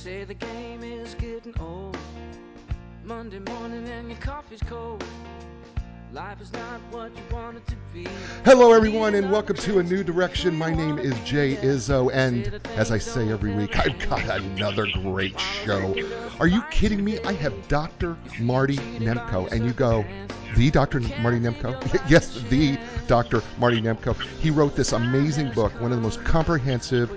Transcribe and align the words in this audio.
say 0.00 0.24
the 0.24 0.32
game 0.32 0.82
is 0.82 1.14
getting 1.16 1.52
old. 1.60 1.94
Monday 3.04 3.38
morning 3.38 3.86
and 3.86 4.08
your 4.08 4.18
coffee's 4.18 4.62
cold. 4.62 5.04
Life 6.10 6.40
is 6.40 6.50
not 6.54 6.80
what 6.90 7.14
you 7.14 7.22
want 7.30 7.58
it 7.58 7.66
to 7.66 7.76
be. 7.92 8.08
Hello, 8.46 8.72
everyone, 8.72 9.14
and 9.14 9.30
welcome 9.30 9.56
to 9.56 9.78
A 9.78 9.82
New 9.82 10.02
Direction. 10.02 10.54
My 10.56 10.72
name 10.72 10.98
is 10.98 11.12
Jay 11.26 11.56
Izzo, 11.56 12.10
and 12.14 12.62
as 12.76 12.90
I 12.90 12.96
say 12.96 13.30
every 13.30 13.54
week, 13.54 13.78
I've 13.78 13.98
got 14.08 14.40
another 14.40 14.86
great 15.02 15.38
show. 15.38 15.94
Are 16.40 16.46
you 16.46 16.62
kidding 16.70 17.04
me? 17.04 17.18
I 17.20 17.34
have 17.34 17.68
Dr. 17.68 18.16
Marty 18.38 18.78
Nemko, 18.98 19.52
and 19.52 19.66
you 19.66 19.74
go, 19.74 20.02
the 20.56 20.70
Dr. 20.70 21.00
Marty 21.20 21.38
Nemko? 21.38 21.78
yes, 22.08 22.40
the 22.48 22.78
Dr. 23.06 23.42
Marty 23.58 23.82
Nemko. 23.82 24.18
He 24.38 24.50
wrote 24.50 24.76
this 24.76 24.92
amazing 24.92 25.52
book, 25.52 25.78
one 25.78 25.92
of 25.92 25.98
the 25.98 26.02
most 26.02 26.24
comprehensive 26.24 27.10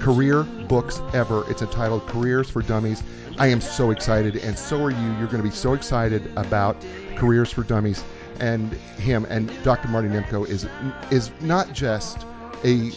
career 0.00 0.42
books 0.42 1.00
ever. 1.12 1.48
It's 1.50 1.62
entitled 1.62 2.06
Careers 2.06 2.48
for 2.48 2.62
Dummies. 2.62 3.02
I 3.38 3.48
am 3.48 3.60
so 3.60 3.90
excited, 3.90 4.36
and 4.36 4.58
so 4.58 4.82
are 4.82 4.90
you. 4.90 5.06
You're 5.18 5.26
going 5.26 5.42
to 5.42 5.48
be 5.48 5.50
so 5.50 5.74
excited 5.74 6.30
about 6.36 6.76
Careers 7.16 7.50
for 7.52 7.62
Dummies 7.62 8.04
and 8.40 8.72
him 8.72 9.26
and 9.28 9.50
Dr. 9.64 9.88
Marty 9.88 10.08
Nemko 10.08 10.48
is 10.48 10.66
is 11.10 11.30
not 11.40 11.72
just 11.72 12.24
a 12.64 12.92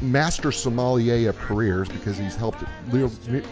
master 0.00 0.50
sommelier 0.50 1.28
of 1.28 1.38
careers 1.38 1.88
because 1.88 2.18
he's 2.18 2.34
helped 2.34 2.64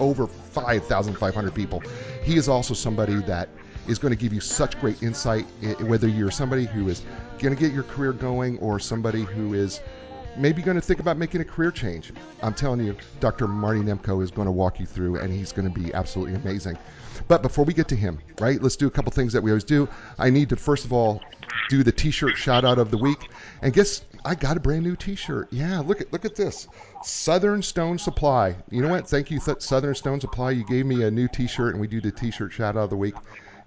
over 0.01 0.27
5,500 0.27 1.55
people. 1.55 1.81
He 2.25 2.37
is 2.37 2.49
also 2.49 2.75
somebody 2.75 3.15
that 3.23 3.49
is 3.87 3.99
going 3.99 4.11
to 4.13 4.19
give 4.19 4.33
you 4.33 4.41
such 4.41 4.79
great 4.81 5.03
insight 5.03 5.45
whether 5.81 6.09
you're 6.09 6.31
somebody 6.31 6.67
who 6.67 6.89
is 6.89 7.03
going 7.39 7.55
to 7.55 7.61
get 7.61 7.73
your 7.73 7.85
career 7.85 8.13
going 8.13 8.59
or 8.59 8.79
somebody 8.79 9.23
who 9.23 9.55
is 9.55 9.81
maybe 10.39 10.63
going 10.63 10.77
to 10.77 10.81
think 10.81 11.01
about 11.01 11.17
making 11.19 11.41
a 11.41 11.45
career 11.45 11.71
change. 11.71 12.13
I'm 12.43 12.55
telling 12.55 12.85
you, 12.85 12.97
Dr. 13.21 13.49
Marty 13.49 13.81
Nemko 13.81 14.23
is 14.23 14.31
going 14.31 14.47
to 14.47 14.53
walk 14.53 14.81
you 14.81 14.87
through, 14.87 15.19
and 15.19 15.33
he's 15.33 15.53
going 15.53 15.73
to 15.73 15.81
be 15.81 15.93
absolutely 15.95 16.35
amazing. 16.35 16.79
But 17.27 17.43
before 17.43 17.65
we 17.65 17.75
get 17.75 17.89
to 17.89 17.97
him, 17.97 18.19
right, 18.41 18.63
let's 18.63 18.77
do 18.77 18.87
a 18.87 18.91
couple 18.91 19.11
things 19.13 19.33
that 19.33 19.43
we 19.43 19.51
always 19.51 19.65
do. 19.65 19.89
I 20.19 20.31
need 20.31 20.49
to, 20.51 20.57
first 20.57 20.85
of 20.85 20.93
all, 20.93 21.21
do 21.69 21.83
the 21.83 21.93
T-shirt 21.93 22.37
shout 22.37 22.65
out 22.65 22.79
of 22.79 22.91
the 22.91 22.97
week, 22.97 23.29
and 23.63 23.73
guess 23.73 24.03
I 24.25 24.35
got 24.35 24.57
a 24.57 24.61
brand 24.61 24.85
new 24.85 24.97
T-shirt. 24.97 25.49
Yeah, 25.51 25.81
look 25.81 26.01
at 26.01 26.13
look 26.13 26.25
at 26.25 26.35
this, 26.35 26.69
Southern 27.03 27.63
Stone 27.63 27.99
Supply. 27.99 28.57
You 28.71 28.83
know 28.83 28.89
what? 28.89 29.09
Thank 29.09 29.31
you, 29.31 29.41
Southern 29.41 29.95
Stone 29.95 30.21
Supply. 30.21 30.53
You 30.53 30.65
gave 30.65 30.87
me 30.87 31.03
a 31.03 31.11
new 31.11 31.29
T-shirt, 31.29 31.75
and 31.75 31.81
we 31.81 31.87
do 31.87 32.01
the 32.01 32.11
T-shirt 32.11 32.53
shout 32.53 32.77
out 32.77 32.85
of 32.85 32.91
the 32.91 32.97
week. 32.97 33.15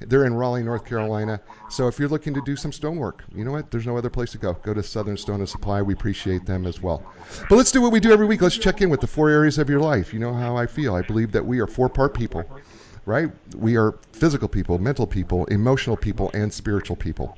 They're 0.07 0.25
in 0.25 0.33
Raleigh, 0.33 0.63
North 0.63 0.85
Carolina. 0.85 1.39
So 1.69 1.87
if 1.87 1.99
you're 1.99 2.09
looking 2.09 2.33
to 2.33 2.41
do 2.41 2.55
some 2.55 2.71
stonework, 2.71 3.23
you 3.33 3.43
know 3.43 3.51
what? 3.51 3.71
There's 3.71 3.85
no 3.85 3.97
other 3.97 4.09
place 4.09 4.31
to 4.31 4.37
go. 4.37 4.53
Go 4.63 4.73
to 4.73 4.83
Southern 4.83 5.17
Stone 5.17 5.39
and 5.39 5.49
Supply. 5.49 5.81
We 5.81 5.93
appreciate 5.93 6.45
them 6.45 6.65
as 6.65 6.81
well. 6.81 7.03
But 7.49 7.55
let's 7.55 7.71
do 7.71 7.81
what 7.81 7.91
we 7.91 7.99
do 7.99 8.11
every 8.11 8.25
week. 8.25 8.41
Let's 8.41 8.57
check 8.57 8.81
in 8.81 8.89
with 8.89 9.01
the 9.01 9.07
four 9.07 9.29
areas 9.29 9.57
of 9.57 9.69
your 9.69 9.79
life. 9.79 10.13
You 10.13 10.19
know 10.19 10.33
how 10.33 10.57
I 10.57 10.65
feel. 10.65 10.95
I 10.95 11.01
believe 11.01 11.31
that 11.31 11.45
we 11.45 11.59
are 11.59 11.67
four 11.67 11.89
part 11.89 12.13
people, 12.13 12.43
right? 13.05 13.31
We 13.55 13.77
are 13.77 13.97
physical 14.11 14.47
people, 14.47 14.79
mental 14.79 15.07
people, 15.07 15.45
emotional 15.45 15.97
people, 15.97 16.31
and 16.33 16.51
spiritual 16.51 16.95
people, 16.95 17.37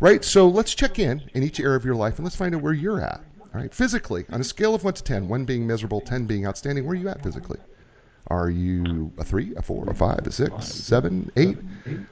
right? 0.00 0.24
So 0.24 0.48
let's 0.48 0.74
check 0.74 0.98
in 0.98 1.22
in 1.34 1.42
each 1.42 1.60
area 1.60 1.76
of 1.76 1.84
your 1.84 1.94
life 1.94 2.16
and 2.16 2.24
let's 2.24 2.36
find 2.36 2.54
out 2.54 2.62
where 2.62 2.72
you're 2.72 3.00
at. 3.00 3.20
All 3.52 3.60
right, 3.60 3.74
physically, 3.74 4.24
on 4.30 4.40
a 4.40 4.44
scale 4.44 4.76
of 4.76 4.84
1 4.84 4.94
to 4.94 5.02
10, 5.02 5.28
1 5.28 5.44
being 5.44 5.66
miserable, 5.66 6.00
10 6.00 6.24
being 6.26 6.46
outstanding, 6.46 6.86
where 6.86 6.92
are 6.92 7.00
you 7.00 7.08
at 7.08 7.20
physically? 7.20 7.58
Are 8.30 8.48
you 8.48 9.12
a 9.18 9.24
three, 9.24 9.52
a 9.56 9.62
four, 9.62 9.90
a 9.90 9.94
five, 9.94 10.24
a 10.24 10.30
six, 10.30 10.66
seven, 10.66 11.32
eight? 11.36 11.58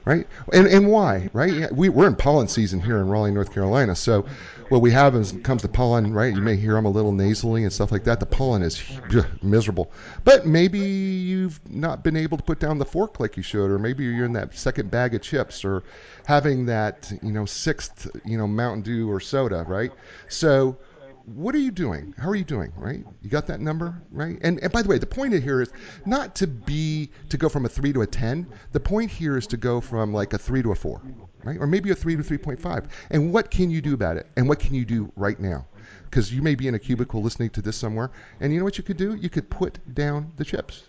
Right? 0.03 0.27
And 0.51 0.67
and 0.67 0.89
why? 0.89 1.29
Right? 1.31 1.71
We 1.73 1.87
we're 1.87 2.07
in 2.07 2.15
pollen 2.17 2.49
season 2.49 2.81
here 2.81 2.97
in 2.97 3.07
Raleigh, 3.07 3.31
North 3.31 3.53
Carolina. 3.53 3.95
So 3.95 4.25
what 4.67 4.81
we 4.81 4.91
have 4.91 5.15
is 5.15 5.31
comes 5.43 5.61
to 5.61 5.69
pollen. 5.69 6.13
Right? 6.13 6.35
You 6.35 6.41
may 6.41 6.57
hear 6.57 6.73
them 6.73 6.85
a 6.85 6.89
little 6.89 7.13
nasally 7.13 7.63
and 7.63 7.71
stuff 7.71 7.93
like 7.93 8.03
that. 8.03 8.19
The 8.19 8.25
pollen 8.25 8.63
is 8.63 8.83
miserable. 9.41 9.93
But 10.25 10.45
maybe 10.45 10.79
you've 10.79 11.61
not 11.71 12.03
been 12.03 12.17
able 12.17 12.37
to 12.37 12.43
put 12.43 12.59
down 12.59 12.79
the 12.79 12.85
fork 12.85 13.21
like 13.21 13.37
you 13.37 13.43
should, 13.43 13.71
or 13.71 13.79
maybe 13.79 14.03
you're 14.03 14.25
in 14.25 14.33
that 14.33 14.53
second 14.57 14.91
bag 14.91 15.15
of 15.15 15.21
chips, 15.21 15.63
or 15.63 15.83
having 16.25 16.65
that 16.65 17.11
you 17.23 17.31
know 17.31 17.45
sixth 17.45 18.11
you 18.25 18.37
know 18.37 18.45
Mountain 18.45 18.81
Dew 18.81 19.09
or 19.09 19.21
soda. 19.21 19.63
Right? 19.69 19.93
So 20.27 20.77
what 21.25 21.53
are 21.55 21.59
you 21.59 21.71
doing? 21.71 22.13
How 22.17 22.29
are 22.29 22.35
you 22.35 22.43
doing? 22.43 22.71
Right? 22.75 23.03
You 23.21 23.29
got 23.29 23.47
that 23.47 23.59
number, 23.59 24.01
right? 24.11 24.37
And, 24.41 24.59
and 24.59 24.71
by 24.71 24.81
the 24.81 24.89
way, 24.89 24.97
the 24.97 25.05
point 25.05 25.33
here 25.33 25.61
is 25.61 25.69
not 26.05 26.35
to 26.35 26.47
be 26.47 27.11
to 27.29 27.37
go 27.37 27.49
from 27.49 27.65
a 27.65 27.69
three 27.69 27.93
to 27.93 28.01
a 28.01 28.07
ten. 28.07 28.47
The 28.71 28.79
point 28.79 29.11
here 29.11 29.37
is 29.37 29.47
to 29.47 29.57
go 29.57 29.81
from 29.81 30.13
like 30.13 30.33
a 30.33 30.37
three 30.37 30.61
to 30.63 30.71
a 30.71 30.75
four, 30.75 31.01
right? 31.43 31.57
Or 31.59 31.67
maybe 31.67 31.91
a 31.91 31.95
three 31.95 32.15
to 32.15 32.23
three 32.23 32.37
point 32.37 32.59
five. 32.59 32.87
And 33.11 33.31
what 33.33 33.51
can 33.51 33.69
you 33.69 33.81
do 33.81 33.93
about 33.93 34.17
it? 34.17 34.27
And 34.37 34.47
what 34.47 34.59
can 34.59 34.73
you 34.73 34.85
do 34.85 35.11
right 35.15 35.39
now? 35.39 35.65
Because 36.05 36.33
you 36.33 36.41
may 36.41 36.55
be 36.55 36.67
in 36.67 36.75
a 36.75 36.79
cubicle 36.79 37.21
listening 37.21 37.51
to 37.51 37.61
this 37.61 37.77
somewhere, 37.77 38.11
and 38.39 38.51
you 38.51 38.59
know 38.59 38.65
what 38.65 38.77
you 38.77 38.83
could 38.83 38.97
do? 38.97 39.15
You 39.15 39.29
could 39.29 39.49
put 39.49 39.77
down 39.93 40.31
the 40.37 40.45
chips, 40.45 40.83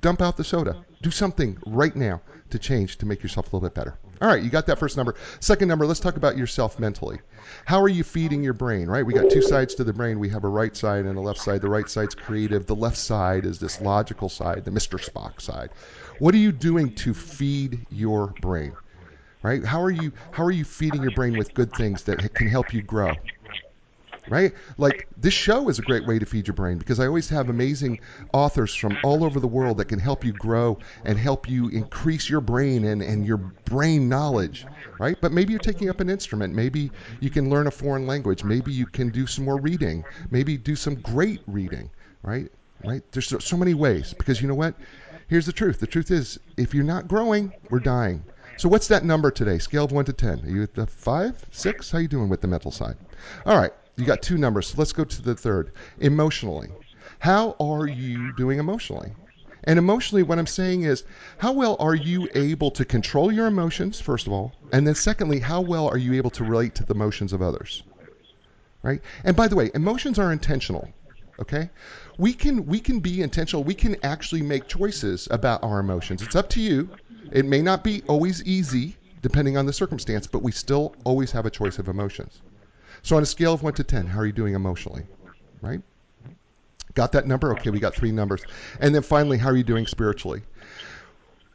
dump 0.00 0.20
out 0.20 0.36
the 0.36 0.44
soda, 0.44 0.84
do 1.02 1.10
something 1.10 1.56
right 1.66 1.94
now 1.94 2.20
to 2.50 2.58
change 2.58 2.98
to 2.98 3.06
make 3.06 3.22
yourself 3.22 3.52
a 3.52 3.56
little 3.56 3.68
bit 3.68 3.74
better. 3.74 3.98
All 4.20 4.28
right, 4.28 4.42
you 4.42 4.50
got 4.50 4.66
that 4.66 4.78
first 4.78 4.96
number. 4.96 5.14
Second 5.38 5.68
number, 5.68 5.86
let's 5.86 6.00
talk 6.00 6.16
about 6.16 6.36
yourself 6.36 6.80
mentally. 6.80 7.20
How 7.66 7.80
are 7.80 7.88
you 7.88 8.02
feeding 8.02 8.42
your 8.42 8.52
brain, 8.52 8.88
right? 8.88 9.06
We 9.06 9.12
got 9.14 9.30
two 9.30 9.42
sides 9.42 9.76
to 9.76 9.84
the 9.84 9.92
brain. 9.92 10.18
We 10.18 10.28
have 10.30 10.42
a 10.42 10.48
right 10.48 10.76
side 10.76 11.04
and 11.04 11.16
a 11.16 11.20
left 11.20 11.40
side. 11.40 11.60
The 11.60 11.68
right 11.68 11.88
side's 11.88 12.16
creative. 12.16 12.66
The 12.66 12.74
left 12.74 12.96
side 12.96 13.46
is 13.46 13.60
this 13.60 13.80
logical 13.80 14.28
side, 14.28 14.64
the 14.64 14.72
Mr. 14.72 14.98
Spock 14.98 15.40
side. 15.40 15.70
What 16.18 16.34
are 16.34 16.38
you 16.38 16.50
doing 16.50 16.94
to 16.96 17.14
feed 17.14 17.86
your 17.90 18.34
brain? 18.40 18.72
Right? 19.42 19.64
How 19.64 19.80
are 19.80 19.90
you 19.90 20.12
how 20.32 20.42
are 20.42 20.50
you 20.50 20.64
feeding 20.64 21.00
your 21.00 21.12
brain 21.12 21.38
with 21.38 21.54
good 21.54 21.72
things 21.72 22.02
that 22.04 22.34
can 22.34 22.48
help 22.48 22.74
you 22.74 22.82
grow? 22.82 23.12
Right? 24.28 24.52
Like 24.76 25.08
this 25.16 25.34
show 25.34 25.68
is 25.68 25.78
a 25.78 25.82
great 25.82 26.06
way 26.06 26.18
to 26.18 26.26
feed 26.26 26.46
your 26.46 26.54
brain 26.54 26.78
because 26.78 27.00
I 27.00 27.06
always 27.06 27.28
have 27.28 27.48
amazing 27.48 28.00
authors 28.32 28.74
from 28.74 28.96
all 29.02 29.24
over 29.24 29.40
the 29.40 29.48
world 29.48 29.78
that 29.78 29.86
can 29.86 29.98
help 29.98 30.24
you 30.24 30.32
grow 30.32 30.78
and 31.04 31.18
help 31.18 31.48
you 31.48 31.68
increase 31.68 32.28
your 32.28 32.40
brain 32.40 32.84
and, 32.84 33.02
and 33.02 33.26
your 33.26 33.38
brain 33.38 34.08
knowledge, 34.08 34.66
right? 34.98 35.16
But 35.20 35.32
maybe 35.32 35.52
you're 35.52 35.60
taking 35.60 35.88
up 35.90 36.00
an 36.00 36.10
instrument. 36.10 36.54
Maybe 36.54 36.90
you 37.20 37.30
can 37.30 37.50
learn 37.50 37.66
a 37.66 37.70
foreign 37.70 38.06
language. 38.06 38.44
Maybe 38.44 38.72
you 38.72 38.86
can 38.86 39.10
do 39.10 39.26
some 39.26 39.44
more 39.44 39.60
reading. 39.60 40.04
Maybe 40.30 40.56
do 40.56 40.76
some 40.76 40.96
great 40.96 41.40
reading, 41.46 41.90
right? 42.22 42.50
Right? 42.84 43.02
There's 43.12 43.26
so, 43.26 43.38
so 43.38 43.56
many 43.56 43.74
ways 43.74 44.14
because 44.14 44.40
you 44.40 44.48
know 44.48 44.54
what? 44.54 44.74
Here's 45.28 45.46
the 45.46 45.52
truth. 45.52 45.80
The 45.80 45.86
truth 45.86 46.10
is, 46.10 46.38
if 46.56 46.74
you're 46.74 46.84
not 46.84 47.08
growing, 47.08 47.52
we're 47.70 47.80
dying. 47.80 48.24
So 48.56 48.68
what's 48.68 48.88
that 48.88 49.04
number 49.04 49.30
today? 49.30 49.58
Scale 49.58 49.84
of 49.84 49.92
one 49.92 50.04
to 50.06 50.12
ten. 50.12 50.40
Are 50.40 50.48
you 50.48 50.62
at 50.62 50.74
the 50.74 50.86
five, 50.86 51.44
six? 51.50 51.90
How 51.90 51.98
you 51.98 52.08
doing 52.08 52.28
with 52.28 52.40
the 52.40 52.48
mental 52.48 52.72
side? 52.72 52.96
All 53.46 53.56
right. 53.56 53.72
You 53.98 54.04
got 54.06 54.22
two 54.22 54.38
numbers. 54.38 54.68
So 54.68 54.74
let's 54.78 54.92
go 54.92 55.04
to 55.04 55.22
the 55.22 55.34
third. 55.34 55.72
Emotionally. 55.98 56.70
How 57.18 57.56
are 57.58 57.88
you 57.88 58.30
doing 58.32 58.60
emotionally? 58.60 59.10
And 59.64 59.76
emotionally, 59.76 60.22
what 60.22 60.38
I'm 60.38 60.46
saying 60.46 60.82
is, 60.82 61.02
how 61.38 61.52
well 61.52 61.76
are 61.80 61.96
you 61.96 62.28
able 62.34 62.70
to 62.70 62.84
control 62.84 63.32
your 63.32 63.48
emotions, 63.48 64.00
first 64.00 64.28
of 64.28 64.32
all? 64.32 64.54
And 64.72 64.86
then, 64.86 64.94
secondly, 64.94 65.40
how 65.40 65.60
well 65.60 65.88
are 65.88 65.98
you 65.98 66.14
able 66.14 66.30
to 66.30 66.44
relate 66.44 66.76
to 66.76 66.84
the 66.84 66.94
emotions 66.94 67.32
of 67.32 67.42
others? 67.42 67.82
Right? 68.82 69.00
And 69.24 69.36
by 69.36 69.48
the 69.48 69.56
way, 69.56 69.72
emotions 69.74 70.16
are 70.18 70.32
intentional. 70.32 70.88
Okay? 71.40 71.68
We 72.18 72.32
can 72.32 72.66
we 72.66 72.78
can 72.78 73.00
be 73.00 73.20
intentional. 73.20 73.64
We 73.64 73.74
can 73.74 73.96
actually 74.04 74.42
make 74.42 74.68
choices 74.68 75.26
about 75.32 75.64
our 75.64 75.80
emotions. 75.80 76.22
It's 76.22 76.36
up 76.36 76.48
to 76.50 76.60
you. 76.60 76.88
It 77.32 77.44
may 77.44 77.62
not 77.62 77.82
be 77.82 78.02
always 78.06 78.44
easy 78.44 78.96
depending 79.22 79.56
on 79.56 79.66
the 79.66 79.72
circumstance, 79.72 80.28
but 80.28 80.42
we 80.44 80.52
still 80.52 80.94
always 81.02 81.32
have 81.32 81.46
a 81.46 81.50
choice 81.50 81.80
of 81.80 81.88
emotions. 81.88 82.40
So 83.02 83.16
on 83.16 83.22
a 83.22 83.26
scale 83.26 83.52
of 83.52 83.62
1 83.62 83.74
to 83.74 83.84
10, 83.84 84.06
how 84.06 84.20
are 84.20 84.26
you 84.26 84.32
doing 84.32 84.54
emotionally? 84.54 85.04
Right? 85.60 85.80
Got 86.94 87.12
that 87.12 87.26
number? 87.26 87.52
Okay, 87.52 87.70
we 87.70 87.78
got 87.78 87.94
three 87.94 88.12
numbers. 88.12 88.42
And 88.80 88.94
then 88.94 89.02
finally, 89.02 89.38
how 89.38 89.48
are 89.48 89.56
you 89.56 89.64
doing 89.64 89.86
spiritually? 89.86 90.42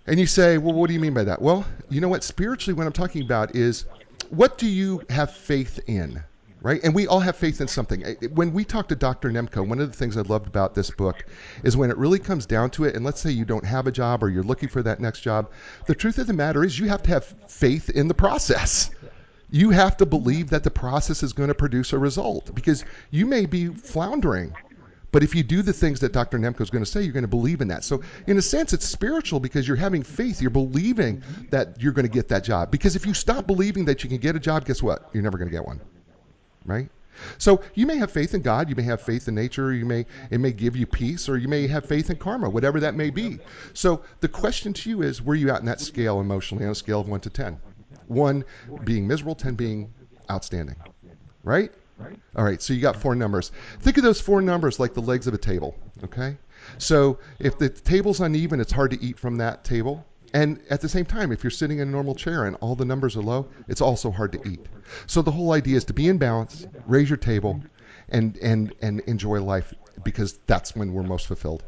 And 0.08 0.20
you 0.20 0.26
say, 0.26 0.58
well, 0.58 0.74
what 0.74 0.88
do 0.88 0.94
you 0.94 1.00
mean 1.00 1.14
by 1.14 1.24
that? 1.24 1.42
Well, 1.42 1.66
you 1.90 2.02
know 2.02 2.10
what? 2.10 2.24
Spiritually, 2.24 2.78
what 2.78 2.86
I'm 2.86 2.94
talking 2.94 3.24
about 3.24 3.56
is 3.56 3.86
what 4.30 4.58
do 4.58 4.68
you 4.68 5.02
have 5.10 5.32
faith 5.32 5.80
in? 5.88 6.22
Right? 6.62 6.82
And 6.84 6.96
we 6.96 7.08
all 7.08 7.20
have 7.20 7.36
faith 7.36 7.60
in 7.60 7.68
something. 7.68 8.04
When 8.34 8.54
we 8.54 8.64
talk 8.64 8.88
to 8.88 8.96
Dr. 8.96 9.30
Nemko, 9.30 9.68
one 9.68 9.82
of 9.82 9.92
the 9.92 9.98
things 9.98 10.16
I 10.16 10.22
loved 10.22 10.48
about 10.48 10.74
this 10.76 10.90
book 10.90 11.26
is 11.64 11.76
when 11.76 11.92
it 11.92 11.98
really 11.98 12.20
comes 12.20 12.46
down 12.46 12.70
to 12.72 12.86
it, 12.86 12.96
and 12.96 13.04
let's 13.04 13.20
say 13.20 13.32
you 13.32 13.44
don't 13.44 13.66
have 13.66 13.86
a 13.86 13.92
job 13.92 14.24
or 14.24 14.30
you're 14.30 14.44
looking 14.44 14.70
for 14.70 14.82
that 14.82 15.02
next 15.02 15.20
job, 15.20 15.50
the 15.88 15.96
truth 15.96 16.20
of 16.20 16.28
the 16.28 16.34
matter 16.34 16.64
is 16.64 16.80
you 16.80 16.88
have 16.88 17.04
to 17.04 17.10
have 17.10 17.36
faith 17.50 17.90
in 17.90 18.08
the 18.08 18.14
process 18.14 18.92
you 19.54 19.70
have 19.70 19.96
to 19.96 20.06
believe 20.06 20.50
that 20.50 20.64
the 20.64 20.72
process 20.72 21.22
is 21.22 21.32
going 21.32 21.48
to 21.48 21.54
produce 21.54 21.94
a 21.94 21.98
result 21.98 22.54
because 22.56 22.84
you 23.12 23.28
may 23.28 23.46
be 23.46 23.68
floundering. 23.68 24.52
But 25.12 25.22
if 25.22 25.36
you 25.36 25.44
do 25.44 25.62
the 25.62 25.72
things 25.72 26.00
that 26.00 26.12
Dr. 26.12 26.40
Nemko 26.40 26.62
is 26.62 26.72
going 26.72 26.84
to 26.84 26.90
say, 26.90 27.04
you're 27.04 27.14
going 27.14 27.22
to 27.22 27.28
believe 27.28 27.62
in 27.62 27.68
that. 27.68 27.84
So, 27.84 28.02
in 28.26 28.40
a 28.40 28.42
sense, 28.42 28.74
it's 28.74 28.88
spiritual 28.88 29.40
because 29.40 29.68
you're 29.68 29.78
having 29.78 30.02
faith. 30.02 30.42
You're 30.42 30.50
believing 30.50 31.22
that 31.52 31.80
you're 31.80 31.92
going 31.94 32.08
to 32.08 32.12
get 32.12 32.28
that 32.30 32.44
job. 32.44 32.72
Because 32.72 32.96
if 32.96 33.06
you 33.06 33.14
stop 33.14 33.46
believing 33.46 33.86
that 33.86 34.04
you 34.04 34.10
can 34.10 34.18
get 34.18 34.36
a 34.36 34.40
job, 34.40 34.66
guess 34.66 34.82
what? 34.82 35.12
You're 35.14 35.22
never 35.22 35.38
going 35.38 35.50
to 35.50 35.56
get 35.56 35.64
one. 35.64 35.80
Right? 36.66 36.90
So 37.38 37.62
you 37.76 37.86
may 37.86 37.98
have 37.98 38.10
faith 38.10 38.34
in 38.34 38.42
God, 38.42 38.70
you 38.70 38.76
may 38.76 38.82
have 38.82 39.02
faith 39.02 39.28
in 39.28 39.36
nature, 39.36 39.72
you 39.72 39.86
may 39.86 40.08
it 40.32 40.40
may 40.40 40.52
give 40.52 40.76
you 40.76 40.88
peace, 40.88 41.30
or 41.30 41.38
you 41.38 41.48
may 41.48 41.68
have 41.68 41.86
faith 41.86 42.10
in 42.10 42.16
karma, 42.16 42.50
whatever 42.50 42.80
that 42.80 42.96
may 42.96 43.12
be. 43.12 43.38
So 43.76 44.02
the 44.22 44.28
question 44.28 44.74
to 44.74 44.90
you 44.90 45.04
is, 45.04 45.22
where 45.22 45.34
are 45.34 45.38
you 45.38 45.52
at 45.52 45.60
in 45.60 45.68
that 45.68 45.80
scale 45.80 46.22
emotionally 46.22 46.66
on 46.66 46.72
a 46.72 46.76
scale 46.76 47.00
of 47.00 47.08
one 47.08 47.20
to 47.20 47.30
ten? 47.30 47.60
One 48.14 48.46
being 48.84 49.08
miserable, 49.08 49.36
10 49.36 49.56
being 49.56 49.94
outstanding. 50.30 50.76
Right? 51.44 51.72
All 52.36 52.44
right, 52.44 52.62
so 52.62 52.74
you 52.74 52.82
got 52.82 52.96
four 52.96 53.16
numbers. 53.16 53.52
Think 53.82 53.98
of 53.98 54.04
those 54.04 54.20
four 54.20 54.42
numbers 54.42 54.80
like 54.80 54.94
the 54.94 55.02
legs 55.02 55.28
of 55.28 55.34
a 55.34 55.38
table, 55.38 55.76
okay? 56.04 56.38
So 56.78 57.20
if 57.40 57.58
the 57.58 57.70
table's 57.70 58.20
uneven, 58.20 58.60
it's 58.60 58.72
hard 58.72 58.92
to 58.92 59.02
eat 59.04 59.20
from 59.20 59.38
that 59.38 59.64
table. 59.64 60.06
And 60.34 60.60
at 60.72 60.82
the 60.82 60.90
same 60.90 61.06
time, 61.06 61.32
if 61.32 61.44
you're 61.44 61.52
sitting 61.52 61.80
in 61.80 61.88
a 61.88 61.92
normal 61.92 62.16
chair 62.16 62.46
and 62.46 62.56
all 62.60 62.76
the 62.76 62.86
numbers 62.86 63.16
are 63.16 63.22
low, 63.22 63.48
it's 63.68 63.82
also 63.82 64.10
hard 64.10 64.32
to 64.32 64.50
eat. 64.50 64.66
So 65.06 65.22
the 65.22 65.32
whole 65.32 65.52
idea 65.52 65.78
is 65.78 65.86
to 65.86 65.94
be 65.94 66.08
in 66.08 66.18
balance, 66.18 66.66
raise 66.88 67.10
your 67.10 67.18
table, 67.18 67.62
and 68.10 68.38
and 68.38 68.74
and 68.82 69.02
enjoy 69.02 69.42
life 69.42 69.74
because 70.04 70.40
that's 70.48 70.76
when 70.76 70.92
we're 70.92 71.04
most 71.04 71.28
fulfilled. 71.28 71.64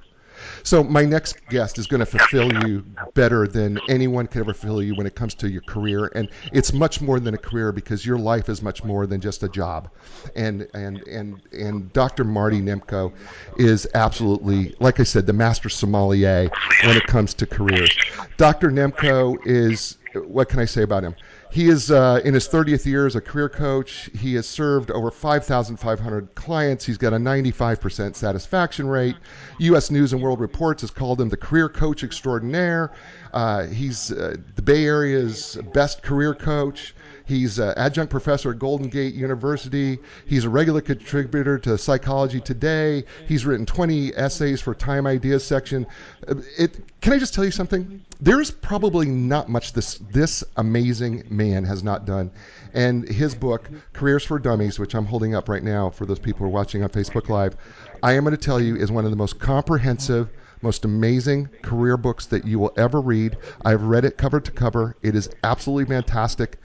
So 0.66 0.84
my 0.84 1.06
next 1.06 1.48
guest 1.48 1.78
is 1.78 1.86
going 1.86 2.00
to 2.00 2.08
fulfill 2.08 2.52
you 2.52 2.84
better 3.14 3.48
than 3.48 3.78
anyone 3.88 4.26
could 4.26 4.40
ever 4.40 4.54
fulfill 4.54 4.82
you 4.82 4.96
when 4.96 5.06
it 5.06 5.14
comes 5.14 5.36
to 5.36 5.48
your 5.48 5.62
career, 5.62 6.12
and 6.16 6.28
it's 6.52 6.74
much 6.74 7.02
more 7.02 7.20
than 7.20 7.36
a 7.36 7.38
career 7.38 7.72
because 7.72 8.04
your 8.04 8.18
life 8.18 8.50
is 8.50 8.64
much 8.64 8.84
more 8.84 9.06
than 9.06 9.22
just 9.22 9.44
a 9.44 9.48
job. 9.48 9.92
And 10.36 10.68
and 10.74 11.04
and 11.08 11.40
and 11.54 11.94
Dr. 11.94 12.24
Marty 12.24 12.62
Nemko 12.62 13.14
is 13.58 13.88
absolutely, 13.94 14.74
like 14.80 15.00
I 15.00 15.04
said, 15.04 15.28
the 15.28 15.34
master 15.34 15.70
sommelier 15.70 16.50
when 16.84 16.98
it 16.98 17.06
comes 17.06 17.36
to 17.36 17.46
careers. 17.46 17.92
Dr. 18.38 18.72
Nemko 18.72 19.38
is 19.46 20.00
what 20.16 20.50
can 20.50 20.60
I 20.60 20.66
say 20.66 20.82
about 20.82 21.04
him? 21.04 21.16
He 21.56 21.70
is 21.70 21.90
uh, 21.90 22.20
in 22.26 22.34
his 22.34 22.50
30th 22.50 22.86
year 22.86 23.06
as 23.06 23.16
a 23.16 23.22
career 23.22 23.48
coach. 23.48 24.10
He 24.20 24.34
has 24.34 24.46
served 24.46 24.92
over 24.92 25.10
5,500 25.10 26.36
clients. 26.36 26.84
He's 26.84 26.98
got 26.98 27.14
a 27.14 27.16
95% 27.16 28.14
satisfaction 28.14 28.90
rate. 28.90 29.16
U.S. 29.60 29.90
News 29.90 30.12
and 30.12 30.22
World 30.22 30.42
Reports 30.42 30.82
has 30.82 30.92
called 30.92 31.22
him 31.22 31.30
the 31.30 31.38
career 31.38 31.70
coach 31.70 32.04
extraordinaire. 32.04 32.92
Uh, 33.32 33.68
he's 33.68 34.12
uh, 34.12 34.36
the 34.58 34.62
Bay 34.62 34.84
Area's 34.84 35.58
best 35.74 36.04
career 36.04 36.36
coach. 36.36 36.94
He's 37.26 37.58
an 37.58 37.74
adjunct 37.76 38.12
professor 38.12 38.52
at 38.52 38.60
Golden 38.60 38.88
Gate 38.88 39.16
University. 39.16 39.98
He's 40.28 40.46
a 40.46 40.50
regular 40.50 40.82
contributor 40.82 41.58
to 41.60 41.78
Psychology 41.78 42.40
Today. 42.40 43.04
He's 43.28 43.46
written 43.46 43.66
20 43.66 44.16
essays 44.16 44.62
for 44.62 44.76
Time 44.76 45.08
Ideas 45.08 45.44
section. 45.44 45.88
Uh, 46.28 46.36
it, 46.58 46.80
can 47.02 47.14
I 47.14 47.18
just 47.18 47.34
tell 47.34 47.44
you 47.44 47.52
something? 47.52 48.04
There's 48.22 48.52
probably 48.52 49.08
not 49.08 49.50
much 49.50 49.74
this 49.74 50.00
this 50.12 50.44
amazing 50.58 51.24
man 51.30 51.64
has 51.64 51.84
not 51.84 52.06
done. 52.06 52.30
And 52.74 53.08
his 53.08 53.34
book, 53.34 53.70
Careers 53.94 54.24
for 54.24 54.38
Dummies, 54.38 54.78
which 54.78 54.94
I'm 54.94 55.06
holding 55.06 55.34
up 55.34 55.50
right 55.50 55.64
now 55.64 55.90
for 55.90 56.06
those 56.06 56.20
people 56.20 56.40
who 56.40 56.46
are 56.46 56.50
watching 56.50 56.84
on 56.84 56.90
Facebook 56.90 57.30
Live, 57.30 57.56
I 58.04 58.14
am 58.14 58.24
going 58.24 58.36
to 58.36 58.42
tell 58.42 58.62
you 58.62 58.76
is 58.76 58.92
one 58.92 59.06
of 59.06 59.12
the 59.12 59.18
most 59.18 59.40
comprehensive 59.40 60.30
most 60.62 60.86
amazing 60.86 61.48
career 61.62 61.96
books 61.96 62.26
that 62.26 62.46
you 62.46 62.58
will 62.58 62.74
ever 62.76 63.00
read. 63.00 63.38
I've 63.66 63.84
read 63.84 64.04
it 64.04 64.18
cover 64.18 64.40
to 64.40 64.52
cover. 64.52 64.96
It 65.04 65.16
is 65.16 65.30
absolutely 65.44 65.86
fantastic 65.94 66.58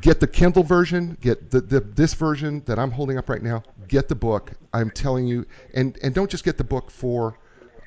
get 0.00 0.20
the 0.20 0.26
Kindle 0.26 0.62
version, 0.62 1.16
get 1.20 1.50
the, 1.50 1.60
the 1.60 1.80
this 1.80 2.14
version 2.14 2.62
that 2.66 2.78
I'm 2.78 2.90
holding 2.90 3.18
up 3.18 3.28
right 3.28 3.42
now. 3.42 3.62
Get 3.88 4.08
the 4.08 4.14
book. 4.14 4.52
I'm 4.72 4.90
telling 4.90 5.26
you, 5.26 5.46
and 5.74 5.98
and 6.02 6.14
don't 6.14 6.30
just 6.30 6.44
get 6.44 6.58
the 6.58 6.64
book 6.64 6.90
for 6.90 7.38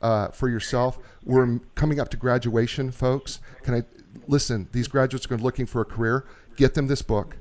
uh, 0.02 0.30
for 0.30 0.50
yourself. 0.50 1.00
We're 1.24 1.60
coming 1.76 2.00
up 2.00 2.10
to 2.10 2.18
graduation, 2.18 2.92
folks. 2.92 3.40
Can 3.64 3.76
I 3.76 3.84
listen? 4.28 4.68
These 4.72 4.88
graduates 4.88 5.30
are 5.32 5.38
looking 5.38 5.66
for 5.66 5.82
a 5.82 5.86
career. 5.86 6.26
Get 6.56 6.74
them 6.74 6.88
this 6.88 7.02
book. 7.02 7.38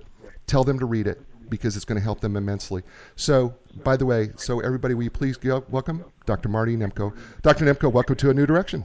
Tell 0.46 0.64
them 0.64 0.78
to 0.78 0.86
read 0.86 1.06
it 1.06 1.20
because 1.50 1.76
it's 1.76 1.84
going 1.84 1.98
to 1.98 2.02
help 2.02 2.20
them 2.20 2.36
immensely. 2.36 2.82
So, 3.16 3.54
by 3.82 3.96
the 3.96 4.06
way, 4.06 4.30
so 4.36 4.60
everybody, 4.60 4.94
will 4.94 5.04
you 5.04 5.10
please 5.10 5.38
welcome 5.68 6.04
Dr. 6.26 6.48
Marty 6.48 6.76
Nemko. 6.76 7.14
Dr. 7.42 7.66
Nemko, 7.66 7.92
welcome 7.92 8.16
to 8.16 8.30
A 8.30 8.34
New 8.34 8.46
Direction. 8.46 8.84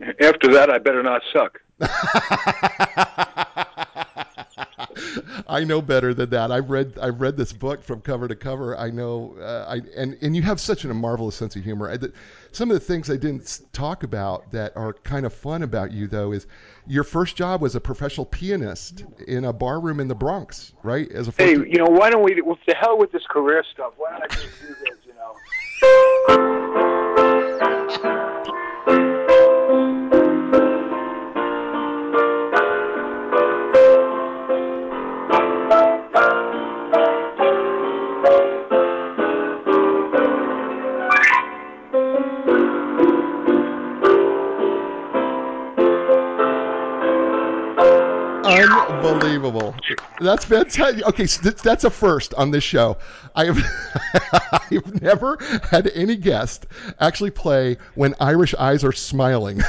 After 0.00 0.52
that, 0.52 0.70
I 0.70 0.78
better 0.78 1.02
not 1.02 1.20
suck. 1.32 1.60
I 5.48 5.64
know 5.64 5.82
better 5.82 6.14
than 6.14 6.30
that. 6.30 6.50
I've 6.50 6.70
read 6.70 6.98
I've 7.00 7.20
read 7.20 7.36
this 7.36 7.52
book 7.52 7.82
from 7.82 8.00
cover 8.00 8.28
to 8.28 8.34
cover. 8.34 8.76
I 8.76 8.90
know, 8.90 9.36
uh, 9.40 9.66
I 9.68 9.80
and 9.96 10.16
and 10.22 10.34
you 10.34 10.42
have 10.42 10.60
such 10.60 10.84
a 10.84 10.92
marvelous 10.92 11.36
sense 11.36 11.56
of 11.56 11.64
humor. 11.64 11.90
I, 11.90 11.96
the, 11.96 12.12
some 12.52 12.70
of 12.70 12.74
the 12.74 12.84
things 12.84 13.10
I 13.10 13.16
didn't 13.16 13.62
talk 13.72 14.02
about 14.02 14.50
that 14.52 14.76
are 14.76 14.92
kind 14.92 15.24
of 15.26 15.32
fun 15.32 15.62
about 15.62 15.92
you 15.92 16.06
though 16.06 16.32
is 16.32 16.46
your 16.86 17.04
first 17.04 17.36
job 17.36 17.62
was 17.62 17.74
a 17.74 17.80
professional 17.80 18.26
pianist 18.26 19.04
in 19.28 19.44
a 19.44 19.52
bar 19.52 19.80
room 19.80 20.00
in 20.00 20.08
the 20.08 20.14
Bronx, 20.14 20.72
right? 20.82 21.10
As 21.12 21.28
a 21.28 21.32
hey, 21.36 21.52
you 21.52 21.78
know, 21.78 21.86
why 21.86 22.10
don't 22.10 22.22
we? 22.22 22.40
Well, 22.42 22.58
the 22.66 22.74
hell 22.74 22.98
with 22.98 23.12
this 23.12 23.26
career 23.28 23.64
stuff. 23.72 23.94
Why 23.96 24.10
don't 24.12 24.22
I 24.24 24.26
just 24.34 24.60
do 24.60 24.68
this? 24.68 24.98
You 25.06 25.14
know. 25.14 27.06
Unbelievable. 49.14 49.74
That's 50.20 50.44
fantastic. 50.44 51.04
Okay, 51.06 51.26
so 51.26 51.50
that's 51.50 51.84
a 51.84 51.90
first 51.90 52.34
on 52.34 52.50
this 52.50 52.64
show. 52.64 52.96
I 53.34 53.46
have 53.46 53.58
I've 54.52 55.02
never 55.02 55.38
had 55.70 55.90
any 55.94 56.16
guest 56.16 56.66
actually 57.00 57.30
play 57.30 57.76
when 57.94 58.14
Irish 58.20 58.54
eyes 58.54 58.84
are 58.84 58.92
smiling. 58.92 59.60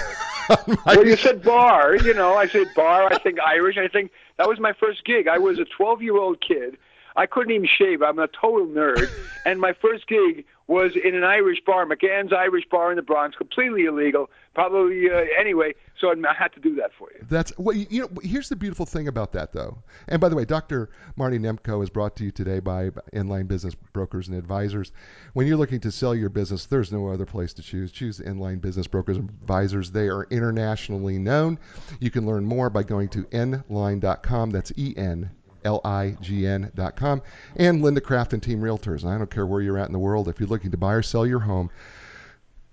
well, 0.85 1.05
you 1.05 1.15
said 1.15 1.43
bar. 1.43 1.95
You 1.95 2.13
know, 2.13 2.35
I 2.35 2.47
said 2.47 2.67
bar. 2.75 3.11
I 3.11 3.19
think 3.19 3.39
Irish. 3.39 3.77
I 3.77 3.87
think 3.87 4.11
that 4.37 4.47
was 4.47 4.59
my 4.59 4.73
first 4.73 5.05
gig. 5.05 5.27
I 5.27 5.37
was 5.37 5.59
a 5.59 5.65
12 5.65 6.01
year 6.01 6.17
old 6.17 6.41
kid. 6.41 6.77
I 7.15 7.25
couldn't 7.25 7.51
even 7.51 7.67
shave. 7.67 8.01
I'm 8.01 8.19
a 8.19 8.27
total 8.27 8.67
nerd. 8.67 9.09
and 9.45 9.59
my 9.59 9.73
first 9.73 10.07
gig 10.07 10.45
was 10.67 10.93
in 10.95 11.15
an 11.15 11.23
Irish 11.23 11.59
bar, 11.65 11.85
McGann's 11.85 12.31
Irish 12.31 12.63
Bar 12.71 12.91
in 12.91 12.95
the 12.95 13.01
Bronx, 13.01 13.35
completely 13.35 13.83
illegal. 13.83 14.29
Probably 14.53 15.09
uh, 15.09 15.23
anyway. 15.39 15.73
So 15.97 16.09
I 16.09 16.33
had 16.33 16.51
to 16.53 16.59
do 16.59 16.75
that 16.75 16.91
for 16.97 17.09
you. 17.13 17.25
That's 17.29 17.57
well, 17.57 17.75
you 17.75 18.01
know. 18.01 18.09
Here's 18.21 18.49
the 18.49 18.55
beautiful 18.55 18.85
thing 18.85 19.07
about 19.07 19.31
that, 19.33 19.53
though. 19.53 19.77
And 20.07 20.19
by 20.19 20.29
the 20.29 20.35
way, 20.35 20.45
Dr. 20.45 20.89
Marty 21.15 21.37
Nemko 21.37 21.81
is 21.83 21.89
brought 21.89 22.15
to 22.17 22.25
you 22.25 22.31
today 22.31 22.59
by 22.59 22.89
Enlign 23.13 23.47
Business 23.47 23.75
Brokers 23.75 24.27
and 24.27 24.37
Advisors. 24.37 24.91
When 25.33 25.47
you're 25.47 25.57
looking 25.57 25.79
to 25.81 25.91
sell 25.91 26.13
your 26.13 26.29
business, 26.29 26.65
there's 26.65 26.91
no 26.91 27.07
other 27.07 27.25
place 27.25 27.53
to 27.53 27.61
choose. 27.61 27.91
Choose 27.91 28.19
Enlign 28.19 28.59
Business 28.59 28.87
Brokers 28.87 29.17
and 29.17 29.29
Advisors. 29.29 29.91
They 29.91 30.09
are 30.09 30.27
internationally 30.31 31.17
known. 31.17 31.57
You 31.99 32.11
can 32.11 32.25
learn 32.25 32.43
more 32.43 32.69
by 32.69 32.83
going 32.83 33.09
to 33.09 33.23
enlign.com. 33.31 34.49
That's 34.49 34.73
E 34.75 34.93
N 34.97 35.29
L-I-G-N.com, 35.63 37.21
and 37.55 37.81
Linda 37.83 38.01
Craft 38.01 38.33
and 38.33 38.41
Team 38.41 38.61
Realtors. 38.61 39.03
And 39.03 39.11
I 39.11 39.17
don't 39.19 39.29
care 39.29 39.45
where 39.45 39.61
you're 39.61 39.77
at 39.77 39.85
in 39.85 39.93
the 39.93 39.99
world. 39.99 40.27
If 40.27 40.39
you're 40.39 40.49
looking 40.49 40.71
to 40.71 40.77
buy 40.77 40.93
or 40.93 41.03
sell 41.03 41.25
your 41.25 41.39
home, 41.39 41.69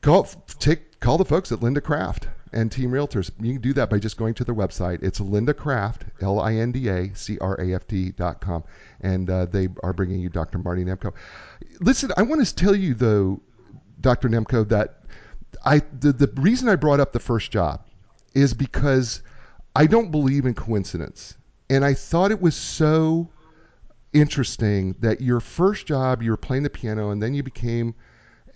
go 0.01 0.27
take 0.59 0.88
call 1.01 1.19
the 1.19 1.25
folks 1.25 1.53
at 1.53 1.63
Linda 1.63 1.81
Craft 1.81 2.29
and 2.53 2.73
Team 2.73 2.91
Realtors. 2.91 3.31
You 3.41 3.53
can 3.53 3.63
do 3.63 3.73
that 3.75 3.91
by 3.91 3.99
just 3.99 4.17
going 4.17 4.35
to 4.35 4.45
their 4.45 4.55
website. 4.55 5.03
It's 5.03 5.21
Linda 5.21 5.55
Craft, 5.55 6.05
L-I-N-D-A-C-R-A-F-T 6.21 8.11
dot 8.13 8.41
com, 8.41 8.65
and 9.01 9.29
uh, 9.31 9.47
they 9.47 9.69
are 9.83 9.93
bringing 9.93 10.21
you 10.21 10.29
Dr. 10.29 10.59
Marty 10.59 10.85
Nemko. 10.85 11.13
Listen, 11.81 12.11
I 12.17 12.23
want 12.23 12.45
to 12.45 12.55
tell 12.55 12.75
you 12.75 12.95
though, 12.95 13.41
Dr. 14.01 14.29
Nemko, 14.29 14.69
that 14.69 15.03
I 15.65 15.83
the, 16.01 16.13
the 16.13 16.31
reason 16.37 16.69
I 16.69 16.77
brought 16.77 17.01
up 17.01 17.13
the 17.13 17.21
first 17.21 17.51
job 17.51 17.83
is 18.35 18.55
because 18.55 19.23
I 19.75 19.87
don't 19.87 20.11
believe 20.11 20.47
in 20.47 20.55
coincidence. 20.55 21.37
And 21.71 21.85
I 21.85 21.95
thought 21.95 22.31
it 22.31 22.41
was 22.41 22.55
so 22.55 23.29
interesting 24.13 24.95
that 25.01 25.21
your 25.21 25.41
first 25.41 25.87
job, 25.87 26.23
you 26.23 26.31
were 26.31 26.37
playing 26.37 26.63
the 26.63 26.71
piano, 26.71 27.11
and 27.11 27.23
then 27.23 27.35
you 27.35 27.43
became 27.43 27.95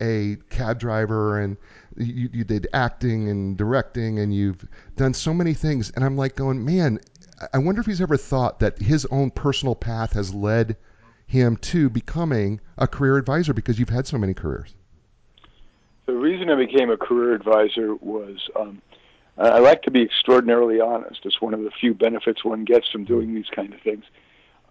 a 0.00 0.36
cab 0.50 0.78
driver, 0.78 1.40
and 1.40 1.56
you, 1.96 2.28
you 2.32 2.44
did 2.44 2.68
acting 2.72 3.28
and 3.28 3.56
directing, 3.56 4.18
and 4.18 4.34
you've 4.34 4.66
done 4.96 5.14
so 5.14 5.32
many 5.32 5.54
things. 5.54 5.90
And 5.90 6.04
I'm 6.04 6.16
like 6.16 6.36
going, 6.36 6.64
man, 6.64 7.00
I 7.52 7.58
wonder 7.58 7.80
if 7.80 7.86
he's 7.86 8.00
ever 8.00 8.16
thought 8.16 8.60
that 8.60 8.78
his 8.78 9.06
own 9.06 9.30
personal 9.30 9.74
path 9.74 10.12
has 10.12 10.34
led 10.34 10.76
him 11.26 11.56
to 11.56 11.88
becoming 11.88 12.60
a 12.78 12.86
career 12.86 13.16
advisor 13.16 13.54
because 13.54 13.78
you've 13.78 13.88
had 13.88 14.06
so 14.06 14.18
many 14.18 14.34
careers. 14.34 14.74
The 16.06 16.14
reason 16.14 16.50
I 16.50 16.56
became 16.56 16.90
a 16.90 16.96
career 16.96 17.32
advisor 17.32 17.94
was 17.96 18.50
um, 18.56 18.82
I 19.38 19.60
like 19.60 19.82
to 19.82 19.90
be 19.90 20.02
extraordinarily 20.02 20.80
honest. 20.80 21.20
It's 21.24 21.40
one 21.40 21.54
of 21.54 21.62
the 21.62 21.70
few 21.70 21.94
benefits 21.94 22.44
one 22.44 22.64
gets 22.64 22.88
from 22.90 23.04
doing 23.04 23.34
these 23.34 23.48
kind 23.54 23.72
of 23.72 23.80
things. 23.80 24.04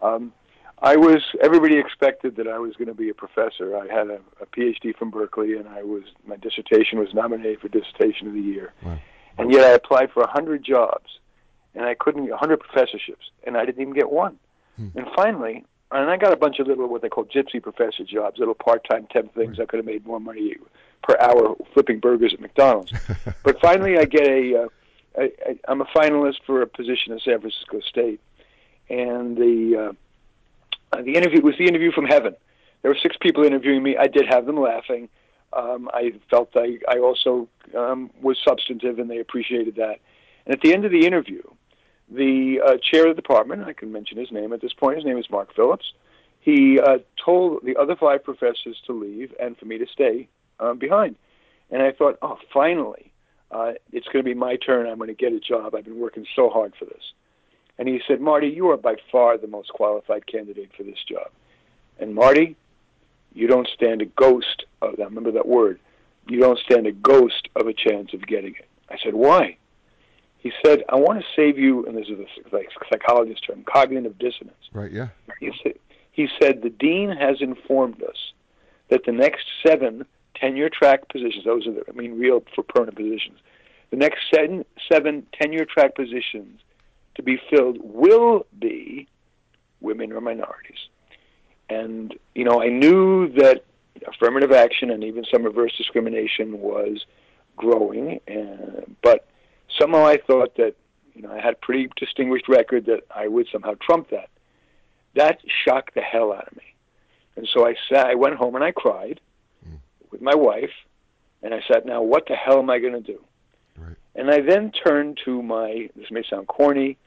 Um, 0.02 0.34
I 0.82 0.96
was 0.96 1.22
everybody 1.42 1.78
expected 1.78 2.36
that 2.38 2.48
I 2.48 2.58
was 2.58 2.76
going 2.76 2.88
to 2.88 2.94
be 2.94 3.10
a 3.10 3.14
professor. 3.14 3.78
I 3.78 3.88
had 3.88 4.08
a, 4.10 4.20
a 4.42 4.46
PhD 4.48 4.96
from 4.96 5.12
Berkeley, 5.12 5.56
and 5.56 5.68
I 5.68 5.84
was 5.84 6.04
my 6.26 6.38
dissertation 6.38 6.98
was 7.00 7.14
nominated 7.14 7.62
for 7.62 7.68
dissertation 7.68 8.28
of 8.28 8.34
the 8.34 8.42
year. 8.42 8.74
Wow. 8.84 9.00
And 9.38 9.52
yet 9.52 9.64
I 9.64 9.70
applied 9.70 10.12
for 10.12 10.24
a 10.24 10.30
hundred 10.30 10.64
jobs, 10.64 11.20
and 11.76 11.86
I 11.86 11.94
couldn't 11.94 12.26
get 12.26 12.34
a 12.34 12.38
hundred 12.38 12.62
professorships, 12.62 13.30
and 13.46 13.58
I 13.58 13.66
didn't 13.66 13.82
even 13.82 13.94
get 13.94 14.10
one. 14.12 14.38
Hmm. 14.76 14.88
And 14.96 15.08
finally, 15.16 15.66
and 15.92 16.10
I 16.10 16.18
got 16.18 16.34
a 16.34 16.38
bunch 16.38 16.60
of 16.60 16.68
little 16.68 16.88
what 16.88 17.02
they 17.02 17.10
call 17.10 17.26
gypsy 17.26 17.62
professor 17.62 18.04
jobs, 18.04 18.40
little 18.40 18.56
part-time 18.56 19.08
temp 19.12 19.36
things. 19.36 19.60
Right. 19.60 19.64
I 19.64 19.66
could 19.68 19.78
have 19.78 19.86
made 19.86 20.06
more 20.06 20.20
money 20.20 20.56
per 21.04 21.16
hour 21.20 21.56
flipping 21.74 22.00
burgers 22.00 22.34
at 22.34 22.40
McDonald's. 22.40 22.94
but 23.44 23.60
finally, 23.62 23.98
I 23.98 24.06
get 24.06 24.28
a, 24.28 24.64
uh, 24.64 24.68
I, 25.18 25.32
I, 25.46 25.60
I'm 25.68 25.82
a 25.82 25.86
finalist 25.86 26.38
for 26.46 26.62
a 26.62 26.68
position 26.68 27.14
at 27.14 27.22
San 27.22 27.40
Francisco 27.40 27.82
State, 27.82 28.20
and 28.90 29.38
the 29.38 29.90
uh, 29.90 29.94
the 30.92 31.16
interview 31.16 31.42
was 31.42 31.56
the 31.58 31.68
interview 31.68 31.92
from 31.92 32.06
heaven. 32.06 32.36
There 32.82 32.92
were 32.92 32.98
six 33.02 33.16
people 33.22 33.44
interviewing 33.44 33.84
me. 33.84 33.98
I 33.98 34.08
did 34.08 34.26
have 34.28 34.46
them 34.46 34.60
laughing. 34.60 35.10
Um, 35.54 35.90
I 35.94 36.14
felt 36.30 36.50
I, 36.56 36.80
I 36.88 37.00
also 37.00 37.48
um, 37.78 38.10
was 38.22 38.38
substantive, 38.46 39.00
and 39.00 39.10
they 39.10 39.20
appreciated 39.20 39.76
that. 39.76 40.00
And 40.46 40.56
at 40.56 40.62
the 40.62 40.74
end 40.74 40.86
of 40.86 40.92
the 40.92 41.06
interview, 41.06 41.44
the 42.10 42.62
uh, 42.66 42.78
chair 42.82 43.10
of 43.10 43.16
the 43.16 43.22
department, 43.22 43.64
I 43.64 43.74
can 43.74 43.92
mention 43.92 44.18
his 44.18 44.32
name 44.32 44.54
at 44.54 44.62
this 44.62 44.74
point, 44.74 44.98
his 44.98 45.06
name 45.06 45.18
is 45.18 45.30
Mark 45.30 45.54
Phillips, 45.56 45.94
he 46.40 46.80
uh, 46.80 46.98
told 47.24 47.64
the 47.64 47.78
other 47.78 47.96
five 47.96 48.24
professors 48.24 48.82
to 48.88 48.94
leave 48.94 49.34
and 49.40 49.58
for 49.58 49.66
me 49.66 49.78
to 49.78 49.86
stay 49.88 50.28
um, 50.60 50.80
behind. 50.80 51.16
And 51.70 51.82
I 51.82 51.92
thought, 51.92 52.18
oh, 52.22 52.38
finally, 52.52 53.12
uh, 53.52 53.74
it's 53.92 54.08
going 54.08 54.24
to 54.26 54.30
be 54.30 54.34
my 54.34 54.56
turn. 54.56 54.88
I'm 54.88 54.98
going 54.98 55.08
to 55.08 55.14
get 55.14 55.34
a 55.34 55.40
job. 55.40 55.76
I've 55.76 55.86
been 55.86 56.00
working 56.00 56.26
so 56.36 56.50
hard 56.50 56.74
for 56.78 56.86
this. 56.86 57.14
And 57.82 57.90
he 57.90 58.00
said, 58.08 58.22
Marty, 58.22 58.48
you 58.48 58.70
are 58.70 58.78
by 58.78 58.98
far 59.12 59.40
the 59.40 59.48
most 59.48 59.70
qualified 59.70 60.28
candidate 60.28 60.70
for 60.78 60.84
this 60.84 61.00
job. 61.10 61.32
And 61.98 62.14
Marty, 62.14 62.56
you 63.34 63.48
don't 63.48 63.68
stand 63.74 64.04
a 64.04 64.06
ghost 64.06 64.66
of 64.84 64.98
that. 64.98 65.06
Remember 65.06 65.32
that 65.32 65.48
word. 65.48 65.80
You 66.28 66.40
don't 66.40 66.60
stand 66.60 66.86
a 66.86 66.92
ghost 66.92 67.50
of 67.56 67.66
a 67.66 67.74
chance 67.74 68.14
of 68.14 68.28
getting 68.28 68.54
it. 68.54 68.68
I 68.92 68.98
said, 69.04 69.16
why? 69.16 69.58
He 70.38 70.52
said, 70.64 70.84
I 70.90 70.98
want 70.98 71.22
to 71.22 71.26
save 71.36 71.58
you, 71.58 71.84
and 71.88 71.98
this 71.98 72.06
is 72.06 72.20
a 72.20 72.56
like, 72.56 72.70
psychologist 72.88 73.48
term, 73.48 73.64
cognitive 73.64 74.20
dissonance. 74.20 74.70
Right, 74.72 74.92
yeah. 74.92 75.08
He 75.40 75.52
said, 75.64 75.74
he 76.12 76.30
said, 76.40 76.62
the 76.62 76.70
dean 76.70 77.10
has 77.10 77.38
informed 77.42 78.04
us 78.04 78.34
that 78.90 79.06
the 79.08 79.12
next 79.12 79.48
seven 79.66 80.06
tenure 80.36 80.70
track 80.70 81.10
positions, 81.10 81.46
those 81.46 81.66
are 81.66 81.74
the, 81.74 81.84
I 81.90 81.94
mean, 81.94 82.20
real 82.20 82.44
for 82.54 82.62
permanent 82.62 82.96
positions, 82.96 83.40
the 83.90 83.98
next 83.98 84.20
seven, 84.32 84.66
seven 84.88 85.26
tenure 85.34 85.66
track 85.66 85.96
positions 85.96 86.62
to 87.16 87.24
be 87.24 87.40
filled 87.50 87.78
will 87.82 88.46
be 88.60 89.08
women 89.80 90.12
or 90.12 90.22
minorities. 90.22 90.78
And, 91.70 92.14
you 92.36 92.44
know, 92.44 92.62
I 92.62 92.68
knew 92.68 93.30
that 93.34 93.64
affirmative 94.08 94.52
action 94.52 94.90
and 94.90 95.04
even 95.04 95.26
some 95.32 95.44
reverse 95.44 95.76
discrimination 95.78 96.60
was 96.60 97.06
growing, 97.56 98.20
and, 98.28 98.96
but 99.02 99.28
somehow 99.80 100.06
I 100.06 100.18
thought 100.18 100.56
that, 100.58 100.76
you 101.14 101.22
know, 101.22 101.32
I 101.32 101.40
had 101.40 101.54
a 101.54 101.58
pretty 101.58 101.90
distinguished 101.96 102.48
record 102.48 102.86
that 102.86 103.02
I 103.14 103.28
would 103.28 103.48
somehow 103.52 103.76
trump 103.82 104.10
that. 104.10 104.30
That 105.16 105.40
shocked 105.66 105.94
the 105.94 106.02
hell 106.02 106.32
out 106.32 106.48
of 106.48 106.56
me. 106.56 106.74
And 107.36 107.48
so 107.54 107.68
I 107.68 107.76
sat, 107.90 108.08
I 108.08 108.16
went 108.16 108.36
home 108.36 108.56
and 108.56 108.64
I 108.64 108.72
cried 108.72 109.20
mm. 109.68 109.78
with 110.10 110.22
my 110.22 110.36
wife, 110.36 110.72
and 111.44 111.54
I 111.54 111.62
said, 111.68 111.86
now 111.86 112.02
what 112.02 112.28
the 112.28 112.36
hell 112.36 112.60
am 112.60 112.70
I 112.70 112.80
going 112.80 112.94
to 112.94 113.02
do? 113.02 113.22
Right. 113.78 113.96
And 114.16 114.30
I 114.30 114.42
then 114.42 114.72
turned 114.72 115.20
to 115.26 115.42
my, 115.42 115.90
this 115.96 116.12
may 116.12 116.24
sound 116.30 116.48
corny, 116.48 116.98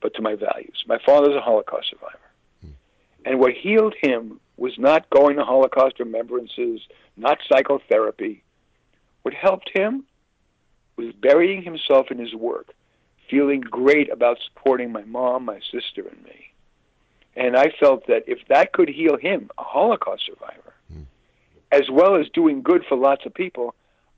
but 0.00 0.14
to 0.14 0.22
my 0.22 0.34
values. 0.34 0.84
My 0.86 0.98
father's 1.04 1.34
a 1.34 1.40
Holocaust 1.40 1.90
survivor. 1.90 2.18
Mm. 2.64 2.72
And 3.24 3.40
what 3.40 3.52
healed 3.52 3.94
him 4.00 4.40
was 4.56 4.78
not 4.78 5.08
going 5.10 5.36
to 5.36 5.44
Holocaust 5.44 5.98
remembrances, 5.98 6.80
not 7.16 7.38
psychotherapy. 7.48 8.42
What 9.22 9.34
helped 9.34 9.70
him 9.74 10.04
was 10.96 11.12
burying 11.12 11.62
himself 11.62 12.10
in 12.10 12.18
his 12.18 12.34
work, 12.34 12.72
feeling 13.28 13.60
great 13.60 14.10
about 14.10 14.38
supporting 14.44 14.92
my 14.92 15.02
mom, 15.04 15.46
my 15.46 15.60
sister, 15.72 16.06
and 16.08 16.22
me. 16.24 16.52
And 17.36 17.56
I 17.56 17.72
felt 17.80 18.06
that 18.06 18.24
if 18.26 18.38
that 18.48 18.72
could 18.72 18.88
heal 18.88 19.16
him, 19.16 19.50
a 19.58 19.64
Holocaust 19.64 20.24
survivor, 20.26 20.74
mm. 20.92 21.04
as 21.72 21.90
well 21.90 22.16
as 22.16 22.28
doing 22.28 22.62
good 22.62 22.84
for 22.88 22.96
lots 22.96 23.26
of 23.26 23.34
people, 23.34 23.74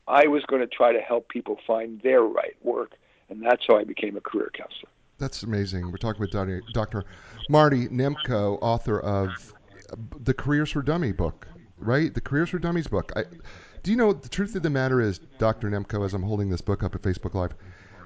I 0.09 0.27
was 0.27 0.45
going 0.45 0.61
to 0.61 0.67
try 0.67 0.93
to 0.93 1.01
help 1.01 1.29
people 1.29 1.59
find 1.67 2.01
their 2.03 2.23
right 2.23 2.57
work. 2.63 2.93
And 3.29 3.43
that's 3.43 3.67
how 3.67 3.77
I 3.77 3.85
became 3.85 4.17
a 4.17 4.21
career 4.21 4.51
counselor. 4.55 4.89
That's 5.19 5.43
amazing. 5.43 5.91
We're 5.91 5.97
talking 5.97 6.21
with 6.21 6.31
Dr. 6.31 7.05
Marty 7.49 7.89
Nemko, 7.89 8.59
author 8.61 9.01
of 9.01 9.55
the 10.23 10.35
Careers 10.35 10.71
for 10.71 10.83
Dummy 10.83 11.13
book, 11.13 11.49
right? 11.79 12.13
The 12.13 12.21
Careers 12.21 12.51
for 12.51 12.59
Dummies 12.59 12.87
book. 12.87 13.13
I, 13.17 13.25
do 13.83 13.91
you 13.91 13.97
know 13.97 14.13
the 14.13 14.29
truth 14.29 14.55
of 14.55 14.63
the 14.63 14.71
matter 14.71 15.01
is, 15.01 15.21
Dr. 15.39 15.71
Nemko, 15.71 16.05
as 16.05 16.13
I'm 16.13 16.23
holding 16.23 16.51
this 16.51 16.61
book 16.61 16.83
up 16.83 16.95
at 16.95 17.03
Facebook 17.03 17.35
Live, 17.35 17.55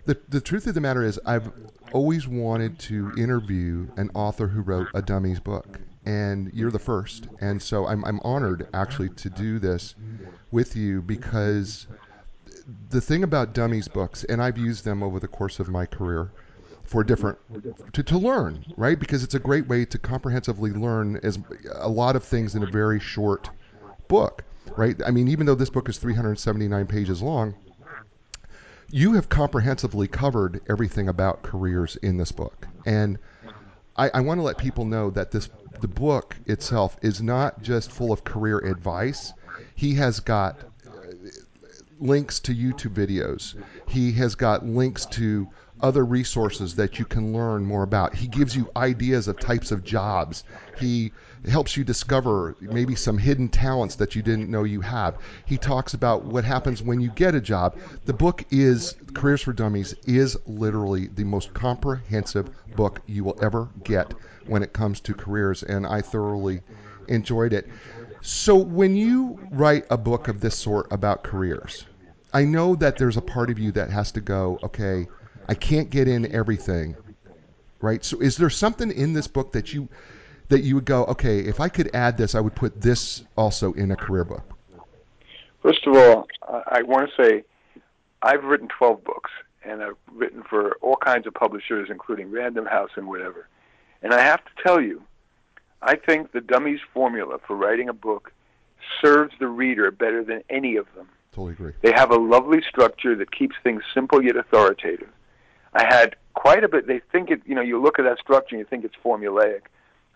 the, 0.07 0.19
the 0.29 0.41
truth 0.41 0.67
of 0.67 0.75
the 0.75 0.81
matter 0.81 1.03
is, 1.03 1.19
I've 1.27 1.51
always 1.93 2.27
wanted 2.27 2.79
to 2.81 3.13
interview 3.17 3.89
an 3.97 4.11
author 4.15 4.47
who 4.47 4.63
wrote 4.63 4.89
a 4.95 5.03
dummies 5.03 5.41
book, 5.41 5.81
and 6.07 6.51
you're 6.53 6.71
the 6.71 6.79
first. 6.79 7.29
And 7.41 7.61
so 7.61 7.87
I'm, 7.87 8.05
I'm 8.05 8.21
honored 8.21 8.69
actually 8.75 9.11
to 9.11 9.31
do 9.31 9.59
this 9.59 9.95
with 10.51 10.77
you 10.77 11.03
because 11.03 11.87
the 12.91 13.01
thing 13.01 13.23
about 13.23 13.53
dummies 13.53 13.89
books, 13.89 14.25
and 14.25 14.43
I've 14.43 14.59
used 14.59 14.85
them 14.85 15.03
over 15.03 15.21
the 15.21 15.29
course 15.29 15.61
of 15.61 15.69
my 15.69 15.87
career 15.87 16.31
for 16.83 17.05
different 17.05 17.39
to, 17.93 18.03
to 18.03 18.19
learn, 18.19 18.65
right? 18.77 18.99
Because 18.99 19.23
it's 19.23 19.35
a 19.35 19.39
great 19.39 19.67
way 19.69 19.85
to 19.85 19.99
comprehensively 19.99 20.73
learn 20.73 21.21
as 21.23 21.39
a 21.77 21.89
lot 21.89 22.17
of 22.17 22.25
things 22.25 22.55
in 22.55 22.63
a 22.63 22.67
very 22.67 22.99
short 22.99 23.49
book, 24.09 24.43
right? 24.77 25.01
I 25.07 25.11
mean, 25.11 25.29
even 25.29 25.47
though 25.47 25.55
this 25.55 25.71
book 25.71 25.89
is 25.89 25.99
379 25.99 26.87
pages 26.87 27.23
long, 27.23 27.55
you 28.91 29.13
have 29.13 29.29
comprehensively 29.29 30.09
covered 30.09 30.61
everything 30.69 31.09
about 31.09 31.43
careers 31.43 31.95
in 31.97 32.17
this 32.17 32.33
book, 32.33 32.67
and 32.87 33.19
I, 33.97 34.11
I 34.15 34.21
want 34.21 34.39
to 34.39 34.43
let 34.43 34.59
people 34.59 34.85
know 34.85 35.11
that 35.11 35.31
this 35.31 35.49
the 35.81 35.89
book 35.89 36.37
itself 36.47 36.97
is 37.03 37.23
not 37.23 37.63
just 37.63 37.91
full 37.91 38.13
of 38.13 38.25
career 38.25 38.59
advice. 38.59 39.33
He 39.75 39.95
has 39.95 40.21
got 40.21 40.61
uh, 40.87 40.91
links 41.99 42.41
to 42.41 42.55
YouTube 42.55 42.95
videos. 42.95 43.55
He 43.89 44.13
has 44.13 44.35
got 44.35 44.67
links 44.67 45.07
to 45.07 45.49
other 45.83 46.05
resources 46.05 46.75
that 46.77 46.99
you 46.99 47.05
can 47.05 47.33
learn 47.33 47.65
more 47.65 47.83
about. 47.83 48.15
He 48.15 48.27
gives 48.29 48.55
you 48.55 48.71
ideas 48.77 49.29
of 49.29 49.39
types 49.39 49.71
of 49.71 49.83
jobs. 49.83 50.45
He 50.79 51.13
helps 51.49 51.77
you 51.77 51.85
discover 51.85 52.55
maybe 52.61 52.95
some 52.95 53.17
hidden 53.17 53.49
talents 53.49 53.95
that 53.97 54.15
you 54.15 54.23
didn't 54.23 54.51
know 54.51 54.65
you 54.65 54.83
have. 54.83 55.17
He 55.47 55.57
talks 55.57 55.95
about 55.95 56.25
what 56.25 56.45
happens 56.45 56.83
when 56.83 57.01
you 57.01 57.11
get 57.11 57.35
a 57.35 57.41
job. 57.41 57.79
The 58.05 58.13
book 58.13 58.45
is 58.51 58.95
Careers 59.15 59.41
for 59.41 59.55
Dummies 59.55 59.95
is 60.07 60.37
literally 60.47 61.07
the 61.09 61.25
most 61.25 61.55
comprehensive 61.55 62.51
book 62.77 63.01
you 63.07 63.25
will 63.25 63.39
ever 63.43 63.69
get 63.85 64.13
when 64.51 64.63
it 64.63 64.73
comes 64.73 65.01
to 65.01 65.15
careers 65.15 65.63
and 65.63 65.87
I 65.87 66.01
thoroughly 66.01 66.61
enjoyed 67.09 67.53
it. 67.53 67.69
So 68.21 68.55
when 68.57 68.97
you 68.97 69.39
write 69.51 69.87
a 69.91 69.97
book 69.97 70.29
of 70.29 70.41
this 70.41 70.59
sort 70.59 70.93
about 70.93 71.23
careers, 71.23 71.87
I 72.35 72.45
know 72.45 72.75
that 72.77 72.99
there's 72.99 73.17
a 73.17 73.23
part 73.23 73.51
of 73.51 73.59
you 73.59 73.73
that 73.73 73.91
has 73.91 74.13
to 74.13 74.21
go, 74.21 74.59
okay, 74.63 75.07
I 75.49 75.55
can't 75.55 75.89
get 75.91 76.07
in 76.07 76.31
everything, 76.33 76.97
right? 77.81 78.05
So 78.05 78.21
is 78.21 78.37
there 78.37 78.51
something 78.51 78.91
in 78.93 79.13
this 79.13 79.27
book 79.27 79.53
that 79.53 79.73
you 79.73 79.89
that 80.49 80.63
you 80.63 80.75
would 80.75 80.85
go, 80.85 81.05
okay, 81.05 81.39
if 81.39 81.61
I 81.61 81.69
could 81.69 81.95
add 81.95 82.17
this, 82.17 82.35
I 82.35 82.41
would 82.41 82.57
put 82.57 82.81
this 82.81 83.23
also 83.37 83.73
in 83.75 83.93
a 83.93 83.97
career 83.97 84.25
book? 84.25 84.43
First 85.63 85.87
of 85.87 85.97
all, 85.97 86.27
I 86.67 86.83
want 86.83 87.09
to 87.09 87.23
say 87.23 87.45
I've 88.23 88.43
written 88.45 88.67
12 88.67 89.05
books, 89.05 89.31
and 89.65 89.83
I've 89.83 89.97
written 90.13 90.43
for 90.43 90.77
all 90.83 90.97
kinds 90.97 91.27
of 91.29 91.35
publishers, 91.35 91.89
including 91.89 92.31
Random 92.33 92.67
House 92.67 92.91
and 92.97 93.07
whatever. 93.07 93.47
And 94.03 94.15
I 94.15 94.23
have 94.23 94.45
to 94.45 94.51
tell 94.63 94.81
you, 94.81 95.03
I 95.83 95.97
think 95.97 96.33
the 96.33 96.41
Dummies 96.41 96.81
formula 96.93 97.39
for 97.47 97.57
writing 97.57 97.89
a 97.89 97.93
book 97.93 98.33
serves 99.01 99.35
the 99.39 99.49
reader 99.49 99.91
better 99.91 100.25
than 100.25 100.43
any 100.51 100.77
of 100.77 100.87
them. 100.95 101.09
Totally 101.33 101.53
agree. 101.53 101.73
They 101.83 101.93
have 101.93 102.11
a 102.11 102.17
lovely 102.17 102.61
structure 102.69 103.15
that 103.17 103.31
keeps 103.31 103.55
things 103.63 103.83
simple 103.95 104.23
yet 104.23 104.37
authoritative. 104.37 105.09
I 105.73 105.85
had 105.85 106.17
quite 106.35 106.65
a 106.65 106.69
bit. 106.69 106.87
They 106.87 107.01
think 107.13 107.31
it. 107.31 107.43
You 107.47 107.55
know, 107.55 107.61
you 107.61 107.81
look 107.81 107.99
at 107.99 108.05
that 108.05 108.19
structure 108.19 108.57
and 108.57 108.61
you 108.61 108.67
think 108.67 108.85
it's 108.85 108.97
formulaic. 109.05 109.63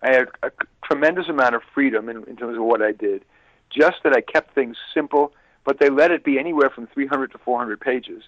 I 0.02 0.12
had 0.12 0.28
a 0.42 0.50
tremendous 0.84 1.28
amount 1.28 1.54
of 1.54 1.62
freedom 1.72 2.08
in, 2.08 2.24
in 2.24 2.36
terms 2.36 2.56
of 2.56 2.64
what 2.64 2.82
I 2.82 2.92
did. 2.92 3.24
Just 3.70 4.02
that 4.02 4.12
I 4.12 4.20
kept 4.20 4.54
things 4.54 4.76
simple, 4.92 5.32
but 5.64 5.78
they 5.78 5.88
let 5.88 6.10
it 6.10 6.24
be 6.24 6.38
anywhere 6.38 6.68
from 6.68 6.86
300 6.88 7.32
to 7.32 7.38
400 7.38 7.80
pages. 7.80 8.24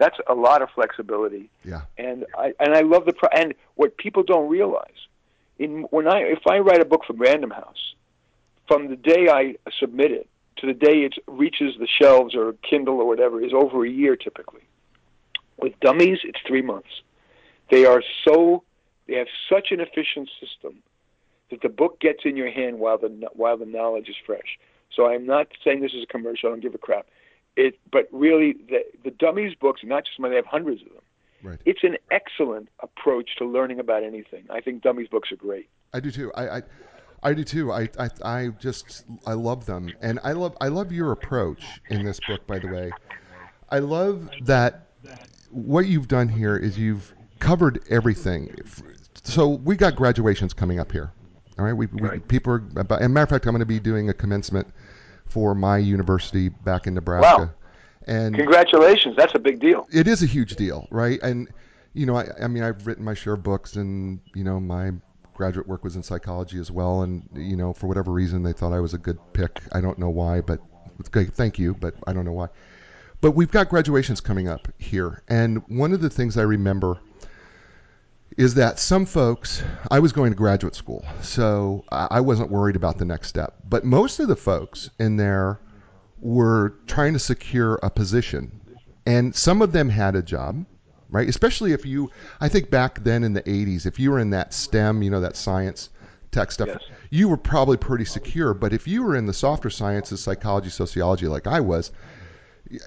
That's 0.00 0.16
a 0.28 0.34
lot 0.34 0.62
of 0.62 0.70
flexibility. 0.74 1.50
Yeah. 1.62 1.82
And 1.98 2.24
I 2.36 2.54
and 2.58 2.74
I 2.74 2.80
love 2.80 3.04
the 3.04 3.12
pro- 3.12 3.28
and 3.32 3.54
what 3.74 3.98
people 3.98 4.22
don't 4.22 4.48
realize 4.48 5.00
in 5.58 5.82
when 5.90 6.08
I 6.08 6.20
if 6.20 6.46
I 6.48 6.58
write 6.58 6.80
a 6.80 6.86
book 6.86 7.02
for 7.06 7.12
Random 7.12 7.50
House, 7.50 7.94
from 8.66 8.88
the 8.88 8.96
day 8.96 9.28
I 9.30 9.56
submit 9.78 10.10
it 10.10 10.26
to 10.56 10.66
the 10.66 10.72
day 10.72 11.04
it 11.04 11.14
reaches 11.28 11.74
the 11.78 11.86
shelves 11.86 12.34
or 12.34 12.54
Kindle 12.68 12.96
or 12.96 13.06
whatever 13.06 13.44
is 13.44 13.52
over 13.54 13.84
a 13.84 13.90
year 13.90 14.16
typically. 14.16 14.62
With 15.58 15.78
dummies, 15.80 16.20
it's 16.24 16.40
three 16.46 16.62
months. 16.62 17.02
They 17.70 17.84
are 17.84 18.02
so 18.24 18.64
they 19.06 19.16
have 19.16 19.28
such 19.52 19.70
an 19.70 19.80
efficient 19.80 20.30
system 20.40 20.82
that 21.50 21.60
the 21.60 21.68
book 21.68 22.00
gets 22.00 22.20
in 22.24 22.38
your 22.38 22.50
hand 22.50 22.78
while 22.78 22.96
the 22.96 23.28
while 23.34 23.58
the 23.58 23.66
knowledge 23.66 24.08
is 24.08 24.16
fresh. 24.24 24.58
So 24.96 25.10
I'm 25.10 25.26
not 25.26 25.48
saying 25.62 25.82
this 25.82 25.92
is 25.92 26.04
a 26.04 26.06
commercial. 26.06 26.48
I 26.48 26.52
don't 26.52 26.62
give 26.62 26.74
a 26.74 26.78
crap. 26.78 27.06
It, 27.60 27.78
but 27.92 28.08
really, 28.10 28.54
the 28.68 28.84
the 29.04 29.10
dummies 29.10 29.54
books, 29.54 29.82
not 29.84 30.06
just 30.06 30.18
when 30.18 30.30
they 30.30 30.36
have 30.36 30.46
hundreds 30.46 30.80
of 30.82 30.88
them. 30.88 31.02
Right. 31.42 31.58
It's 31.64 31.84
an 31.84 31.96
excellent 32.10 32.68
approach 32.80 33.36
to 33.36 33.44
learning 33.44 33.80
about 33.80 34.02
anything. 34.02 34.44
I 34.50 34.60
think 34.60 34.82
dummies 34.82 35.08
books 35.08 35.30
are 35.32 35.36
great. 35.36 35.68
I 35.92 36.00
do 36.00 36.10
too. 36.10 36.32
I, 36.34 36.58
I 36.58 36.62
I 37.22 37.34
do 37.34 37.44
too. 37.44 37.70
I, 37.70 37.88
I, 37.98 38.08
I 38.24 38.48
just 38.58 39.04
I 39.26 39.34
love 39.34 39.66
them, 39.66 39.92
and 40.00 40.18
I 40.24 40.32
love 40.32 40.56
I 40.60 40.68
love 40.68 40.90
your 40.90 41.12
approach 41.12 41.62
in 41.90 42.02
this 42.04 42.18
book. 42.26 42.46
By 42.46 42.58
the 42.58 42.68
way, 42.68 42.92
I 43.68 43.80
love 43.80 44.30
that 44.44 44.86
what 45.50 45.86
you've 45.86 46.08
done 46.08 46.28
here 46.28 46.56
is 46.56 46.78
you've 46.78 47.12
covered 47.40 47.82
everything. 47.90 48.54
So 49.22 49.48
we 49.48 49.76
got 49.76 49.96
graduations 49.96 50.54
coming 50.54 50.80
up 50.80 50.92
here. 50.92 51.12
All 51.58 51.66
right, 51.66 51.74
we, 51.74 51.86
we 51.86 52.00
right. 52.00 52.26
people 52.28 52.54
are. 52.54 52.64
About, 52.76 53.02
and 53.02 53.12
matter 53.12 53.24
of 53.24 53.30
fact, 53.30 53.46
I'm 53.46 53.52
going 53.52 53.60
to 53.60 53.66
be 53.66 53.80
doing 53.80 54.08
a 54.08 54.14
commencement 54.14 54.66
for 55.30 55.54
my 55.54 55.78
university 55.78 56.48
back 56.48 56.86
in 56.86 56.94
Nebraska. 56.94 57.42
Wow. 57.42 57.50
And 58.06 58.34
congratulations, 58.34 59.16
that's 59.16 59.34
a 59.34 59.38
big 59.38 59.60
deal. 59.60 59.86
It 59.92 60.08
is 60.08 60.22
a 60.22 60.26
huge 60.26 60.56
deal, 60.56 60.88
right? 60.90 61.20
And 61.22 61.48
you 61.92 62.06
know, 62.06 62.16
I, 62.16 62.28
I 62.42 62.48
mean, 62.48 62.62
I've 62.62 62.86
written 62.86 63.04
my 63.04 63.14
share 63.14 63.34
of 63.34 63.42
books, 63.42 63.76
and 63.76 64.20
you 64.34 64.44
know, 64.44 64.58
my 64.58 64.92
graduate 65.34 65.66
work 65.66 65.84
was 65.84 65.96
in 65.96 66.02
psychology 66.02 66.58
as 66.58 66.70
well. 66.70 67.02
And 67.02 67.28
you 67.34 67.56
know, 67.56 67.72
for 67.72 67.86
whatever 67.86 68.12
reason, 68.12 68.42
they 68.42 68.52
thought 68.52 68.72
I 68.72 68.80
was 68.80 68.94
a 68.94 68.98
good 68.98 69.18
pick. 69.32 69.60
I 69.72 69.80
don't 69.80 69.98
know 69.98 70.10
why, 70.10 70.40
but 70.40 70.60
thank 71.04 71.58
you, 71.58 71.74
but 71.74 71.94
I 72.06 72.12
don't 72.12 72.24
know 72.24 72.32
why. 72.32 72.48
But 73.20 73.32
we've 73.32 73.50
got 73.50 73.68
graduations 73.68 74.20
coming 74.20 74.48
up 74.48 74.68
here, 74.78 75.22
and 75.28 75.62
one 75.68 75.92
of 75.92 76.00
the 76.00 76.10
things 76.10 76.36
I 76.36 76.42
remember 76.42 76.98
is 78.36 78.54
that 78.54 78.78
some 78.78 79.04
folks, 79.04 79.62
I 79.90 79.98
was 79.98 80.12
going 80.12 80.30
to 80.30 80.36
graduate 80.36 80.74
school, 80.74 81.04
so 81.20 81.84
I 81.90 82.20
wasn't 82.20 82.50
worried 82.50 82.76
about 82.76 82.98
the 82.98 83.04
next 83.04 83.28
step. 83.28 83.54
But 83.68 83.84
most 83.84 84.20
of 84.20 84.28
the 84.28 84.36
folks 84.36 84.90
in 84.98 85.16
there 85.16 85.60
were 86.20 86.76
trying 86.86 87.12
to 87.14 87.18
secure 87.18 87.78
a 87.82 87.90
position, 87.90 88.60
and 89.06 89.34
some 89.34 89.62
of 89.62 89.72
them 89.72 89.88
had 89.88 90.14
a 90.14 90.22
job, 90.22 90.64
right? 91.10 91.28
Especially 91.28 91.72
if 91.72 91.84
you, 91.84 92.10
I 92.40 92.48
think 92.48 92.70
back 92.70 93.02
then 93.02 93.24
in 93.24 93.32
the 93.32 93.42
80s, 93.42 93.86
if 93.86 93.98
you 93.98 94.10
were 94.12 94.20
in 94.20 94.30
that 94.30 94.54
STEM, 94.54 95.02
you 95.02 95.10
know, 95.10 95.20
that 95.20 95.36
science, 95.36 95.90
tech 96.30 96.52
stuff, 96.52 96.68
yes. 96.68 96.78
you 97.10 97.28
were 97.28 97.36
probably 97.36 97.76
pretty 97.76 98.04
secure. 98.04 98.54
But 98.54 98.72
if 98.72 98.86
you 98.86 99.02
were 99.02 99.16
in 99.16 99.26
the 99.26 99.32
softer 99.32 99.70
sciences, 99.70 100.22
psychology, 100.22 100.70
sociology, 100.70 101.26
like 101.26 101.46
I 101.46 101.60
was, 101.60 101.90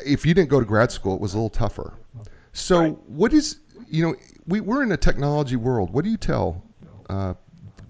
if 0.06 0.26
you 0.26 0.34
didn't 0.34 0.50
go 0.50 0.60
to 0.60 0.66
grad 0.66 0.92
school, 0.92 1.16
it 1.16 1.22
was 1.22 1.34
a 1.34 1.38
little 1.38 1.50
tougher. 1.50 1.94
So, 2.54 2.80
right. 2.80 2.98
what 3.08 3.34
is, 3.34 3.60
you 3.90 4.04
know, 4.08 4.16
we, 4.48 4.62
we're 4.62 4.84
in 4.84 4.92
a 4.92 4.98
technology 4.98 5.56
world. 5.56 5.92
What 5.92 6.04
do 6.04 6.12
you 6.12 6.18
tell 6.18 6.64
uh, 7.10 7.34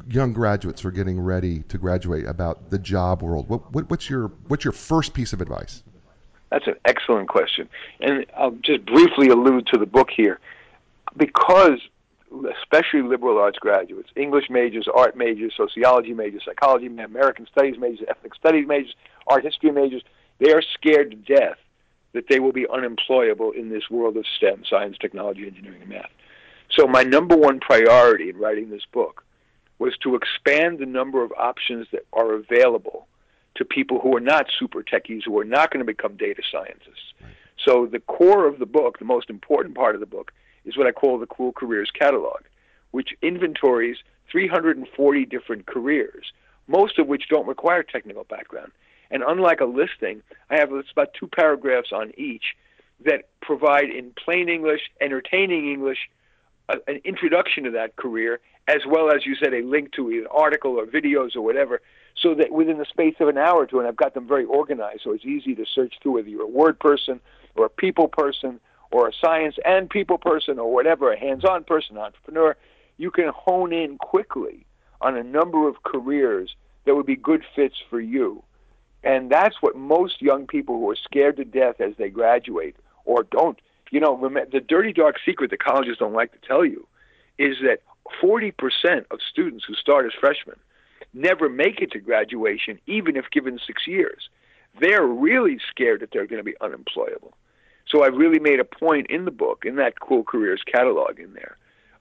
young 0.07 0.33
graduates 0.33 0.81
who 0.81 0.89
are 0.89 0.91
getting 0.91 1.19
ready 1.19 1.63
to 1.63 1.77
graduate 1.77 2.25
about 2.25 2.69
the 2.69 2.79
job 2.79 3.21
world? 3.21 3.49
What, 3.49 3.71
what, 3.71 3.89
what's 3.89 4.09
your 4.09 4.27
what's 4.47 4.63
your 4.63 4.73
first 4.73 5.13
piece 5.13 5.33
of 5.33 5.41
advice? 5.41 5.83
That's 6.51 6.67
an 6.67 6.75
excellent 6.85 7.29
question, 7.29 7.67
and 7.99 8.25
I'll 8.37 8.51
just 8.51 8.85
briefly 8.85 9.29
allude 9.29 9.65
to 9.73 9.79
the 9.79 9.87
book 9.87 10.09
here, 10.15 10.39
because 11.17 11.79
especially 12.61 13.01
liberal 13.01 13.39
arts 13.39 13.57
graduates, 13.57 14.09
English 14.15 14.49
majors, 14.49 14.87
art 14.93 15.17
majors, 15.17 15.53
sociology 15.57 16.13
majors, 16.13 16.43
psychology, 16.45 16.89
majors, 16.89 17.09
American 17.09 17.47
studies 17.51 17.79
majors, 17.79 18.05
ethnic 18.07 18.35
studies 18.35 18.67
majors, 18.67 18.93
art 19.27 19.43
history 19.43 19.71
majors, 19.71 20.03
they 20.39 20.51
are 20.51 20.61
scared 20.61 21.11
to 21.11 21.17
death 21.35 21.57
that 22.13 22.27
they 22.29 22.39
will 22.39 22.51
be 22.51 22.67
unemployable 22.71 23.51
in 23.51 23.69
this 23.69 23.89
world 23.89 24.17
of 24.17 24.25
STEM, 24.37 24.63
science, 24.69 24.97
technology, 24.99 25.47
engineering, 25.47 25.81
and 25.81 25.89
math. 25.89 26.09
So 26.75 26.87
my 26.87 27.03
number 27.03 27.35
one 27.35 27.59
priority 27.59 28.29
in 28.29 28.37
writing 28.37 28.69
this 28.69 28.85
book 28.91 29.23
was 29.79 29.97
to 29.97 30.15
expand 30.15 30.79
the 30.79 30.85
number 30.85 31.23
of 31.23 31.31
options 31.37 31.87
that 31.91 32.05
are 32.13 32.33
available 32.33 33.07
to 33.55 33.65
people 33.65 33.99
who 33.99 34.15
are 34.15 34.21
not 34.21 34.47
super 34.57 34.81
techies, 34.81 35.23
who 35.25 35.37
are 35.39 35.45
not 35.45 35.71
going 35.71 35.85
to 35.85 35.91
become 35.91 36.17
data 36.17 36.41
scientists. 36.51 37.13
Right. 37.21 37.31
So 37.63 37.85
the 37.85 37.99
core 37.99 38.47
of 38.47 38.59
the 38.59 38.65
book, 38.65 38.97
the 38.97 39.05
most 39.05 39.29
important 39.29 39.75
part 39.75 39.95
of 39.95 39.99
the 39.99 40.07
book, 40.07 40.31
is 40.65 40.77
what 40.77 40.87
I 40.87 40.91
call 40.91 41.19
the 41.19 41.27
Cool 41.27 41.51
Careers 41.51 41.91
Catalog, 41.91 42.41
which 42.91 43.13
inventories 43.21 43.97
340 44.31 45.25
different 45.25 45.67
careers, 45.67 46.31
most 46.67 46.97
of 46.97 47.07
which 47.07 47.29
don't 47.29 47.47
require 47.47 47.83
technical 47.83 48.23
background. 48.23 48.71
And 49.11 49.21
unlike 49.21 49.59
a 49.59 49.65
listing, 49.65 50.23
I 50.49 50.57
have 50.57 50.73
it's 50.73 50.91
about 50.91 51.13
two 51.13 51.27
paragraphs 51.27 51.91
on 51.91 52.13
each 52.17 52.55
that 53.05 53.29
provide 53.41 53.89
in 53.89 54.11
plain 54.11 54.49
English, 54.49 54.81
entertaining 54.99 55.71
English, 55.71 56.09
a, 56.69 56.75
an 56.87 57.01
introduction 57.03 57.63
to 57.65 57.71
that 57.71 57.95
career, 57.95 58.39
as 58.67 58.81
well 58.87 59.11
as 59.11 59.25
you 59.25 59.35
said, 59.35 59.53
a 59.53 59.61
link 59.61 59.91
to 59.93 60.09
an 60.09 60.27
article 60.31 60.79
or 60.79 60.85
videos 60.85 61.35
or 61.35 61.41
whatever, 61.41 61.81
so 62.21 62.33
that 62.35 62.51
within 62.51 62.77
the 62.77 62.85
space 62.85 63.15
of 63.19 63.27
an 63.27 63.37
hour 63.37 63.61
or 63.61 63.65
two, 63.65 63.79
and 63.79 63.87
I've 63.87 63.95
got 63.95 64.13
them 64.13 64.27
very 64.27 64.45
organized, 64.45 65.01
so 65.03 65.11
it's 65.11 65.25
easy 65.25 65.55
to 65.55 65.65
search 65.65 65.95
through 66.01 66.13
whether 66.13 66.29
you're 66.29 66.43
a 66.43 66.47
word 66.47 66.79
person 66.79 67.19
or 67.55 67.65
a 67.65 67.69
people 67.69 68.07
person 68.07 68.59
or 68.91 69.07
a 69.07 69.11
science 69.19 69.55
and 69.65 69.89
people 69.89 70.17
person 70.17 70.59
or 70.59 70.71
whatever, 70.71 71.11
a 71.11 71.19
hands-on 71.19 71.63
person, 71.63 71.97
entrepreneur, 71.97 72.55
you 72.97 73.09
can 73.09 73.31
hone 73.35 73.73
in 73.73 73.97
quickly 73.97 74.65
on 75.01 75.17
a 75.17 75.23
number 75.23 75.67
of 75.67 75.81
careers 75.83 76.55
that 76.85 76.95
would 76.95 77.05
be 77.05 77.15
good 77.15 77.43
fits 77.55 77.75
for 77.89 77.99
you. 77.99 78.43
And 79.03 79.29
that's 79.29 79.55
what 79.61 79.75
most 79.75 80.21
young 80.21 80.47
people 80.47 80.77
who 80.77 80.89
are 80.89 80.95
scared 80.95 81.37
to 81.37 81.45
death 81.45 81.81
as 81.81 81.93
they 81.97 82.09
graduate 82.09 82.75
or 83.03 83.23
don't 83.23 83.59
you 83.93 83.99
know, 83.99 84.17
the 84.51 84.59
dirty 84.59 84.91
dark 84.91 85.17
secret 85.23 85.51
that 85.51 85.63
colleges 85.63 85.97
don't 85.99 86.13
like 86.13 86.31
to 86.31 86.47
tell 86.47 86.65
you 86.65 86.87
is 87.37 87.57
that 87.61 87.81
40% 88.23 88.51
of 89.11 89.19
students 89.29 89.65
who 89.65 89.75
start 89.75 90.07
as 90.07 90.13
freshmen 90.19 90.57
never 91.13 91.47
make 91.47 91.79
it 91.79 91.91
to 91.91 91.99
graduation, 91.99 92.79
even 92.87 93.15
if 93.15 93.25
given 93.31 93.59
six 93.67 93.85
years. 93.85 94.29
They're 94.79 95.05
really 95.05 95.59
scared 95.69 96.01
that 96.01 96.09
they're 96.11 96.25
going 96.25 96.39
to 96.39 96.43
be 96.43 96.55
unemployable. 96.59 97.37
So 97.87 98.03
I 98.03 98.07
really 98.07 98.39
made 98.39 98.59
a 98.59 98.63
point 98.63 99.11
in 99.11 99.25
the 99.25 99.31
book, 99.31 99.63
in 99.63 99.75
that 99.75 99.99
Cool 99.99 100.23
Careers 100.23 100.63
catalog 100.65 101.19
in 101.19 101.33
there, 101.33 101.57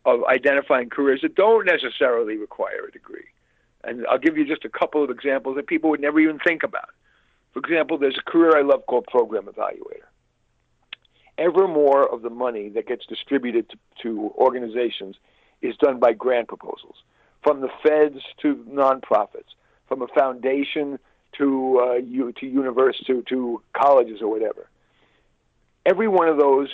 of 0.06 0.24
identifying 0.24 0.88
careers 0.88 1.20
that 1.20 1.34
don't 1.34 1.66
necessarily 1.66 2.38
require 2.38 2.86
a 2.88 2.90
degree. 2.90 3.26
And 3.84 4.06
I'll 4.06 4.18
give 4.18 4.38
you 4.38 4.46
just 4.46 4.64
a 4.64 4.70
couple 4.70 5.04
of 5.04 5.10
examples 5.10 5.56
that 5.56 5.66
people 5.66 5.90
would 5.90 6.00
never 6.00 6.20
even 6.20 6.38
think 6.38 6.62
about. 6.62 6.88
For 7.52 7.58
example, 7.58 7.98
there's 7.98 8.16
a 8.16 8.30
career 8.30 8.56
I 8.56 8.62
love 8.62 8.86
called 8.86 9.06
program 9.08 9.44
evaluator 9.44 10.08
ever 11.42 11.66
more 11.66 12.12
of 12.12 12.22
the 12.22 12.30
money 12.30 12.68
that 12.70 12.86
gets 12.86 13.04
distributed 13.06 13.68
to, 13.70 13.76
to 14.02 14.32
organizations 14.36 15.16
is 15.60 15.76
done 15.76 15.98
by 15.98 16.12
grant 16.12 16.48
proposals, 16.48 16.96
from 17.42 17.60
the 17.60 17.68
feds 17.82 18.22
to 18.40 18.56
nonprofits, 18.68 19.52
from 19.88 20.02
a 20.02 20.06
foundation 20.08 20.98
to 21.38 21.80
uh, 21.82 21.94
you, 21.94 22.32
to 22.32 22.46
universities 22.46 23.06
to, 23.06 23.22
to 23.28 23.62
colleges 23.72 24.20
or 24.20 24.30
whatever. 24.30 24.68
Every 25.84 26.08
one 26.08 26.28
of 26.28 26.38
those 26.38 26.68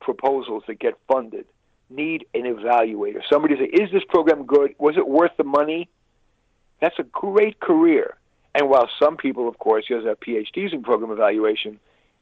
proposals 0.00 0.64
that 0.66 0.78
get 0.78 0.94
funded 1.06 1.46
need 1.90 2.26
an 2.34 2.42
evaluator. 2.42 3.20
Somebody 3.30 3.56
say, 3.56 3.64
"Is 3.64 3.90
this 3.92 4.02
program 4.08 4.46
good? 4.46 4.74
Was 4.78 4.96
it 4.96 5.06
worth 5.06 5.32
the 5.36 5.44
money?" 5.44 5.88
That's 6.80 6.98
a 6.98 7.04
great 7.04 7.60
career. 7.60 8.16
And 8.54 8.68
while 8.68 8.88
some 9.00 9.16
people, 9.16 9.48
of 9.48 9.58
course, 9.58 9.84
yes, 9.90 10.04
have 10.04 10.20
PhDs 10.20 10.72
in 10.72 10.82
program 10.82 11.10
evaluation, 11.10 11.78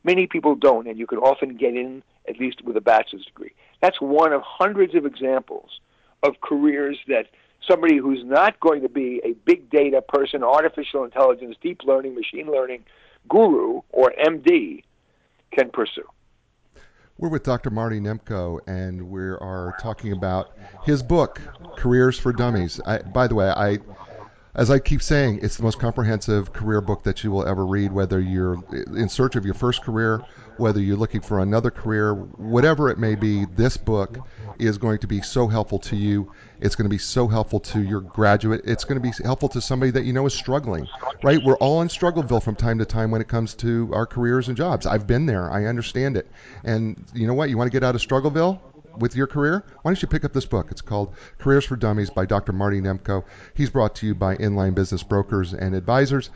Many 0.07 0.29
people 0.29 0.55
don't, 0.55 0.87
and 0.87 0.97
you 0.97 1.07
can 1.07 1.19
often 1.19 1.57
get 1.57 1.75
in 1.75 2.05
at 2.29 2.39
least 2.39 2.63
with 2.63 2.77
a 2.77 2.81
bachelor's 2.81 3.25
degree. 3.25 3.53
That's 3.83 4.01
one 4.01 4.33
of 4.33 4.41
hundreds 4.43 4.95
of 4.95 5.05
examples 5.05 5.81
of 6.23 6.41
careers 6.41 6.97
that 7.09 7.27
somebody 7.69 7.97
who's 7.97 8.23
not 8.25 8.61
going 8.61 8.83
to 8.83 8.89
be 8.89 9.21
a 9.25 9.33
big 9.45 9.69
data 9.69 10.01
person, 10.01 10.45
artificial 10.45 11.03
intelligence, 11.03 11.57
deep 11.61 11.81
learning, 11.85 12.15
machine 12.15 12.47
learning 12.47 12.85
guru 13.29 13.81
or 13.91 14.13
MD 14.25 14.85
can 15.51 15.71
pursue. 15.71 16.09
We're 17.19 17.31
with 17.31 17.43
Dr. 17.43 17.71
Marty 17.71 17.99
Nemko, 17.99 18.61
and 18.69 19.11
we 19.11 19.23
are 19.23 19.75
talking 19.81 20.13
about 20.13 20.57
his 20.85 21.03
book, 21.03 21.41
Careers 21.77 22.17
for 22.17 22.33
Dummies. 22.33 22.79
I, 22.87 22.99
by 22.99 23.27
the 23.27 23.35
way, 23.35 23.49
I 23.49 23.79
as 24.57 24.71
I 24.71 24.79
keep 24.79 25.03
saying, 25.03 25.41
it's 25.43 25.59
the 25.59 25.63
most 25.63 25.79
comprehensive 25.79 26.53
career 26.55 26.81
book 26.81 27.03
that 27.05 27.23
you 27.23 27.31
will 27.31 27.47
ever 27.47 27.67
read, 27.67 27.93
whether 27.93 28.19
you're 28.21 28.57
in 28.97 29.09
search 29.09 29.37
of 29.37 29.45
your 29.45 29.53
first 29.53 29.83
career, 29.83 30.23
whether 30.57 30.81
you're 30.81 30.97
looking 30.97 31.21
for 31.21 31.41
another 31.41 31.71
career, 31.71 32.15
whatever 32.15 32.89
it 32.89 32.99
may 32.99 33.15
be, 33.15 33.45
this 33.57 33.77
book 33.77 34.19
is 34.59 34.79
going 34.79 34.99
to 34.99 35.07
be 35.07 35.21
so 35.21 35.47
helpful 35.47 35.79
to 35.81 35.95
you. 35.95 36.33
It's 36.61 36.75
going 36.75 36.87
to 36.87 36.91
be 36.91 36.99
so 36.99 37.29
helpful 37.29 37.61
to 37.61 37.83
your 37.83 38.01
graduate. 38.01 38.63
It's 38.65 38.85
going 38.85 39.01
to 39.01 39.07
be 39.07 39.13
helpful 39.23 39.51
to 39.51 39.61
somebody 39.61 39.91
that 39.91 40.05
you 40.05 40.15
know 40.15 40.25
is 40.25 40.33
struggling, 40.33 40.89
right? 41.23 41.43
We're 41.45 41.59
all 41.59 41.83
in 41.83 41.89
struggleville 41.89 42.43
from 42.43 42.57
time 42.57 42.79
to 42.79 42.87
time 42.87 43.11
when 43.11 43.21
it 43.21 43.29
comes 43.29 43.55
to 43.57 43.91
our 43.93 44.07
careers 44.07 44.49
and 44.49 44.57
jobs. 44.57 44.87
I've 44.87 45.07
been 45.07 45.27
there. 45.27 45.51
I 45.51 45.67
understand 45.67 46.17
it. 46.17 46.31
And 46.65 47.05
you 47.13 47.27
know 47.27 47.35
what? 47.35 47.51
You 47.51 47.59
want 47.59 47.71
to 47.71 47.73
get 47.73 47.85
out 47.85 47.95
of 47.95 48.01
struggleville? 48.01 48.59
With 48.99 49.15
your 49.15 49.27
career, 49.27 49.65
why 49.83 49.91
don't 49.91 50.01
you 50.01 50.09
pick 50.09 50.25
up 50.25 50.33
this 50.33 50.47
book? 50.47 50.69
It's 50.71 50.81
called 50.81 51.15
Careers 51.39 51.65
for 51.65 51.77
Dummies 51.77 52.11
by 52.11 52.27
Dr. 52.27 52.53
Marty 52.53 52.81
Nemko. 52.81 53.25
He's 53.55 53.71
brought 53.71 53.95
to 53.97 54.07
you 54.07 54.15
by 54.15 54.37
Enlign 54.37 54.75
Business 54.75 55.03
Brokers 55.03 55.53
and 55.53 55.75
Advisors. 55.75 56.31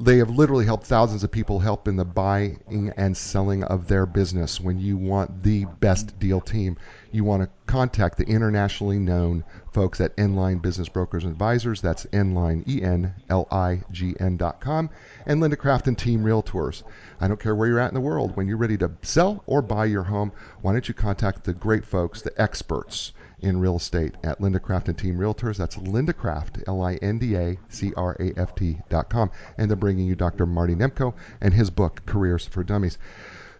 They 0.00 0.18
have 0.18 0.30
literally 0.30 0.64
helped 0.64 0.86
thousands 0.86 1.24
of 1.24 1.32
people 1.32 1.58
help 1.58 1.88
in 1.88 1.96
the 1.96 2.04
buying 2.04 2.92
and 2.96 3.16
selling 3.16 3.64
of 3.64 3.88
their 3.88 4.06
business. 4.06 4.60
When 4.60 4.78
you 4.78 4.96
want 4.96 5.42
the 5.42 5.64
best 5.64 6.16
deal 6.20 6.40
team, 6.40 6.76
you 7.10 7.24
want 7.24 7.42
to 7.42 7.50
contact 7.66 8.16
the 8.16 8.24
internationally 8.24 9.00
known 9.00 9.42
folks 9.72 10.00
at 10.00 10.16
Enlign 10.16 10.62
Business 10.62 10.88
Brokers 10.88 11.24
and 11.24 11.32
Advisors. 11.32 11.80
That's 11.80 12.06
Enlign, 12.12 12.62
E 12.68 12.80
N 12.80 13.12
L 13.28 13.48
I 13.50 13.82
G 13.90 14.14
N 14.20 14.36
dot 14.36 14.60
com. 14.60 14.88
And 15.26 15.40
Linda 15.40 15.56
Craft 15.56 15.88
and 15.88 15.98
Team 15.98 16.22
Realtors. 16.22 16.84
I 17.20 17.26
don't 17.26 17.40
care 17.40 17.56
where 17.56 17.66
you're 17.66 17.80
at 17.80 17.90
in 17.90 17.94
the 17.94 18.00
world. 18.00 18.36
When 18.36 18.46
you're 18.46 18.56
ready 18.56 18.78
to 18.78 18.92
sell 19.02 19.42
or 19.46 19.62
buy 19.62 19.86
your 19.86 20.04
home, 20.04 20.30
why 20.60 20.74
don't 20.74 20.86
you 20.86 20.94
contact 20.94 21.42
the 21.42 21.54
great 21.54 21.84
folks, 21.84 22.22
the 22.22 22.40
experts 22.40 23.14
in 23.40 23.60
real 23.60 23.76
estate 23.76 24.14
at 24.24 24.40
Linda 24.40 24.58
Craft 24.58 24.88
and 24.88 24.98
Team 24.98 25.16
Realtors. 25.16 25.56
That's 25.56 25.76
Linda 25.76 26.12
Craft, 26.12 26.58
L 26.66 26.82
I 26.82 26.96
N 26.96 27.18
D 27.18 27.36
A 27.36 27.56
C 27.68 27.92
R 27.96 28.16
A 28.20 28.32
F 28.38 28.54
T 28.54 28.78
dot 28.88 29.08
com. 29.08 29.30
And 29.56 29.70
they're 29.70 29.76
bringing 29.76 30.06
you 30.06 30.14
Dr. 30.14 30.46
Marty 30.46 30.74
Nemko 30.74 31.14
and 31.40 31.54
his 31.54 31.70
book, 31.70 32.02
Careers 32.06 32.46
for 32.46 32.64
Dummies. 32.64 32.98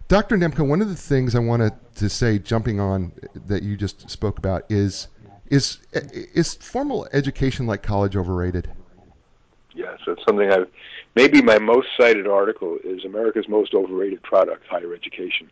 Dr. 0.07 0.37
Nemko, 0.37 0.67
one 0.67 0.81
of 0.81 0.89
the 0.89 0.95
things 0.95 1.35
I 1.35 1.39
wanted 1.39 1.73
to 1.95 2.09
say, 2.09 2.39
jumping 2.39 2.79
on 2.79 3.11
that 3.47 3.61
you 3.61 3.77
just 3.77 4.09
spoke 4.09 4.39
about, 4.39 4.63
is 4.69 5.07
is 5.49 5.79
is 5.93 6.55
formal 6.55 7.07
education 7.13 7.67
like 7.67 7.83
college 7.83 8.15
overrated? 8.15 8.71
Yes, 9.75 9.99
that's 10.05 10.23
something 10.25 10.51
I've. 10.51 10.67
Maybe 11.15 11.41
my 11.41 11.59
most 11.59 11.87
cited 11.97 12.27
article 12.27 12.77
is 12.83 13.03
America's 13.03 13.47
most 13.47 13.73
overrated 13.73 14.21
product, 14.23 14.65
higher 14.67 14.93
education. 14.93 15.49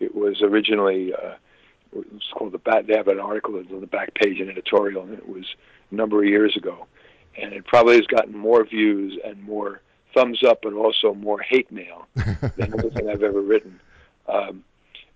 It 0.00 0.14
was 0.14 0.42
originally 0.42 1.14
uh, 1.14 1.34
it 1.94 2.12
was 2.12 2.22
called 2.34 2.52
the 2.52 2.58
back. 2.58 2.86
They 2.86 2.96
have 2.96 3.08
an 3.08 3.20
article 3.20 3.56
on 3.56 3.80
the 3.80 3.86
back 3.86 4.14
page, 4.14 4.40
an 4.40 4.50
editorial, 4.50 5.02
and 5.02 5.14
it 5.14 5.28
was 5.28 5.44
a 5.90 5.94
number 5.94 6.22
of 6.22 6.28
years 6.28 6.56
ago, 6.56 6.86
and 7.40 7.52
it 7.52 7.64
probably 7.66 7.96
has 7.96 8.06
gotten 8.06 8.36
more 8.36 8.64
views 8.64 9.18
and 9.24 9.42
more 9.42 9.80
thumbs 10.14 10.42
up, 10.46 10.60
but 10.62 10.72
also 10.72 11.14
more 11.14 11.40
hate 11.40 11.70
mail 11.70 12.06
than 12.14 12.78
anything 12.78 13.08
I've 13.08 13.22
ever 13.22 13.40
written. 13.40 13.80
Um, 14.28 14.64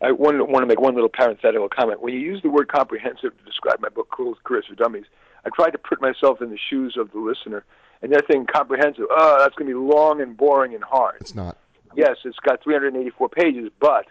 I 0.01 0.13
want, 0.13 0.37
to, 0.37 0.45
want 0.45 0.63
to 0.63 0.67
make 0.67 0.81
one 0.81 0.95
little 0.95 1.09
parenthetical 1.09 1.69
comment. 1.69 2.01
When 2.01 2.15
you 2.15 2.21
use 2.21 2.41
the 2.43 2.51
word 2.51 2.69
comprehensive 2.69 3.37
to 3.37 3.45
describe 3.45 3.81
my 3.81 3.89
book, 3.89 4.09
Cool 4.11 4.37
Careers 4.45 4.67
for 4.69 4.77
Dummies, 4.77 5.07
I 5.45 5.51
tried 5.55 5.71
to 5.71 5.79
put 5.79 6.01
myself 6.01 6.41
in 6.41 6.51
the 6.51 6.59
shoes 6.59 6.97
of 6.97 7.11
the 7.13 7.19
listener, 7.19 7.65
and 8.03 8.13
they're 8.13 8.21
thinking 8.21 8.47
comprehensive. 8.47 9.07
Oh, 9.11 9.39
that's 9.41 9.55
going 9.57 9.69
to 9.71 9.75
be 9.75 9.95
long 9.95 10.21
and 10.21 10.37
boring 10.37 10.75
and 10.75 10.85
hard. 10.85 11.17
It's 11.21 11.35
not. 11.35 11.57
Yes, 11.97 12.19
it's 12.25 12.39
got 12.41 12.63
384 12.63 13.29
pages, 13.31 13.71
but 13.81 14.07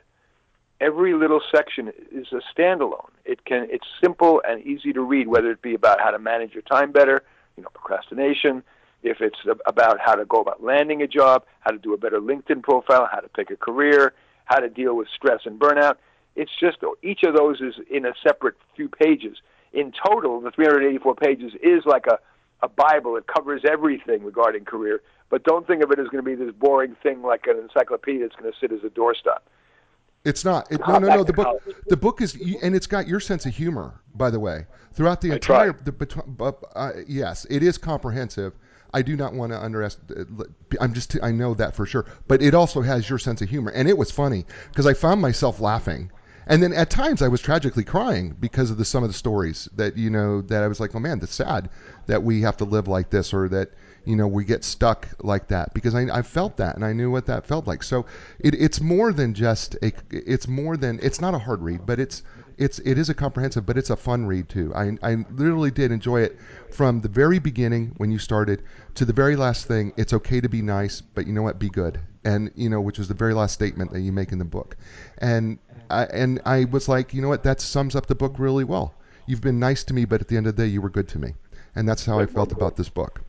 every 0.80 1.14
little 1.14 1.42
section 1.54 1.92
is 2.12 2.28
a 2.32 2.42
standalone. 2.54 3.10
It 3.26 3.46
can 3.46 3.68
it's 3.70 3.88
simple 4.02 4.42
and 4.48 4.66
easy 4.66 4.94
to 4.94 5.02
read, 5.02 5.28
whether 5.28 5.52
it 5.52 5.62
be 5.62 5.74
about 5.74 6.00
how 6.00 6.12
to 6.12 6.20
manage 6.20 6.54
your 6.54 6.64
time 6.64 6.92
better, 6.92 7.24
you 7.56 7.64
know, 7.64 7.70
procrastination, 7.74 8.64
if 9.04 9.22
it's 9.22 9.40
about 9.66 10.00
how 10.00 10.16
to 10.16 10.26
go 10.26 10.42
about 10.42 10.64
landing 10.64 11.02
a 11.02 11.08
job, 11.08 11.44
how 11.62 11.72
to 11.72 11.78
do 11.78 11.94
a 11.94 11.98
better 11.98 12.20
LinkedIn 12.20 12.64
profile, 12.64 13.08
how 13.12 13.20
to 13.20 13.30
pick 13.30 13.52
a 13.52 13.56
career, 13.56 14.14
how 14.46 14.60
to 14.60 14.70
deal 14.70 14.96
with 14.96 15.08
stress 15.16 15.42
and 15.46 15.60
burnout. 15.60 15.96
It's 16.36 16.52
just 16.60 16.78
each 17.02 17.24
of 17.24 17.36
those 17.36 17.62
is 17.62 17.76
in 17.90 18.06
a 18.06 18.14
separate 18.26 18.56
few 18.76 18.90
pages. 18.90 19.38
In 19.74 19.92
total, 20.06 20.40
the 20.42 20.52
384 20.52 21.16
pages 21.16 21.54
is 21.62 21.84
like 21.86 22.06
a, 22.08 22.20
a 22.64 22.70
Bible. 22.70 23.18
It 23.18 23.26
covers 23.28 23.64
everything 23.70 24.24
regarding 24.24 24.66
career. 24.66 25.02
But 25.30 25.44
don't 25.44 25.68
think 25.68 25.84
of 25.84 25.92
it 25.92 26.00
as 26.00 26.08
going 26.08 26.24
to 26.24 26.30
be 26.30 26.36
this 26.36 26.54
boring 26.54 26.96
thing 27.04 27.22
like 27.22 27.48
an 27.48 27.58
encyclopedia 27.58 28.22
that's 28.22 28.40
going 28.40 28.52
to 28.52 28.58
sit 28.60 28.72
as 28.72 28.84
a 28.84 28.90
doorstop. 28.90 29.40
It's 30.28 30.44
not. 30.44 30.70
It, 30.70 30.82
no, 30.86 31.00
no, 31.00 31.08
no. 31.08 31.24
The 31.24 31.32
book, 31.32 31.64
the 31.88 31.96
book 31.96 32.22
is, 32.22 32.36
and 32.62 32.76
it's 32.76 32.86
got 32.86 33.08
your 33.08 33.22
sense 33.22 33.46
of 33.46 33.56
humor, 33.56 34.02
by 34.14 34.30
the 34.30 34.40
way, 34.42 34.66
throughout 34.94 35.22
the 35.22 35.32
entire. 35.32 35.72
The, 35.72 36.54
uh, 36.76 36.92
yes, 37.08 37.48
it 37.50 37.64
is 37.64 37.78
comprehensive. 37.78 38.54
I 38.94 39.04
do 39.04 39.16
not 39.16 39.34
want 39.34 39.54
to 39.54 39.64
underestimate. 39.64 40.28
I'm 40.82 40.94
just. 40.94 41.16
I 41.24 41.32
know 41.32 41.54
that 41.54 41.78
for 41.78 41.86
sure. 41.86 42.06
But 42.28 42.42
it 42.42 42.54
also 42.54 42.82
has 42.82 43.10
your 43.10 43.20
sense 43.20 43.42
of 43.42 43.50
humor, 43.50 43.72
and 43.72 43.88
it 43.88 43.98
was 43.98 44.12
funny 44.12 44.46
because 44.70 44.86
I 44.86 44.94
found 44.94 45.22
myself 45.22 45.62
laughing, 45.62 46.12
and 46.48 46.62
then 46.62 46.74
at 46.74 46.90
times 46.90 47.22
I 47.22 47.30
was 47.30 47.40
tragically 47.40 47.86
crying 47.86 48.36
because 48.38 48.70
of 48.70 48.78
the 48.78 48.84
some 48.84 49.04
of 49.04 49.10
the 49.10 49.14
stories 49.18 49.70
that 49.78 49.96
you 49.96 50.10
know 50.10 50.42
that 50.42 50.62
I 50.62 50.68
was 50.68 50.82
like, 50.82 50.94
oh 50.94 51.00
man, 51.00 51.20
that's 51.20 51.36
sad 51.36 51.70
that 52.08 52.22
we 52.22 52.42
have 52.42 52.58
to 52.58 52.66
live 52.66 52.90
like 52.90 53.12
this, 53.12 53.34
or 53.34 53.48
that 53.48 53.72
you 54.08 54.16
know 54.16 54.28
we 54.28 54.46
get 54.46 54.64
stuck 54.64 55.10
like 55.22 55.50
that 55.50 55.74
because 55.74 55.94
I, 55.94 56.04
I 56.04 56.22
felt 56.22 56.56
that 56.58 56.76
and 56.76 56.86
I 56.86 56.94
knew 56.94 57.12
what 57.12 57.26
that 57.26 57.46
felt 57.46 57.68
like. 57.68 57.84
So 57.84 58.06
it, 58.40 58.56
it's 58.56 58.80
more 58.80 59.12
than 59.12 59.34
just 59.34 59.76
a. 59.84 59.92
It's 60.10 60.48
more 60.48 60.78
than. 60.78 60.98
It's 61.04 61.20
not 61.20 61.34
a 61.34 61.38
hard 61.38 61.62
read, 61.62 61.86
but 61.86 62.00
it's 62.00 62.24
it's 62.58 62.80
it 62.80 62.98
is 62.98 63.10
a 63.10 63.14
comprehensive, 63.14 63.66
but 63.66 63.78
it's 63.78 63.90
a 63.90 63.98
fun 63.98 64.26
read 64.26 64.48
too. 64.48 64.74
I 64.74 64.98
I 65.04 65.26
literally 65.32 65.72
did 65.72 65.92
enjoy 65.92 66.22
it 66.22 66.38
from 66.72 67.02
the 67.02 67.10
very 67.10 67.38
beginning 67.38 67.94
when 67.98 68.10
you 68.10 68.18
started 68.18 68.64
to 68.96 69.04
the 69.04 69.12
very 69.12 69.36
last 69.36 69.68
thing. 69.68 69.92
It's 69.98 70.14
okay 70.14 70.40
to 70.40 70.48
be 70.48 70.62
nice, 70.62 71.02
but 71.02 71.28
you 71.28 71.34
know 71.34 71.44
what? 71.44 71.60
Be 71.60 71.70
good, 71.70 72.00
and 72.24 72.50
you 72.56 72.70
know 72.70 72.80
which 72.80 72.98
was 72.98 73.10
the 73.10 73.14
very 73.14 73.34
last 73.34 73.54
statement 73.54 73.92
that 73.92 74.00
you 74.00 74.14
make 74.14 74.32
in 74.32 74.40
the 74.40 74.46
book, 74.46 74.78
and 75.18 75.60
I, 75.90 76.06
and 76.06 76.42
I 76.46 76.64
was 76.66 76.88
like, 76.88 77.14
you 77.14 77.22
know 77.22 77.30
what? 77.30 77.44
That 77.44 77.60
sums 77.60 77.94
up 77.94 78.08
the 78.08 78.16
book 78.16 78.36
really 78.38 78.64
well. 78.64 78.96
You've 79.26 79.42
been 79.42 79.60
nice 79.60 79.84
to 79.84 79.94
me, 79.94 80.06
but 80.06 80.22
at 80.22 80.30
the 80.30 80.38
end 80.38 80.48
of 80.48 80.56
the 80.56 80.64
day, 80.64 80.70
you 80.70 80.82
were 80.82 80.90
good 80.90 81.10
to 81.10 81.20
me, 81.20 81.34
and 81.76 81.88
that's 81.90 82.06
how 82.06 82.20
I 82.20 82.26
felt 82.26 82.54
about 82.54 82.78
this 82.78 82.88
book. 82.88 83.22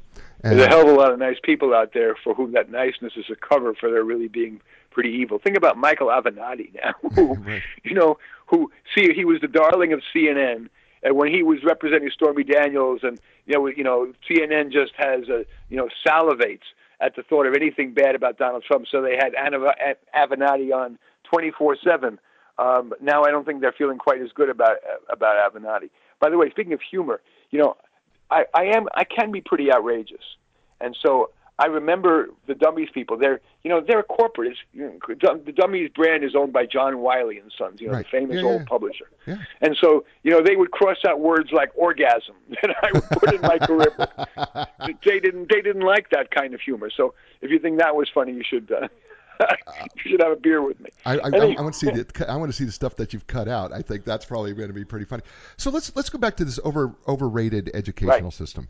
And 0.42 0.58
There's 0.58 0.66
a 0.66 0.70
hell 0.70 0.82
of 0.82 0.88
a 0.88 0.98
lot 0.98 1.12
of 1.12 1.18
nice 1.18 1.38
people 1.42 1.74
out 1.74 1.92
there 1.94 2.14
for 2.22 2.34
whom 2.34 2.52
that 2.52 2.70
niceness 2.70 3.14
is 3.16 3.24
a 3.30 3.34
cover 3.34 3.74
for 3.74 3.90
their 3.90 4.04
really 4.04 4.28
being 4.28 4.60
pretty 4.90 5.10
evil. 5.10 5.38
Think 5.38 5.56
about 5.56 5.76
Michael 5.76 6.08
Avenatti 6.08 6.74
now, 6.74 6.94
who, 7.14 7.34
right. 7.34 7.62
you 7.82 7.94
know, 7.94 8.18
who 8.46 8.70
see 8.94 9.12
he 9.14 9.24
was 9.24 9.40
the 9.40 9.48
darling 9.48 9.92
of 9.92 10.00
CNN, 10.14 10.68
and 11.02 11.16
when 11.16 11.32
he 11.32 11.42
was 11.42 11.58
representing 11.64 12.10
Stormy 12.12 12.44
Daniels, 12.44 13.00
and 13.02 13.18
you 13.46 13.54
know, 13.54 13.66
you 13.66 13.84
know, 13.84 14.12
CNN 14.28 14.72
just 14.72 14.92
has 14.96 15.28
a 15.28 15.44
you 15.68 15.76
know 15.76 15.88
salivates 16.06 16.66
at 17.00 17.16
the 17.16 17.22
thought 17.22 17.46
of 17.46 17.54
anything 17.54 17.92
bad 17.94 18.14
about 18.14 18.38
Donald 18.38 18.64
Trump. 18.64 18.86
So 18.90 19.02
they 19.02 19.16
had 19.16 19.34
Avenatti 19.34 20.72
on 20.72 20.98
twenty 21.24 21.50
four 21.50 21.76
seven. 21.82 22.18
Um, 22.58 22.92
now 23.00 23.22
I 23.22 23.30
don't 23.30 23.44
think 23.44 23.60
they're 23.60 23.74
feeling 23.76 23.98
quite 23.98 24.20
as 24.20 24.30
good 24.34 24.50
about 24.50 24.76
about 25.10 25.36
Avenatti. 25.52 25.90
By 26.20 26.30
the 26.30 26.38
way, 26.38 26.50
speaking 26.50 26.72
of 26.72 26.80
humor, 26.80 27.20
you 27.50 27.58
know, 27.58 27.76
I, 28.30 28.44
I 28.54 28.64
am 28.66 28.88
I 28.94 29.04
can 29.04 29.30
be 29.30 29.40
pretty 29.40 29.72
outrageous, 29.72 30.24
and 30.80 30.96
so 31.02 31.30
I 31.58 31.66
remember 31.66 32.28
the 32.46 32.54
Dummies 32.54 32.88
people. 32.94 33.16
They're 33.16 33.40
you 33.64 33.70
know 33.70 33.80
they're 33.80 33.98
a 33.98 34.04
corporate. 34.04 34.56
You 34.72 34.98
know, 35.22 35.38
the 35.44 35.52
Dummies 35.52 35.90
brand 35.94 36.22
is 36.22 36.36
owned 36.36 36.52
by 36.52 36.66
John 36.66 36.98
Wiley 36.98 37.38
and 37.38 37.52
Sons, 37.58 37.80
you 37.80 37.88
know, 37.88 37.94
right. 37.94 38.06
the 38.06 38.10
famous 38.10 38.36
yeah, 38.36 38.48
old 38.48 38.60
yeah. 38.60 38.66
publisher. 38.68 39.10
Yeah. 39.26 39.38
And 39.60 39.76
so 39.80 40.04
you 40.22 40.30
know 40.30 40.40
they 40.40 40.54
would 40.54 40.70
cross 40.70 40.98
out 41.06 41.20
words 41.20 41.50
like 41.50 41.70
orgasm 41.74 42.36
that 42.62 42.76
I 42.82 42.92
would 42.92 43.04
put 43.04 43.34
in 43.34 43.40
my 43.42 43.58
career. 43.58 43.92
They 45.04 45.20
didn't 45.20 45.50
they 45.50 45.60
didn't 45.60 45.82
like 45.82 46.10
that 46.10 46.30
kind 46.30 46.54
of 46.54 46.60
humor. 46.60 46.90
So 46.94 47.14
if 47.40 47.50
you 47.50 47.58
think 47.58 47.78
that 47.78 47.96
was 47.96 48.08
funny, 48.12 48.32
you 48.32 48.42
should. 48.44 48.70
Uh, 48.70 48.88
you 50.04 50.10
should 50.10 50.20
have 50.20 50.32
a 50.32 50.36
beer 50.36 50.62
with 50.62 50.80
me. 50.80 50.90
I, 51.04 51.18
I, 51.18 51.28
I, 51.28 51.60
want 51.60 51.74
to 51.74 51.78
see 51.78 51.90
the 51.90 52.26
I 52.28 52.36
want 52.36 52.50
to 52.50 52.56
see 52.56 52.64
the 52.64 52.72
stuff 52.72 52.96
that 52.96 53.12
you've 53.12 53.26
cut 53.26 53.48
out. 53.48 53.72
I 53.72 53.82
think 53.82 54.04
that's 54.04 54.24
probably 54.24 54.52
going 54.54 54.68
to 54.68 54.74
be 54.74 54.84
pretty 54.84 55.04
funny. 55.04 55.22
So 55.56 55.70
let's 55.70 55.94
let's 55.94 56.10
go 56.10 56.18
back 56.18 56.36
to 56.38 56.44
this 56.44 56.58
over 56.64 56.94
overrated 57.06 57.70
educational 57.74 58.22
right. 58.22 58.32
system. 58.32 58.68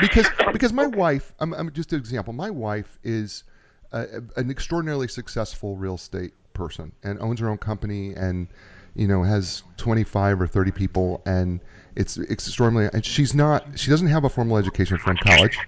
Because 0.00 0.26
because 0.52 0.72
my 0.72 0.84
okay. 0.86 0.96
wife, 0.96 1.32
I'm, 1.40 1.54
I'm, 1.54 1.72
just 1.72 1.92
an 1.92 1.98
example. 1.98 2.32
My 2.32 2.50
wife 2.50 2.98
is 3.02 3.44
a, 3.92 4.22
an 4.36 4.50
extraordinarily 4.50 5.08
successful 5.08 5.76
real 5.76 5.94
estate 5.94 6.32
person 6.52 6.92
and 7.02 7.18
owns 7.20 7.40
her 7.40 7.48
own 7.48 7.58
company 7.58 8.14
and 8.14 8.48
you 8.94 9.08
know 9.08 9.22
has 9.22 9.64
25 9.76 10.40
or 10.40 10.46
30 10.46 10.70
people 10.70 11.22
and 11.26 11.60
it's 11.96 12.16
extraordinarily 12.16 12.90
and 12.94 13.04
she's 13.04 13.34
not 13.34 13.66
she 13.76 13.90
doesn't 13.90 14.06
have 14.06 14.24
a 14.24 14.28
formal 14.28 14.56
education 14.56 14.96
from 14.98 15.16
college 15.16 15.58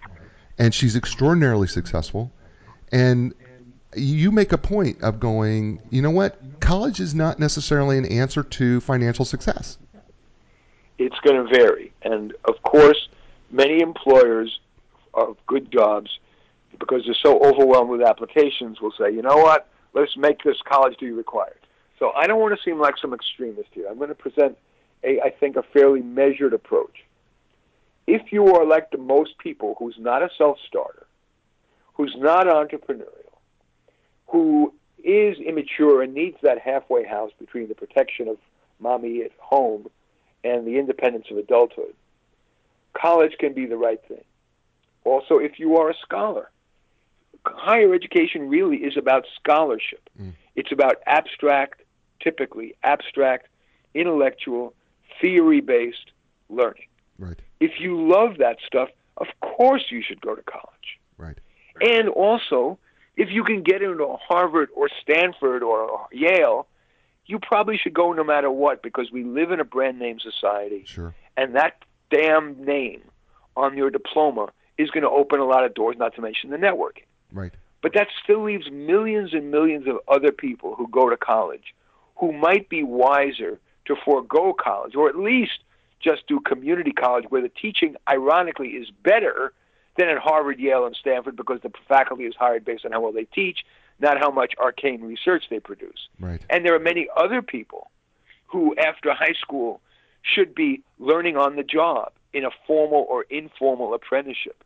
and 0.58 0.72
she's 0.72 0.94
extraordinarily 0.94 1.66
successful 1.66 2.32
and 2.92 3.34
you 3.94 4.30
make 4.30 4.52
a 4.52 4.58
point 4.58 5.02
of 5.02 5.20
going, 5.20 5.80
you 5.90 6.02
know 6.02 6.10
what? 6.10 6.38
College 6.60 7.00
is 7.00 7.14
not 7.14 7.38
necessarily 7.38 7.98
an 7.98 8.04
answer 8.06 8.42
to 8.42 8.80
financial 8.80 9.24
success. 9.24 9.78
It's 10.98 11.18
going 11.20 11.46
to 11.46 11.54
vary. 11.54 11.92
And 12.02 12.34
of 12.44 12.62
course, 12.62 13.08
many 13.50 13.80
employers 13.80 14.60
of 15.14 15.36
good 15.46 15.70
jobs, 15.70 16.18
because 16.78 17.02
they're 17.04 17.14
so 17.14 17.40
overwhelmed 17.40 17.90
with 17.90 18.02
applications, 18.02 18.80
will 18.80 18.92
say, 18.98 19.10
you 19.10 19.22
know 19.22 19.36
what? 19.36 19.68
Let's 19.94 20.16
make 20.16 20.42
this 20.42 20.56
college 20.64 20.94
degree 20.94 21.12
required. 21.12 21.58
So 21.98 22.12
I 22.12 22.26
don't 22.26 22.40
want 22.40 22.56
to 22.56 22.62
seem 22.62 22.78
like 22.78 22.94
some 23.00 23.14
extremist 23.14 23.70
here. 23.72 23.86
I'm 23.88 23.96
going 23.96 24.10
to 24.10 24.14
present, 24.14 24.58
a, 25.02 25.20
I 25.20 25.30
think, 25.30 25.56
a 25.56 25.62
fairly 25.62 26.02
measured 26.02 26.52
approach. 26.52 27.04
If 28.06 28.30
you 28.32 28.54
are 28.54 28.66
like 28.66 28.90
the 28.90 28.98
most 28.98 29.38
people 29.38 29.74
who's 29.78 29.96
not 29.98 30.22
a 30.22 30.28
self 30.36 30.58
starter, 30.68 31.06
who's 31.94 32.14
not 32.18 32.46
entrepreneurial, 32.46 33.25
who 34.28 34.72
is 35.02 35.38
immature 35.38 36.02
and 36.02 36.14
needs 36.14 36.36
that 36.42 36.58
halfway 36.58 37.04
house 37.04 37.30
between 37.38 37.68
the 37.68 37.74
protection 37.74 38.28
of 38.28 38.38
mommy 38.80 39.22
at 39.22 39.32
home 39.38 39.86
and 40.42 40.66
the 40.66 40.78
independence 40.78 41.26
of 41.30 41.36
adulthood, 41.36 41.94
college 42.92 43.36
can 43.38 43.52
be 43.52 43.66
the 43.66 43.76
right 43.76 44.00
thing. 44.08 44.24
Also, 45.04 45.38
if 45.38 45.58
you 45.58 45.76
are 45.76 45.90
a 45.90 45.94
scholar, 45.94 46.50
higher 47.44 47.94
education 47.94 48.48
really 48.48 48.78
is 48.78 48.96
about 48.96 49.24
scholarship. 49.40 50.08
Mm. 50.20 50.32
It's 50.56 50.72
about 50.72 50.96
abstract, 51.06 51.82
typically 52.20 52.74
abstract, 52.82 53.46
intellectual, 53.94 54.74
theory 55.20 55.60
based 55.60 56.10
learning. 56.48 56.86
Right. 57.18 57.38
If 57.60 57.80
you 57.80 58.08
love 58.08 58.38
that 58.38 58.58
stuff, 58.66 58.88
of 59.16 59.28
course 59.40 59.84
you 59.90 60.02
should 60.02 60.20
go 60.20 60.34
to 60.34 60.42
college. 60.42 60.98
Right. 61.16 61.38
And 61.80 62.08
also, 62.08 62.78
if 63.16 63.30
you 63.30 63.44
can 63.44 63.62
get 63.62 63.82
into 63.82 64.16
Harvard 64.28 64.68
or 64.74 64.88
Stanford 65.02 65.62
or 65.62 66.06
Yale, 66.12 66.66
you 67.24 67.38
probably 67.38 67.78
should 67.78 67.94
go 67.94 68.12
no 68.12 68.22
matter 68.22 68.50
what 68.50 68.82
because 68.82 69.10
we 69.10 69.24
live 69.24 69.50
in 69.50 69.60
a 69.60 69.64
brand 69.64 69.98
name 69.98 70.18
society. 70.20 70.84
Sure. 70.86 71.14
And 71.36 71.56
that 71.56 71.82
damn 72.10 72.64
name 72.64 73.02
on 73.56 73.76
your 73.76 73.90
diploma 73.90 74.48
is 74.78 74.90
going 74.90 75.02
to 75.02 75.10
open 75.10 75.40
a 75.40 75.44
lot 75.44 75.64
of 75.64 75.74
doors, 75.74 75.96
not 75.98 76.14
to 76.14 76.20
mention 76.20 76.50
the 76.50 76.56
networking. 76.56 77.04
Right. 77.32 77.52
But 77.82 77.94
that 77.94 78.08
still 78.22 78.44
leaves 78.44 78.70
millions 78.70 79.32
and 79.32 79.50
millions 79.50 79.86
of 79.86 79.96
other 80.08 80.32
people 80.32 80.74
who 80.74 80.88
go 80.88 81.08
to 81.08 81.16
college 81.16 81.74
who 82.16 82.32
might 82.32 82.68
be 82.68 82.82
wiser 82.82 83.60
to 83.86 83.96
forego 84.04 84.52
college 84.52 84.94
or 84.94 85.08
at 85.08 85.16
least 85.16 85.60
just 86.00 86.26
do 86.26 86.40
community 86.40 86.92
college 86.92 87.24
where 87.28 87.42
the 87.42 87.48
teaching, 87.48 87.96
ironically, 88.08 88.68
is 88.68 88.90
better 89.02 89.52
than 89.96 90.08
at 90.08 90.18
Harvard, 90.18 90.58
Yale, 90.58 90.86
and 90.86 90.94
Stanford 90.94 91.36
because 91.36 91.60
the 91.62 91.72
faculty 91.88 92.24
is 92.24 92.34
hired 92.38 92.64
based 92.64 92.84
on 92.84 92.92
how 92.92 93.00
well 93.00 93.12
they 93.12 93.24
teach, 93.24 93.64
not 93.98 94.18
how 94.18 94.30
much 94.30 94.52
arcane 94.58 95.02
research 95.02 95.44
they 95.48 95.60
produce. 95.60 96.08
Right. 96.20 96.42
And 96.50 96.64
there 96.64 96.74
are 96.74 96.78
many 96.78 97.08
other 97.16 97.40
people 97.42 97.90
who, 98.46 98.74
after 98.76 99.12
high 99.12 99.34
school, 99.40 99.80
should 100.22 100.54
be 100.54 100.82
learning 100.98 101.36
on 101.36 101.56
the 101.56 101.62
job 101.62 102.12
in 102.32 102.44
a 102.44 102.50
formal 102.66 103.06
or 103.08 103.24
informal 103.30 103.94
apprenticeship. 103.94 104.62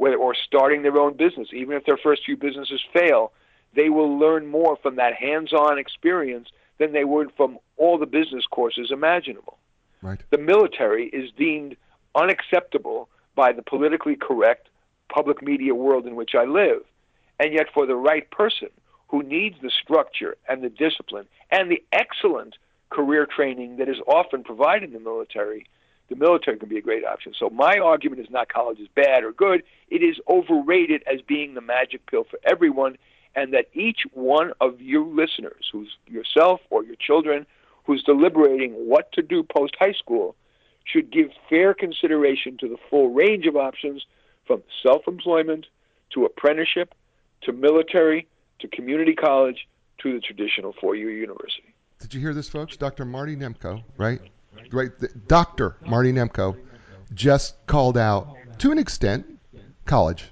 whether 0.00 0.16
or 0.16 0.34
starting 0.34 0.80
their 0.80 0.96
own 0.96 1.14
business. 1.14 1.48
Even 1.52 1.76
if 1.76 1.84
their 1.84 1.98
first 1.98 2.24
few 2.24 2.34
businesses 2.34 2.80
fail, 2.90 3.32
they 3.74 3.90
will 3.90 4.18
learn 4.18 4.46
more 4.46 4.78
from 4.82 4.96
that 4.96 5.12
hands-on 5.12 5.78
experience 5.78 6.48
than 6.78 6.92
they 6.92 7.04
would 7.04 7.30
from 7.36 7.58
all 7.76 7.98
the 7.98 8.06
business 8.06 8.46
courses 8.50 8.90
imaginable. 8.90 9.58
Right. 10.00 10.18
The 10.30 10.38
military 10.38 11.08
is 11.08 11.30
deemed 11.36 11.76
unacceptable 12.14 13.10
by 13.40 13.52
the 13.52 13.62
politically 13.62 14.16
correct 14.16 14.68
public 15.08 15.40
media 15.40 15.74
world 15.74 16.06
in 16.06 16.14
which 16.14 16.32
I 16.34 16.44
live. 16.44 16.82
And 17.38 17.54
yet, 17.54 17.68
for 17.72 17.86
the 17.86 17.96
right 17.96 18.30
person 18.30 18.68
who 19.08 19.22
needs 19.22 19.56
the 19.62 19.70
structure 19.82 20.36
and 20.46 20.62
the 20.62 20.68
discipline 20.68 21.24
and 21.50 21.70
the 21.70 21.82
excellent 21.90 22.56
career 22.90 23.24
training 23.24 23.78
that 23.78 23.88
is 23.88 23.96
often 24.06 24.44
provided 24.44 24.90
in 24.90 24.92
the 24.92 25.00
military, 25.00 25.64
the 26.10 26.16
military 26.16 26.58
can 26.58 26.68
be 26.68 26.76
a 26.76 26.82
great 26.82 27.02
option. 27.02 27.32
So, 27.38 27.48
my 27.48 27.78
argument 27.78 28.20
is 28.20 28.28
not 28.28 28.52
college 28.52 28.78
is 28.78 28.88
bad 28.94 29.24
or 29.24 29.32
good, 29.32 29.62
it 29.88 30.02
is 30.02 30.16
overrated 30.28 31.02
as 31.10 31.22
being 31.22 31.54
the 31.54 31.62
magic 31.62 32.04
pill 32.10 32.24
for 32.30 32.38
everyone. 32.44 32.98
And 33.34 33.54
that 33.54 33.66
each 33.72 34.00
one 34.12 34.52
of 34.60 34.82
you 34.82 35.04
listeners, 35.04 35.70
who's 35.72 35.96
yourself 36.08 36.60
or 36.68 36.82
your 36.84 36.96
children, 36.96 37.46
who's 37.84 38.02
deliberating 38.02 38.72
what 38.72 39.12
to 39.12 39.22
do 39.22 39.44
post 39.44 39.76
high 39.78 39.92
school, 39.92 40.34
should 40.84 41.10
give 41.10 41.30
fair 41.48 41.74
consideration 41.74 42.56
to 42.58 42.68
the 42.68 42.76
full 42.88 43.10
range 43.10 43.46
of 43.46 43.56
options 43.56 44.04
from 44.46 44.62
self 44.82 45.06
employment 45.06 45.66
to 46.10 46.24
apprenticeship 46.24 46.94
to 47.42 47.52
military 47.52 48.26
to 48.58 48.68
community 48.68 49.14
college 49.14 49.68
to 49.98 50.12
the 50.12 50.20
traditional 50.20 50.74
four 50.80 50.94
year 50.94 51.10
university. 51.10 51.74
Did 52.00 52.14
you 52.14 52.20
hear 52.20 52.34
this, 52.34 52.48
folks? 52.48 52.76
Dr. 52.76 53.04
Marty 53.04 53.36
Nemko, 53.36 53.82
right? 53.96 54.20
Right. 54.72 54.90
Dr. 55.28 55.76
Marty 55.86 56.12
Nemko 56.12 56.56
just 57.14 57.66
called 57.66 57.98
out, 57.98 58.36
to 58.58 58.70
an 58.70 58.78
extent, 58.78 59.26
college. 59.84 60.30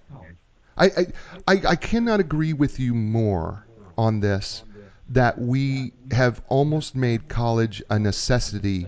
I, 0.76 0.86
I, 0.86 1.06
I, 1.46 1.62
I 1.70 1.76
cannot 1.76 2.20
agree 2.20 2.52
with 2.52 2.78
you 2.78 2.94
more 2.94 3.66
on 3.96 4.20
this 4.20 4.64
that 5.10 5.38
we 5.38 5.92
have 6.10 6.42
almost 6.48 6.94
made 6.94 7.28
college 7.28 7.82
a 7.90 7.98
necessity, 7.98 8.86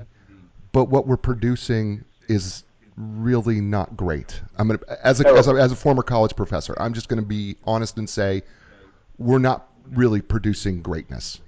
but 0.72 0.87
what 0.87 1.06
we're 1.06 1.16
producing 1.16 2.04
is 2.28 2.64
really 2.96 3.61
not 3.61 3.96
great. 3.96 4.40
I'm 4.59 4.68
gonna, 4.68 4.80
as 5.02 5.20
a, 5.20 5.28
as 5.28 5.48
a, 5.48 5.52
as 5.52 5.72
a 5.72 5.76
former 5.76 6.02
college 6.02 6.37
professor, 6.37 6.74
I'm 6.78 6.92
just 6.92 7.09
going 7.09 7.20
to 7.20 7.26
be 7.26 7.56
honest 7.64 7.98
and 7.98 8.09
say 8.09 8.42
we're 9.18 9.38
not 9.38 9.68
really 9.92 10.20
producing 10.20 10.83
greatness. 10.83 11.40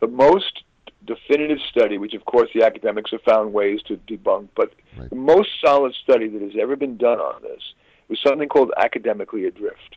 The 0.00 0.06
most 0.06 0.64
definitive 1.06 1.58
study, 1.70 1.98
which 1.98 2.14
of 2.14 2.24
course 2.24 2.48
the 2.54 2.64
academics 2.64 3.10
have 3.10 3.22
found 3.22 3.52
ways 3.52 3.80
to 3.88 3.96
debunk, 3.96 4.48
but 4.54 4.72
right. 4.96 5.10
the 5.10 5.16
most 5.16 5.48
solid 5.64 5.94
study 6.02 6.28
that 6.28 6.40
has 6.40 6.52
ever 6.60 6.76
been 6.76 6.96
done 6.96 7.18
on 7.18 7.42
this 7.42 7.74
was 8.08 8.18
something 8.26 8.48
called 8.48 8.70
Academically 8.76 9.46
Adrift. 9.46 9.96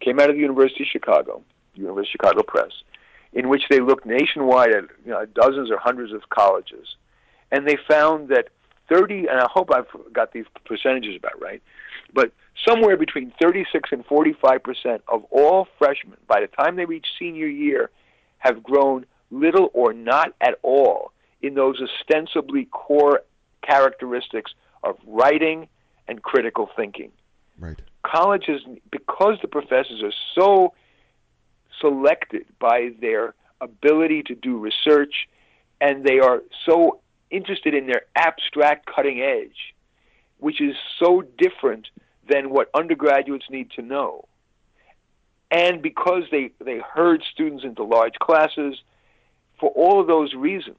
Came 0.00 0.18
out 0.18 0.30
of 0.30 0.36
the 0.36 0.40
University 0.40 0.84
of 0.84 0.88
Chicago, 0.88 1.42
University 1.74 2.10
of 2.10 2.26
Chicago 2.26 2.42
Press, 2.42 2.72
in 3.32 3.48
which 3.48 3.62
they 3.70 3.80
looked 3.80 4.06
nationwide 4.06 4.70
at 4.70 4.84
you 5.04 5.12
know, 5.12 5.24
dozens 5.26 5.70
or 5.70 5.78
hundreds 5.78 6.12
of 6.12 6.28
colleges, 6.30 6.96
and 7.50 7.66
they 7.66 7.76
found 7.88 8.28
that 8.28 8.48
30, 8.88 9.26
and 9.28 9.40
I 9.40 9.46
hope 9.50 9.70
I've 9.72 9.86
got 10.12 10.32
these 10.32 10.46
percentages 10.64 11.16
about 11.16 11.40
right, 11.40 11.62
but 12.12 12.32
somewhere 12.66 12.96
between 12.96 13.32
36 13.40 13.90
and 13.92 14.04
45 14.04 14.62
percent 14.62 15.02
of 15.08 15.24
all 15.30 15.68
freshmen, 15.78 16.16
by 16.26 16.40
the 16.40 16.48
time 16.48 16.76
they 16.76 16.84
reach 16.84 17.06
senior 17.18 17.46
year, 17.46 17.90
have 18.38 18.62
grown 18.62 19.06
little 19.30 19.70
or 19.74 19.92
not 19.92 20.34
at 20.40 20.58
all 20.62 21.12
in 21.42 21.54
those 21.54 21.80
ostensibly 21.80 22.66
core 22.66 23.22
characteristics 23.62 24.52
of 24.82 24.96
writing 25.06 25.68
and 26.08 26.22
critical 26.22 26.68
thinking. 26.76 27.12
Right. 27.58 27.78
Colleges, 28.04 28.62
because 28.90 29.38
the 29.42 29.48
professors 29.48 30.02
are 30.02 30.12
so 30.34 30.72
selected 31.80 32.46
by 32.58 32.90
their 33.00 33.34
ability 33.60 34.22
to 34.24 34.34
do 34.34 34.58
research 34.58 35.28
and 35.80 36.04
they 36.04 36.18
are 36.18 36.42
so 36.66 37.00
interested 37.30 37.74
in 37.74 37.86
their 37.86 38.02
abstract 38.14 38.86
cutting 38.86 39.20
edge, 39.20 39.74
which 40.38 40.60
is 40.60 40.74
so 40.98 41.22
different 41.38 41.88
than 42.28 42.50
what 42.50 42.70
undergraduates 42.74 43.46
need 43.50 43.70
to 43.72 43.82
know. 43.82 44.26
And 45.50 45.82
because 45.82 46.24
they, 46.30 46.52
they 46.64 46.78
herd 46.78 47.24
students 47.32 47.64
into 47.64 47.82
large 47.82 48.14
classes, 48.14 48.76
for 49.58 49.70
all 49.70 50.00
of 50.00 50.06
those 50.06 50.34
reasons, 50.34 50.78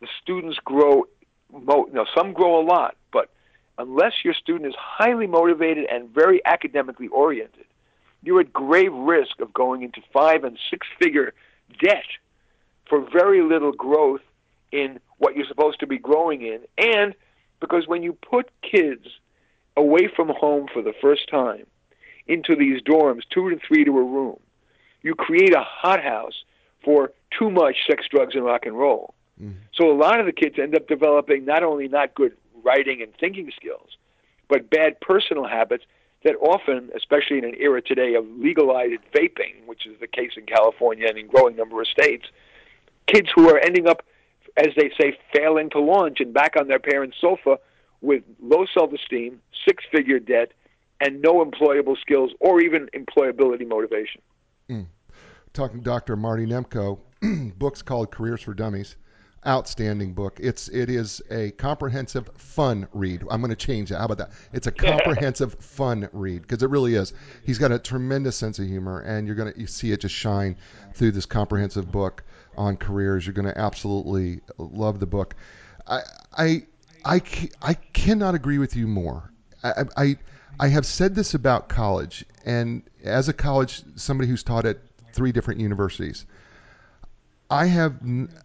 the 0.00 0.08
students 0.22 0.58
grow. 0.64 1.04
Mo- 1.52 1.88
now, 1.92 2.06
some 2.16 2.32
grow 2.32 2.60
a 2.60 2.64
lot, 2.64 2.96
but 3.12 3.28
unless 3.76 4.12
your 4.24 4.34
student 4.34 4.66
is 4.66 4.74
highly 4.78 5.26
motivated 5.26 5.86
and 5.90 6.08
very 6.08 6.44
academically 6.46 7.08
oriented, 7.08 7.64
you're 8.22 8.40
at 8.40 8.52
grave 8.52 8.92
risk 8.92 9.40
of 9.40 9.52
going 9.52 9.82
into 9.82 10.00
five 10.12 10.44
and 10.44 10.58
six 10.70 10.86
figure 10.98 11.34
debt 11.82 12.04
for 12.88 13.00
very 13.12 13.42
little 13.42 13.72
growth 13.72 14.20
in 14.72 14.98
what 15.18 15.36
you're 15.36 15.46
supposed 15.46 15.80
to 15.80 15.86
be 15.86 15.98
growing 15.98 16.42
in. 16.42 16.60
And 16.78 17.14
because 17.60 17.86
when 17.86 18.02
you 18.02 18.14
put 18.14 18.50
kids 18.62 19.06
away 19.76 20.08
from 20.14 20.28
home 20.28 20.66
for 20.72 20.82
the 20.82 20.94
first 21.00 21.28
time 21.28 21.66
into 22.26 22.56
these 22.56 22.82
dorms, 22.82 23.22
two 23.30 23.48
and 23.48 23.60
three 23.66 23.84
to 23.84 23.90
a 23.90 24.04
room, 24.04 24.38
you 25.02 25.14
create 25.14 25.54
a 25.54 25.62
hothouse 25.62 26.44
for 26.84 27.12
too 27.36 27.50
much 27.50 27.76
sex, 27.88 28.06
drugs, 28.10 28.34
and 28.34 28.44
rock 28.44 28.66
and 28.66 28.78
roll. 28.78 29.14
Mm. 29.40 29.54
So 29.74 29.90
a 29.90 29.96
lot 29.96 30.20
of 30.20 30.26
the 30.26 30.32
kids 30.32 30.58
end 30.58 30.74
up 30.74 30.88
developing 30.88 31.44
not 31.44 31.62
only 31.62 31.88
not 31.88 32.14
good 32.14 32.36
writing 32.62 33.02
and 33.02 33.12
thinking 33.18 33.50
skills, 33.54 33.96
but 34.48 34.70
bad 34.70 35.00
personal 35.00 35.46
habits 35.46 35.84
that 36.24 36.36
often, 36.40 36.90
especially 36.96 37.38
in 37.38 37.44
an 37.44 37.54
era 37.58 37.82
today 37.82 38.14
of 38.14 38.24
legalized 38.38 39.02
vaping, 39.14 39.66
which 39.66 39.86
is 39.86 39.98
the 40.00 40.06
case 40.06 40.32
in 40.36 40.46
California 40.46 41.06
and 41.08 41.18
in 41.18 41.26
growing 41.26 41.56
number 41.56 41.80
of 41.80 41.88
states, 41.88 42.26
kids 43.06 43.28
who 43.34 43.48
are 43.48 43.58
ending 43.58 43.88
up, 43.88 44.04
as 44.56 44.68
they 44.76 44.90
say, 45.00 45.16
failing 45.34 45.70
to 45.70 45.80
launch 45.80 46.18
and 46.20 46.32
back 46.32 46.54
on 46.58 46.68
their 46.68 46.78
parents' 46.78 47.16
sofa 47.20 47.58
with 48.00 48.22
low 48.42 48.66
self-esteem, 48.74 49.40
six-figure 49.66 50.18
debt, 50.18 50.52
and 51.00 51.20
no 51.22 51.44
employable 51.44 51.96
skills 52.00 52.32
or 52.40 52.60
even 52.60 52.88
employability 52.94 53.66
motivation. 53.66 54.20
Mm. 54.68 54.86
Talking 55.52 55.78
to 55.78 55.84
Dr. 55.84 56.16
Marty 56.16 56.46
Nemko, 56.46 56.98
books 57.58 57.82
called 57.82 58.10
Careers 58.10 58.42
for 58.42 58.54
Dummies 58.54 58.96
outstanding 59.46 60.14
book. 60.14 60.38
It's 60.40 60.68
it 60.68 60.88
is 60.88 61.20
a 61.30 61.50
comprehensive 61.52 62.30
fun 62.36 62.86
read. 62.92 63.24
I'm 63.30 63.40
going 63.40 63.50
to 63.50 63.56
change 63.56 63.90
it. 63.90 63.96
How 63.96 64.04
about 64.04 64.18
that? 64.18 64.30
It's 64.52 64.66
a 64.66 64.70
comprehensive 64.72 65.54
fun 65.54 66.08
read 66.12 66.42
because 66.42 66.62
it 66.62 66.70
really 66.70 66.94
is. 66.94 67.12
He's 67.44 67.58
got 67.58 67.72
a 67.72 67.78
tremendous 67.78 68.36
sense 68.36 68.58
of 68.58 68.66
humor, 68.66 69.00
and 69.00 69.26
you're 69.26 69.36
going 69.36 69.52
to 69.52 69.58
you 69.58 69.66
see 69.66 69.92
it 69.92 70.00
just 70.00 70.14
shine 70.14 70.56
through 70.94 71.12
this 71.12 71.26
comprehensive 71.26 71.90
book 71.90 72.22
on 72.56 72.76
careers. 72.76 73.26
You're 73.26 73.34
going 73.34 73.52
to 73.52 73.58
absolutely 73.58 74.40
love 74.58 75.00
the 75.00 75.06
book. 75.06 75.34
I 75.86 76.00
I 76.36 76.62
I, 77.04 77.22
I 77.60 77.74
cannot 77.74 78.34
agree 78.34 78.58
with 78.58 78.76
you 78.76 78.86
more. 78.86 79.32
I, 79.64 79.84
I 79.96 80.16
I 80.60 80.68
have 80.68 80.86
said 80.86 81.14
this 81.14 81.34
about 81.34 81.68
college, 81.68 82.24
and 82.44 82.82
as 83.02 83.28
a 83.28 83.32
college 83.32 83.82
somebody 83.96 84.28
who's 84.28 84.42
taught 84.42 84.66
at 84.66 84.78
three 85.12 85.32
different 85.32 85.60
universities 85.60 86.26
I 87.52 87.66
have 87.66 88.00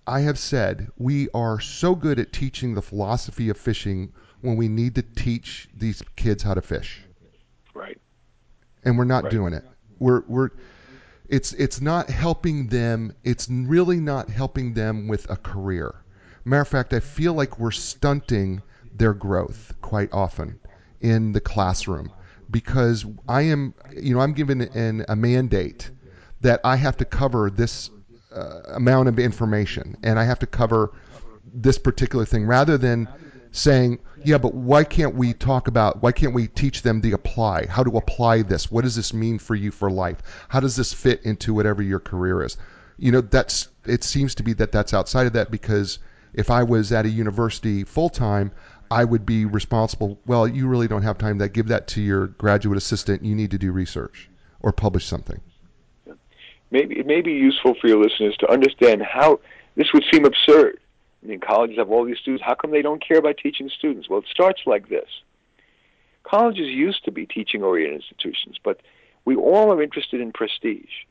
I 0.06 0.20
have 0.20 0.38
said 0.38 0.92
we 0.98 1.30
are 1.34 1.62
so 1.62 1.96
good 1.96 2.20
at 2.20 2.34
teaching 2.34 2.76
the 2.76 2.82
philosophy 2.82 3.48
of 3.48 3.58
fishing 3.58 4.12
when 4.42 4.58
we 4.58 4.68
need 4.68 4.96
to 4.96 5.02
teach 5.02 5.70
these 5.74 6.04
kids 6.18 6.44
how 6.44 6.56
to 6.56 6.62
fish. 6.62 7.02
Right. 7.74 7.98
And 8.84 8.98
we're 8.98 9.06
not 9.06 9.24
right. 9.24 9.32
doing 9.32 9.54
it. 9.54 9.64
We're 9.98 10.24
we're 10.28 10.50
it's 11.30 11.54
it's 11.54 11.82
not 11.82 12.10
helping 12.10 12.68
them. 12.68 13.14
It's 13.24 13.50
really 13.50 14.00
not 14.00 14.30
helping 14.30 14.74
them 14.74 15.08
with 15.08 15.30
a 15.30 15.36
career. 15.36 15.96
Matter 16.46 16.62
of 16.62 16.68
fact, 16.68 16.94
I 16.94 17.00
feel 17.00 17.34
like 17.34 17.60
we're 17.60 17.72
stunting 17.72 18.62
their 18.96 19.14
growth 19.14 19.74
quite 19.82 20.10
often 20.14 20.60
in 21.02 21.34
the 21.34 21.42
classroom 21.42 22.12
because 22.50 23.06
I 23.28 23.42
am, 23.44 23.74
you 23.96 24.16
know, 24.16 24.22
I'm 24.22 24.34
given 24.34 24.62
an, 24.62 25.06
a 25.10 25.16
mandate 25.16 25.92
that 26.42 26.62
I 26.64 26.78
have 26.78 26.96
to 26.98 27.06
cover 27.06 27.50
this 27.50 27.90
uh, 28.34 28.62
amount 28.68 29.10
of 29.10 29.20
information 29.20 29.98
and 30.04 30.18
I 30.18 30.24
have 30.24 30.40
to 30.40 30.48
cover 30.48 30.94
this 31.54 31.78
particular 31.78 32.26
thing 32.26 32.46
rather 32.46 32.78
than 32.78 33.08
saying, 33.52 34.00
yeah, 34.24 34.38
but 34.38 34.54
why 34.54 34.84
can't 34.84 35.16
we 35.16 35.34
talk 35.34 35.68
about, 35.68 36.02
why 36.02 36.12
can't 36.12 36.34
we 36.34 36.48
teach 36.48 36.82
them 36.82 37.02
the 37.02 37.14
apply, 37.14 37.68
how 37.68 37.84
to 37.84 37.98
apply 37.98 38.42
this? 38.42 38.72
What 38.72 38.84
does 38.84 38.96
this 38.96 39.14
mean 39.14 39.40
for 39.40 39.56
you 39.56 39.72
for 39.72 39.90
life? 39.90 40.22
How 40.50 40.60
does 40.60 40.76
this 40.76 40.94
fit 40.94 41.22
into 41.24 41.54
whatever 41.54 41.82
your 41.82 42.00
career 42.00 42.44
is? 42.44 42.58
You 42.98 43.12
know, 43.12 43.22
that's, 43.22 43.70
it 43.86 44.04
seems 44.04 44.36
to 44.36 44.44
be 44.44 44.54
that 44.54 44.72
that's 44.72 44.94
outside 44.94 45.28
of 45.28 45.34
that 45.34 45.52
because 45.52 46.00
if 46.34 46.50
I 46.50 46.64
was 46.64 46.92
at 46.92 47.06
a 47.06 47.10
university 47.10 47.84
full 47.84 48.10
time, 48.10 48.52
I 48.90 49.04
would 49.04 49.26
be 49.26 49.46
responsible. 49.46 50.20
Well, 50.26 50.48
you 50.48 50.68
really 50.68 50.88
don't 50.88 51.04
have 51.04 51.18
time 51.18 51.38
that. 51.40 51.50
Give 51.50 51.68
that 51.68 51.88
to 51.90 52.02
your 52.02 52.28
graduate 52.28 52.78
assistant. 52.78 53.24
You 53.24 53.36
need 53.36 53.52
to 53.52 53.58
do 53.58 53.72
research 53.72 54.30
or 54.62 54.72
publish 54.72 55.06
something 55.06 55.42
maybe 56.72 57.00
it 57.00 57.08
may 57.08 57.22
be 57.22 57.32
useful 57.32 57.76
for 57.80 57.88
your 57.88 58.02
listeners 58.02 58.36
to 58.38 58.52
understand 58.52 59.02
how 59.02 59.40
this 59.76 59.88
would 59.94 60.04
seem 60.12 60.26
absurd. 60.26 60.80
Mean, 61.28 61.40
colleges 61.40 61.78
have 61.78 61.92
all 61.92 62.06
these 62.06 62.18
students. 62.20 62.44
How 62.46 62.56
come 62.56 62.72
they 62.72 62.82
don't 62.82 63.06
care 63.06 63.18
about 63.18 63.38
teaching 63.38 63.70
students? 63.70 64.10
Well, 64.10 64.20
it 64.20 64.28
starts 64.32 64.62
like 64.66 64.88
this. 64.88 65.10
Colleges 66.24 66.68
used 66.68 67.04
to 67.06 67.12
be 67.12 67.26
teaching 67.26 67.64
oriented 67.64 68.02
institutions, 68.02 68.58
but 68.64 68.82
we 69.26 69.36
all 69.36 69.72
are 69.72 69.82
interested 69.82 70.22
in 70.22 70.32
prestige. 70.32 71.06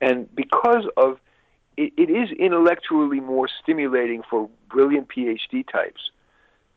And 0.00 0.32
because 0.34 0.86
of 0.96 1.18
it, 1.76 1.92
it 1.96 2.10
is 2.10 2.30
intellectually 2.36 3.20
more 3.20 3.48
stimulating 3.62 4.22
for 4.28 4.50
brilliant 4.68 5.08
PhD 5.08 5.64
types 5.70 6.10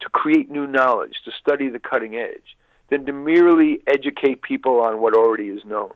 to 0.01 0.09
create 0.09 0.51
new 0.51 0.67
knowledge, 0.67 1.15
to 1.25 1.31
study 1.31 1.69
the 1.69 1.79
cutting 1.79 2.15
edge, 2.15 2.55
than 2.89 3.05
to 3.05 3.13
merely 3.13 3.79
educate 3.87 4.41
people 4.41 4.79
on 4.79 5.01
what 5.01 5.15
already 5.15 5.47
is 5.47 5.65
known. 5.65 5.91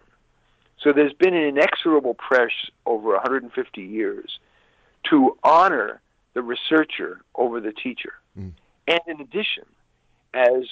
So 0.81 0.91
there's 0.91 1.13
been 1.13 1.35
an 1.35 1.43
inexorable 1.43 2.15
press 2.15 2.51
over 2.85 3.09
150 3.09 3.81
years 3.81 4.39
to 5.09 5.37
honor 5.43 6.01
the 6.39 6.43
researcher 6.43 7.21
over 7.35 7.59
the 7.59 7.73
teacher. 7.73 8.13
Mm. 8.39 8.53
And 8.87 8.99
in 9.07 9.19
addition, 9.19 9.65
as 10.33 10.63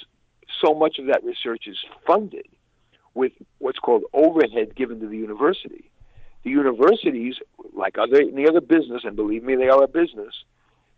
so 0.62 0.72
much 0.72 0.98
of 0.98 1.06
that 1.06 1.22
research 1.22 1.66
is 1.66 1.76
funded 2.06 2.48
with 3.14 3.32
what's 3.58 3.78
called 3.78 4.04
overhead 4.14 4.74
given 4.74 4.98
to 5.00 5.06
the 5.06 5.16
university, 5.16 5.90
the 6.42 6.50
universities, 6.50 7.34
like 7.74 7.98
other 7.98 8.20
any 8.20 8.48
other 8.48 8.62
business, 8.62 9.02
and 9.04 9.14
believe 9.14 9.42
me, 9.42 9.56
they 9.56 9.68
are 9.68 9.82
a 9.82 9.88
business, 9.88 10.34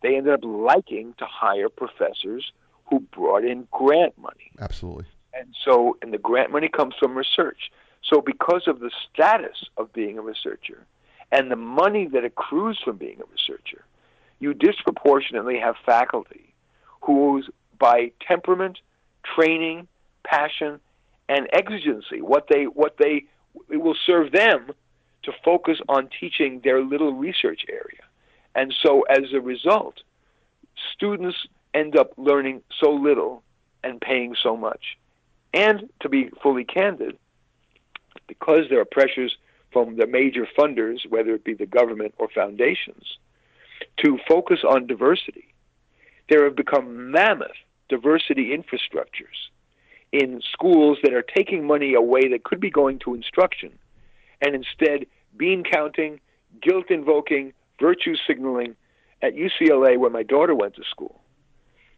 they 0.03 0.17
ended 0.17 0.33
up 0.33 0.45
liking 0.45 1.15
to 1.19 1.25
hire 1.25 1.69
professors 1.69 2.53
who 2.89 3.01
brought 3.01 3.45
in 3.45 3.67
grant 3.73 4.17
money. 4.19 4.53
Absolutely. 4.61 5.07
And 5.35 5.55
so, 5.65 5.97
and 6.01 6.13
the 6.13 6.19
grant 6.19 6.53
money 6.53 6.69
comes 6.69 6.95
from 6.99 7.17
research. 7.17 7.73
So, 8.05 8.21
because 8.21 8.65
of 8.69 8.79
the 8.79 8.91
status 9.13 9.65
of 9.77 9.93
being 9.93 10.17
a 10.17 10.23
researcher 10.23 10.87
and 11.33 11.51
the 11.51 11.57
money 11.57 12.07
that 12.07 12.25
accrues 12.25 12.79
from 12.85 12.99
being 12.99 13.21
a 13.21 13.25
researcher, 13.33 13.85
you 14.41 14.55
disproportionately 14.55 15.59
have 15.59 15.77
faculty 15.85 16.55
whose, 17.03 17.49
by 17.79 18.11
temperament, 18.27 18.79
training, 19.35 19.87
passion, 20.25 20.81
and 21.29 21.49
exigency, 21.53 22.21
what 22.21 22.47
they 22.49 22.65
what 22.65 22.97
they 22.99 23.25
it 23.71 23.77
will 23.77 23.97
serve 24.07 24.33
them 24.33 24.71
to 25.23 25.33
focus 25.45 25.79
on 25.89 26.09
teaching 26.19 26.61
their 26.65 26.83
little 26.83 27.13
research 27.13 27.65
area. 27.69 28.03
And 28.55 28.75
so, 28.83 29.03
as 29.03 29.33
a 29.33 29.41
result, 29.41 30.03
students 30.93 31.37
end 31.73 31.97
up 31.97 32.13
learning 32.17 32.63
so 32.81 32.91
little 32.91 33.43
and 33.85 34.01
paying 34.01 34.35
so 34.43 34.57
much. 34.57 34.99
And 35.53 35.89
to 36.01 36.09
be 36.09 36.31
fully 36.43 36.65
candid, 36.65 37.17
because 38.27 38.65
there 38.69 38.81
are 38.81 38.85
pressures 38.85 39.37
from 39.73 39.97
the 39.97 40.07
major 40.07 40.47
funders, 40.59 41.09
whether 41.09 41.35
it 41.35 41.45
be 41.45 41.55
the 41.55 41.67
government 41.67 42.15
or 42.19 42.29
foundations, 42.29 43.19
to 44.05 44.19
focus 44.29 44.61
on 44.69 44.87
diversity, 44.87 45.55
there 46.29 46.45
have 46.45 46.57
become 46.57 47.11
mammoth 47.11 47.51
diversity 47.89 48.57
infrastructures 48.57 49.49
in 50.13 50.41
schools 50.53 50.99
that 51.03 51.13
are 51.13 51.23
taking 51.23 51.67
money 51.67 51.95
away 51.95 52.29
that 52.29 52.45
could 52.45 52.61
be 52.61 52.71
going 52.71 52.99
to 53.01 53.15
instruction 53.15 53.71
and 54.41 54.55
instead 54.55 55.07
bean 55.37 55.63
counting, 55.65 56.21
guilt 56.63 56.91
invoking, 56.91 57.53
virtue 57.81 58.15
signaling 58.27 58.75
at 59.23 59.35
UCLA 59.35 59.99
where 59.99 60.11
my 60.11 60.23
daughter 60.23 60.55
went 60.55 60.75
to 60.77 60.83
school. 60.91 61.21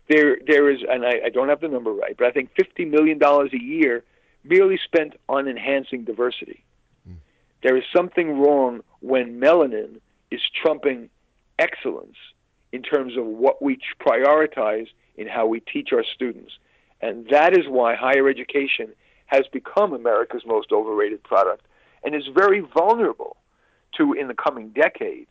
There, 0.08 0.38
there 0.46 0.70
is, 0.70 0.80
and 0.88 1.06
I, 1.06 1.26
I 1.26 1.28
don't 1.28 1.48
have 1.48 1.60
the 1.60 1.68
number 1.68 1.92
right, 1.92 2.16
but 2.16 2.26
I 2.26 2.32
think 2.32 2.50
$50 2.58 2.90
million 2.90 3.22
a 3.22 3.56
year 3.56 4.04
merely 4.44 4.78
spent 4.84 5.14
on 5.28 5.48
enhancing 5.48 6.04
diversity. 6.04 6.64
Mm. 7.08 7.16
There 7.62 7.76
is 7.76 7.84
something 7.94 8.40
wrong 8.40 8.80
when 9.00 9.40
melanin 9.40 10.00
is 10.30 10.40
trumping 10.60 11.08
excellence 11.62 12.16
in 12.72 12.82
terms 12.82 13.16
of 13.16 13.24
what 13.24 13.62
we 13.62 13.78
prioritize 14.00 14.88
in 15.16 15.28
how 15.28 15.46
we 15.46 15.60
teach 15.60 15.92
our 15.92 16.04
students. 16.04 16.52
And 17.00 17.26
that 17.30 17.56
is 17.56 17.66
why 17.68 17.94
higher 17.94 18.28
education 18.28 18.88
has 19.26 19.46
become 19.52 19.92
America's 19.92 20.42
most 20.46 20.72
overrated 20.72 21.22
product 21.22 21.64
and 22.02 22.14
is 22.14 22.26
very 22.34 22.60
vulnerable 22.60 23.36
to, 23.96 24.12
in 24.12 24.28
the 24.28 24.34
coming 24.34 24.70
decades, 24.70 25.30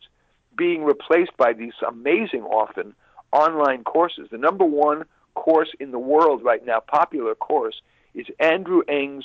being 0.56 0.84
replaced 0.84 1.36
by 1.36 1.52
these 1.52 1.72
amazing, 1.86 2.42
often 2.42 2.94
online 3.32 3.84
courses. 3.84 4.28
The 4.30 4.38
number 4.38 4.64
one 4.64 5.04
course 5.34 5.70
in 5.80 5.90
the 5.90 5.98
world 5.98 6.42
right 6.44 6.64
now, 6.64 6.80
popular 6.80 7.34
course, 7.34 7.80
is 8.14 8.26
Andrew 8.38 8.82
Ng's 8.88 9.24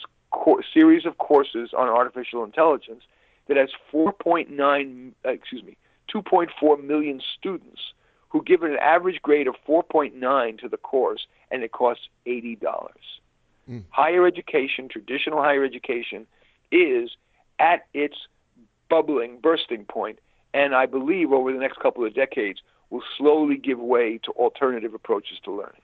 series 0.74 1.06
of 1.06 1.18
courses 1.18 1.72
on 1.78 1.88
artificial 1.90 2.44
intelligence 2.44 3.04
that 3.48 3.58
has 3.58 3.70
4.9, 3.94 5.12
uh, 5.26 5.30
excuse 5.30 5.64
me, 5.64 5.78
2.4 6.14 6.84
million 6.84 7.22
students 7.38 7.94
who 8.30 8.44
give 8.44 8.64
it 8.64 8.72
an 8.72 8.78
average 8.78 9.22
grade 9.22 9.48
of 9.48 9.56
4.9 9.68 10.60
to 10.60 10.70
the 10.70 10.78
course, 10.78 11.28
and 11.50 11.64
it 11.64 11.72
costs 11.72 12.08
$80. 12.26 12.58
Mm. 13.70 13.84
Higher 13.90 14.26
education, 14.28 14.90
traditional 14.90 15.42
higher 15.42 15.64
education, 15.64 16.28
is 16.72 17.12
at 17.60 17.86
its 17.94 18.16
bubbling, 18.90 19.40
bursting 19.42 19.86
point, 19.86 20.20
and 20.54 20.76
I 20.76 20.86
believe 20.86 21.32
over 21.32 21.52
the 21.52 21.60
next 21.60 21.80
couple 21.80 22.06
of 22.06 22.14
decades 22.14 22.62
will 22.90 23.04
slowly 23.18 23.58
give 23.58 23.80
way 23.80 24.20
to 24.24 24.32
alternative 24.32 24.94
approaches 24.94 25.40
to 25.44 25.52
learning. 25.52 25.82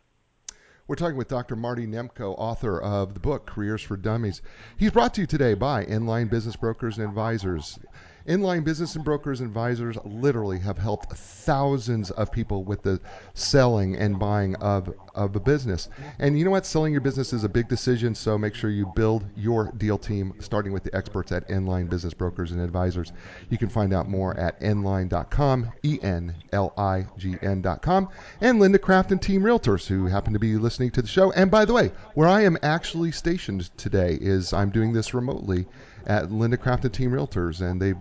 We're 0.88 0.96
talking 0.96 1.18
with 1.18 1.30
Dr. 1.30 1.56
Marty 1.56 1.88
Nemko, 1.88 2.36
author 2.38 2.80
of 2.82 3.14
the 3.14 3.20
book 3.20 3.46
Careers 3.46 3.82
for 3.82 3.96
Dummies. 3.96 4.42
He's 4.78 4.92
brought 4.92 5.14
to 5.14 5.22
you 5.22 5.28
today 5.28 5.54
by 5.54 5.86
Enlign 5.86 6.30
Business 6.30 6.58
Brokers 6.58 6.98
and 6.98 7.08
Advisors. 7.08 7.80
Enlign 8.26 8.64
Business 8.64 8.96
and 8.96 9.04
Brokers 9.04 9.42
and 9.42 9.50
Advisors 9.50 9.98
literally 10.06 10.58
have 10.60 10.78
helped 10.78 11.12
thousands 11.12 12.10
of 12.12 12.32
people 12.32 12.64
with 12.64 12.82
the 12.82 13.02
selling 13.34 13.98
and 13.98 14.18
buying 14.18 14.56
of, 14.58 14.94
of 15.14 15.36
a 15.36 15.42
business. 15.42 15.90
And 16.20 16.40
you 16.40 16.46
know 16.46 16.52
what? 16.52 16.66
Selling 16.66 16.94
your 16.94 17.02
business 17.02 17.34
is 17.34 17.44
a 17.44 17.50
big 17.50 17.68
decision, 17.68 18.16
so 18.16 18.38
make 18.38 18.56
sure 18.56 18.70
you 18.70 18.92
build 18.96 19.26
your 19.36 19.74
deal 19.76 19.98
team, 19.98 20.34
starting 20.40 20.72
with 20.72 20.84
the 20.84 20.96
experts 20.96 21.34
at 21.34 21.46
Enlign 21.50 21.90
Business 21.90 22.14
Brokers 22.14 22.54
and 22.54 22.62
Advisors. 22.62 23.12
You 23.50 23.58
can 23.58 23.68
find 23.68 23.94
out 23.94 24.08
more 24.08 24.38
at 24.40 24.58
enlign.com, 24.62 25.74
E 25.84 26.00
N 26.02 26.34
L 26.54 26.74
I 26.78 27.06
G 27.18 27.36
N.com, 27.42 28.08
and 28.40 28.60
Linda 28.60 28.80
Craft 28.80 29.12
and 29.12 29.22
Team 29.22 29.42
Realtors, 29.42 29.86
who 29.86 30.06
happen 30.06 30.32
to 30.32 30.40
be 30.40 30.56
listening 30.56 30.92
to 30.92 31.02
the 31.02 31.08
show. 31.10 31.34
And 31.34 31.52
by 31.52 31.66
the 31.66 31.74
way, 31.74 31.92
where 32.14 32.30
I 32.30 32.42
am 32.42 32.58
actually 32.64 33.12
stationed 33.12 33.76
today 33.78 34.18
is 34.22 34.54
I'm 34.54 34.70
doing 34.70 34.94
this 34.94 35.14
remotely 35.14 35.66
at 36.06 36.32
Linda 36.32 36.58
Craft 36.58 36.86
and 36.86 36.94
Team 36.94 37.12
Realtors, 37.12 37.62
and 37.62 37.82
they've 37.82 37.98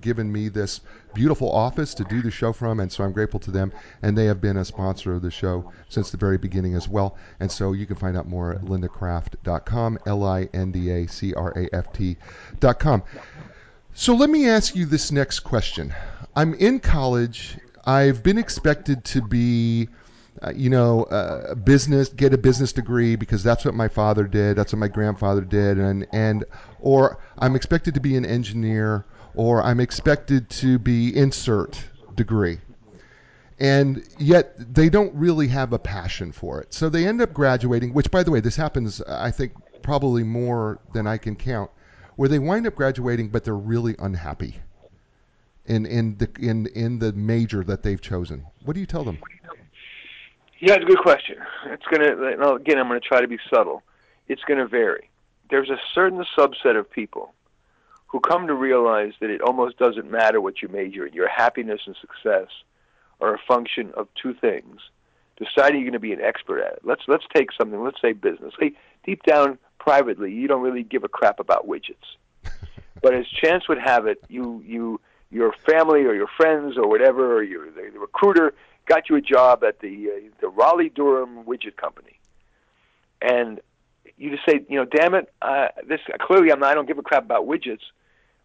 given 0.00 0.30
me 0.30 0.48
this 0.48 0.80
beautiful 1.14 1.50
office 1.50 1.94
to 1.94 2.04
do 2.04 2.22
the 2.22 2.30
show 2.30 2.52
from, 2.52 2.80
and 2.80 2.90
so 2.90 3.04
I'm 3.04 3.12
grateful 3.12 3.40
to 3.40 3.50
them. 3.50 3.72
And 4.02 4.16
they 4.16 4.26
have 4.26 4.40
been 4.40 4.56
a 4.56 4.64
sponsor 4.64 5.14
of 5.14 5.22
the 5.22 5.30
show 5.30 5.72
since 5.88 6.10
the 6.10 6.16
very 6.16 6.38
beginning 6.38 6.74
as 6.74 6.88
well. 6.88 7.16
And 7.40 7.50
so 7.50 7.72
you 7.72 7.86
can 7.86 7.96
find 7.96 8.16
out 8.16 8.28
more 8.28 8.54
at 8.54 8.62
lindacraft.com, 8.62 9.98
L 10.06 10.24
I 10.24 10.48
N 10.52 10.72
D 10.72 10.90
A 10.90 11.06
C 11.06 11.34
R 11.34 11.52
A 11.56 11.74
F 11.74 11.92
T.com. 11.92 13.02
So 13.94 14.14
let 14.14 14.30
me 14.30 14.48
ask 14.48 14.76
you 14.76 14.86
this 14.86 15.10
next 15.10 15.40
question. 15.40 15.92
I'm 16.36 16.54
in 16.54 16.78
college. 16.78 17.58
I've 17.84 18.22
been 18.22 18.38
expected 18.38 19.04
to 19.06 19.22
be 19.22 19.88
uh, 20.42 20.52
you 20.54 20.70
know, 20.70 21.04
uh, 21.04 21.54
business, 21.54 22.08
get 22.08 22.32
a 22.32 22.38
business 22.38 22.72
degree 22.72 23.16
because 23.16 23.42
that's 23.42 23.64
what 23.64 23.74
my 23.74 23.88
father 23.88 24.24
did, 24.24 24.56
that's 24.56 24.72
what 24.72 24.78
my 24.78 24.88
grandfather 24.88 25.40
did, 25.40 25.78
and 25.78 26.06
and 26.12 26.44
or 26.80 27.18
I'm 27.38 27.56
expected 27.56 27.94
to 27.94 28.00
be 28.00 28.16
an 28.16 28.24
engineer, 28.24 29.04
or 29.34 29.62
I'm 29.62 29.80
expected 29.80 30.48
to 30.50 30.78
be 30.78 31.16
insert 31.16 31.82
degree, 32.14 32.60
and 33.58 34.06
yet 34.18 34.54
they 34.74 34.88
don't 34.88 35.14
really 35.14 35.48
have 35.48 35.72
a 35.72 35.78
passion 35.78 36.32
for 36.32 36.60
it. 36.60 36.72
So 36.72 36.88
they 36.88 37.06
end 37.06 37.20
up 37.20 37.32
graduating. 37.32 37.92
Which, 37.92 38.10
by 38.10 38.22
the 38.22 38.30
way, 38.30 38.40
this 38.40 38.56
happens, 38.56 39.02
I 39.02 39.30
think, 39.30 39.52
probably 39.82 40.22
more 40.22 40.80
than 40.92 41.06
I 41.06 41.18
can 41.18 41.36
count, 41.36 41.70
where 42.16 42.28
they 42.28 42.38
wind 42.38 42.66
up 42.66 42.74
graduating, 42.74 43.30
but 43.30 43.44
they're 43.44 43.56
really 43.56 43.96
unhappy 43.98 44.60
in 45.68 45.86
in 45.86 46.16
the 46.16 46.28
in 46.40 46.66
in 46.68 46.98
the 46.98 47.12
major 47.12 47.62
that 47.64 47.82
they've 47.82 48.00
chosen. 48.00 48.44
What 48.64 48.74
do 48.74 48.80
you 48.80 48.86
tell 48.86 49.04
them? 49.04 49.18
Yeah, 50.60 50.74
it's 50.74 50.84
a 50.84 50.86
good 50.86 50.98
question. 50.98 51.36
It's 51.66 51.84
gonna 51.86 52.54
again. 52.54 52.78
I'm 52.78 52.88
gonna 52.88 53.00
try 53.00 53.20
to 53.20 53.28
be 53.28 53.38
subtle. 53.52 53.82
It's 54.26 54.42
gonna 54.42 54.66
vary. 54.66 55.08
There's 55.50 55.70
a 55.70 55.78
certain 55.94 56.24
subset 56.36 56.76
of 56.76 56.90
people 56.90 57.32
who 58.08 58.20
come 58.20 58.46
to 58.48 58.54
realize 58.54 59.12
that 59.20 59.30
it 59.30 59.40
almost 59.40 59.78
doesn't 59.78 60.10
matter 60.10 60.40
what 60.40 60.60
you 60.60 60.68
major 60.68 61.06
in. 61.06 61.12
Your 61.12 61.28
happiness 61.28 61.82
and 61.86 61.96
success 62.00 62.48
are 63.20 63.34
a 63.34 63.38
function 63.46 63.92
of 63.96 64.08
two 64.20 64.34
things: 64.34 64.80
deciding 65.36 65.76
you're 65.80 65.90
going 65.90 65.92
to 65.92 66.00
be 66.00 66.12
an 66.12 66.20
expert 66.20 66.60
at 66.60 66.72
it. 66.74 66.80
Let's 66.82 67.02
let's 67.06 67.24
take 67.32 67.52
something. 67.52 67.82
Let's 67.82 68.00
say 68.02 68.12
business. 68.12 68.52
Hey, 68.58 68.72
deep 69.04 69.22
down, 69.22 69.58
privately, 69.78 70.32
you 70.32 70.48
don't 70.48 70.62
really 70.62 70.82
give 70.82 71.04
a 71.04 71.08
crap 71.08 71.38
about 71.38 71.68
widgets. 71.68 72.16
but 73.00 73.14
as 73.14 73.26
chance 73.28 73.68
would 73.68 73.78
have 73.78 74.06
it, 74.06 74.18
you 74.28 74.60
you 74.66 75.00
your 75.30 75.52
family 75.68 76.04
or 76.04 76.14
your 76.14 76.28
friends 76.36 76.76
or 76.76 76.88
whatever, 76.88 77.36
or 77.36 77.44
your 77.44 77.70
the, 77.70 77.90
the 77.92 78.00
recruiter 78.00 78.54
got 78.88 79.08
you 79.08 79.16
a 79.16 79.20
job 79.20 79.62
at 79.62 79.80
the 79.80 80.10
uh, 80.10 80.30
the 80.40 80.48
Raleigh 80.48 80.88
Durham 80.88 81.44
Widget 81.44 81.76
Company, 81.76 82.18
and 83.22 83.60
you 84.16 84.30
just 84.30 84.44
say, 84.48 84.64
you 84.68 84.76
know, 84.76 84.84
damn 84.84 85.14
it, 85.14 85.32
uh, 85.42 85.68
this 85.86 86.00
clearly 86.20 86.50
I'm 86.50 86.60
not, 86.60 86.72
I 86.72 86.74
don't 86.74 86.86
give 86.86 86.98
a 86.98 87.02
crap 87.02 87.24
about 87.24 87.46
widgets, 87.46 87.84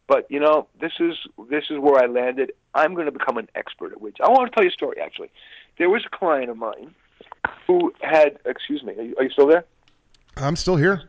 but 0.08 0.30
you 0.30 0.39
know, 0.39 0.68
this 0.80 0.91
is 1.00 1.16
this 1.50 1.66
is 1.70 1.80
where 1.80 2.04
I 2.04 2.08
landed. 2.08 2.52
I'm 2.76 2.94
going 2.94 3.06
to 3.06 3.12
become 3.12 3.38
an 3.38 3.50
expert 3.56 3.91
at 3.91 4.00
widgets. 4.00 4.22
I 4.24 4.30
want 4.30 4.52
to 4.52 4.56
tell 4.56 4.64
you 4.64 4.70
a 4.70 4.74
story. 4.74 5.00
Actually, 5.02 5.32
there 5.78 5.89
was 5.89 6.04
a 6.06 6.16
client 6.16 6.50
of 6.50 6.58
mine 6.58 6.94
who 7.68 7.94
had, 8.02 8.39
excuse 8.46 8.84
me, 8.84 8.94
are 8.94 9.02
you, 9.02 9.16
are 9.18 9.24
you 9.24 9.30
still 9.30 9.48
there? 9.48 9.66
I'm 10.38 10.56
still 10.56 10.76
here. 10.76 11.04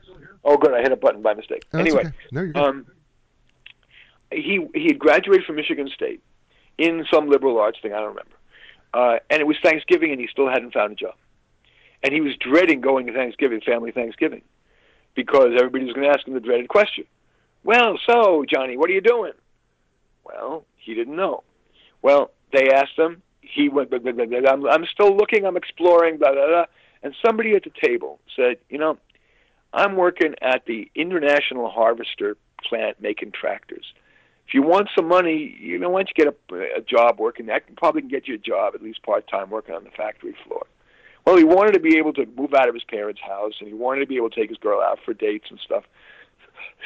Oh, 0.44 0.56
good. 0.56 0.74
I 0.74 0.82
hit 0.82 0.92
a 0.92 0.96
button 0.96 1.22
by 1.22 1.34
mistake. 1.34 1.64
No, 1.72 1.80
anyway, 1.80 2.00
okay. 2.00 2.12
No, 2.30 2.40
you're 2.42 2.52
good. 2.52 2.62
um, 2.62 2.86
he 4.30 4.66
he 4.74 4.86
had 4.86 4.98
graduated 4.98 5.46
from 5.46 5.56
Michigan 5.56 5.88
State 5.94 6.22
in 6.78 7.04
some 7.12 7.28
liberal 7.28 7.58
arts 7.58 7.78
thing. 7.80 7.92
I 7.92 7.96
don't 7.96 8.08
remember. 8.08 8.36
Uh, 8.94 9.16
and 9.28 9.40
it 9.40 9.46
was 9.46 9.56
Thanksgiving, 9.62 10.12
and 10.12 10.20
he 10.20 10.28
still 10.30 10.48
hadn't 10.48 10.72
found 10.72 10.92
a 10.92 10.94
job. 10.94 11.14
And 12.04 12.14
he 12.14 12.20
was 12.20 12.36
dreading 12.36 12.80
going 12.80 13.06
to 13.06 13.12
Thanksgiving, 13.12 13.60
family 13.60 13.90
Thanksgiving, 13.90 14.42
because 15.14 15.48
everybody 15.56 15.84
was 15.84 15.94
going 15.94 16.06
to 16.06 16.16
ask 16.16 16.26
him 16.26 16.34
the 16.34 16.40
dreaded 16.40 16.68
question. 16.68 17.04
Well, 17.64 17.98
so 18.08 18.44
Johnny, 18.48 18.76
what 18.76 18.88
are 18.88 18.92
you 18.92 19.00
doing? 19.00 19.32
Well, 20.22 20.64
he 20.76 20.94
didn't 20.94 21.16
know. 21.16 21.42
Well, 22.02 22.30
they 22.52 22.70
asked 22.70 22.96
him. 22.96 23.22
He 23.40 23.68
went. 23.68 23.90
Blah, 23.90 23.98
blah, 23.98 24.12
blah, 24.12 24.26
blah, 24.26 24.50
I'm, 24.50 24.66
I'm 24.66 24.86
still 24.86 25.16
looking. 25.16 25.44
I'm 25.44 25.56
exploring. 25.56 26.18
Blah 26.18 26.32
blah 26.32 26.46
blah. 26.46 26.64
And 27.02 27.14
somebody 27.24 27.54
at 27.54 27.64
the 27.64 27.72
table 27.82 28.20
said, 28.36 28.56
you 28.70 28.78
know, 28.78 28.98
I'm 29.72 29.96
working 29.96 30.34
at 30.40 30.64
the 30.66 30.90
International 30.94 31.68
Harvester 31.68 32.36
plant 32.66 33.00
making 33.00 33.32
tractors. 33.32 33.84
If 34.46 34.54
you 34.54 34.62
want 34.62 34.88
some 34.94 35.08
money, 35.08 35.56
you 35.58 35.78
know, 35.78 35.88
why 35.90 36.00
don't 36.00 36.10
you 36.16 36.24
get 36.24 36.34
a, 36.52 36.78
a 36.78 36.80
job 36.80 37.18
working? 37.18 37.50
I 37.50 37.60
can 37.60 37.76
probably 37.76 38.02
get 38.02 38.28
you 38.28 38.34
a 38.34 38.38
job, 38.38 38.74
at 38.74 38.82
least 38.82 39.02
part 39.02 39.26
time, 39.26 39.50
working 39.50 39.74
on 39.74 39.84
the 39.84 39.90
factory 39.90 40.36
floor. 40.46 40.66
Well, 41.24 41.36
he 41.36 41.44
wanted 41.44 41.72
to 41.72 41.80
be 41.80 41.96
able 41.96 42.12
to 42.14 42.26
move 42.36 42.52
out 42.52 42.68
of 42.68 42.74
his 42.74 42.84
parents' 42.84 43.20
house, 43.20 43.54
and 43.58 43.68
he 43.68 43.74
wanted 43.74 44.00
to 44.00 44.06
be 44.06 44.16
able 44.16 44.30
to 44.30 44.38
take 44.38 44.50
his 44.50 44.58
girl 44.58 44.80
out 44.80 44.98
for 45.04 45.14
dates 45.14 45.46
and 45.50 45.58
stuff. 45.58 45.84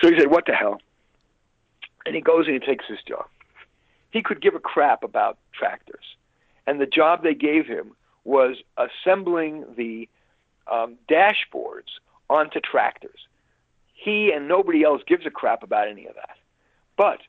So 0.01 0.11
he 0.11 0.19
said, 0.19 0.31
"What 0.31 0.47
the 0.47 0.55
hell?" 0.55 0.81
And 2.07 2.15
he 2.15 2.21
goes 2.21 2.47
and 2.47 2.55
he 2.55 2.61
takes 2.61 2.85
this 2.89 3.03
job. 3.07 3.27
He 4.11 4.23
could 4.23 4.41
give 4.41 4.55
a 4.55 4.61
crap 4.61 5.03
about 5.03 5.39
tractors, 5.53 6.05
and 6.67 6.81
the 6.81 6.87
job 6.87 7.23
they 7.23 7.35
gave 7.35 7.67
him 7.67 7.93
was 8.25 8.57
assembling 8.77 9.65
the 9.77 10.09
um, 10.71 10.97
dashboards 11.11 11.99
onto 12.31 12.61
tractors. 12.61 13.19
He 13.95 14.31
and 14.33 14.47
nobody 14.47 14.85
else 14.85 15.03
gives 15.07 15.27
a 15.27 15.31
crap 15.31 15.63
about 15.63 15.89
any 15.89 16.07
of 16.07 16.15
that. 16.15 16.37
But 16.97 17.21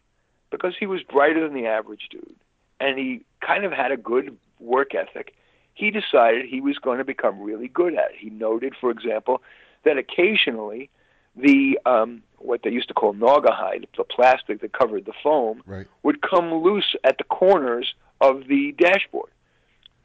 because 0.51 0.75
he 0.79 0.85
was 0.85 1.01
brighter 1.03 1.41
than 1.41 1.53
the 1.53 1.67
average 1.67 2.07
dude 2.09 2.35
and 2.79 2.97
he 2.97 3.23
kind 3.45 3.65
of 3.65 3.71
had 3.71 3.91
a 3.91 3.97
good 3.97 4.37
work 4.59 4.95
ethic, 4.95 5.33
he 5.73 5.91
decided 5.91 6.45
he 6.45 6.61
was 6.61 6.77
going 6.77 6.97
to 6.97 7.05
become 7.05 7.39
really 7.41 7.67
good 7.67 7.93
at 7.93 8.11
it. 8.11 8.17
He 8.19 8.29
noted, 8.29 8.73
for 8.79 8.91
example, 8.91 9.41
that 9.85 9.97
occasionally 9.97 10.89
the 11.35 11.79
um, 11.85 12.21
what 12.37 12.61
they 12.63 12.69
used 12.69 12.87
to 12.87 12.93
call 12.93 13.13
naugahyde, 13.13 13.85
the 13.97 14.03
plastic 14.03 14.61
that 14.61 14.73
covered 14.73 15.05
the 15.05 15.13
foam, 15.23 15.61
right. 15.65 15.87
would 16.03 16.21
come 16.21 16.53
loose 16.53 16.95
at 17.03 17.17
the 17.17 17.23
corners 17.23 17.93
of 18.21 18.47
the 18.47 18.73
dashboard. 18.77 19.29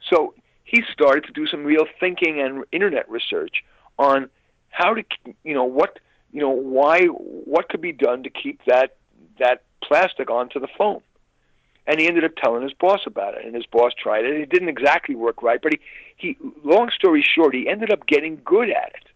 So 0.09 0.33
he 0.63 0.83
started 0.91 1.25
to 1.25 1.31
do 1.31 1.47
some 1.47 1.63
real 1.63 1.85
thinking 1.99 2.41
and 2.41 2.63
internet 2.71 3.09
research 3.09 3.63
on 3.97 4.29
how 4.69 4.93
to, 4.93 5.03
you 5.43 5.53
know, 5.53 5.63
what, 5.63 5.99
you 6.31 6.41
know, 6.41 6.49
why, 6.49 7.05
what 7.05 7.69
could 7.69 7.81
be 7.81 7.93
done 7.93 8.23
to 8.23 8.29
keep 8.29 8.61
that 8.65 8.95
that 9.39 9.63
plastic 9.87 10.29
onto 10.29 10.59
the 10.59 10.67
foam. 10.77 11.01
And 11.87 11.99
he 11.99 12.07
ended 12.07 12.23
up 12.23 12.35
telling 12.35 12.63
his 12.63 12.73
boss 12.73 13.01
about 13.05 13.35
it, 13.35 13.45
and 13.45 13.53
his 13.53 13.67
boss 13.67 13.91
tried 13.93 14.25
it. 14.25 14.33
It 14.33 14.49
didn't 14.49 14.69
exactly 14.69 15.13
work 15.15 15.43
right, 15.43 15.61
but 15.61 15.73
he, 15.73 15.79
he 16.17 16.37
long 16.63 16.89
story 16.89 17.21
short, 17.23 17.53
he 17.53 17.67
ended 17.69 17.91
up 17.91 18.07
getting 18.07 18.41
good 18.43 18.71
at 18.71 18.93
it, 18.95 19.07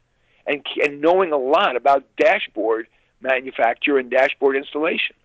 and 0.45 0.63
and 0.84 1.01
knowing 1.01 1.32
a 1.32 1.38
lot 1.38 1.76
about 1.76 2.03
dashboard 2.17 2.88
manufacture 3.22 3.97
and 3.97 4.11
dashboard 4.11 4.55
installation. 4.55 5.15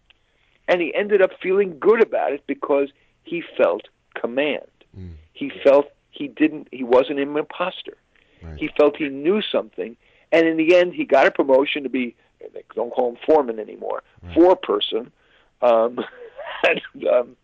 And 0.68 0.80
he 0.80 0.95
ended 0.95 1.20
up 1.20 1.32
feeling 1.42 1.78
good 1.78 2.03
about 2.03 2.32
it 2.32 2.42
because 2.47 2.88
he 3.24 3.42
felt 3.59 3.82
command. 4.14 4.64
Mm. 4.99 5.12
He 5.34 5.53
felt 5.62 5.88
he 6.11 6.28
didn't 6.28 6.68
he 6.72 6.82
wasn't 6.82 7.18
an 7.18 7.36
imposter. 7.36 7.99
Right. 8.42 8.59
He 8.59 8.68
felt 8.68 8.97
he 8.97 9.09
knew 9.11 9.42
something, 9.42 9.97
and 10.32 10.47
in 10.47 10.57
the 10.57 10.76
end, 10.76 10.95
he 10.95 11.05
got 11.05 11.26
a 11.26 11.30
promotion 11.30 11.82
to 11.82 11.90
be 11.90 12.16
they 12.55 12.62
don't 12.74 12.90
call 12.90 13.11
him 13.11 13.18
foreman 13.26 13.59
anymore, 13.59 14.03
Right. 14.22 14.34
foreperson. 14.34 15.11
Um, 15.65 15.99
and, 16.62 17.07
um, 17.07 17.37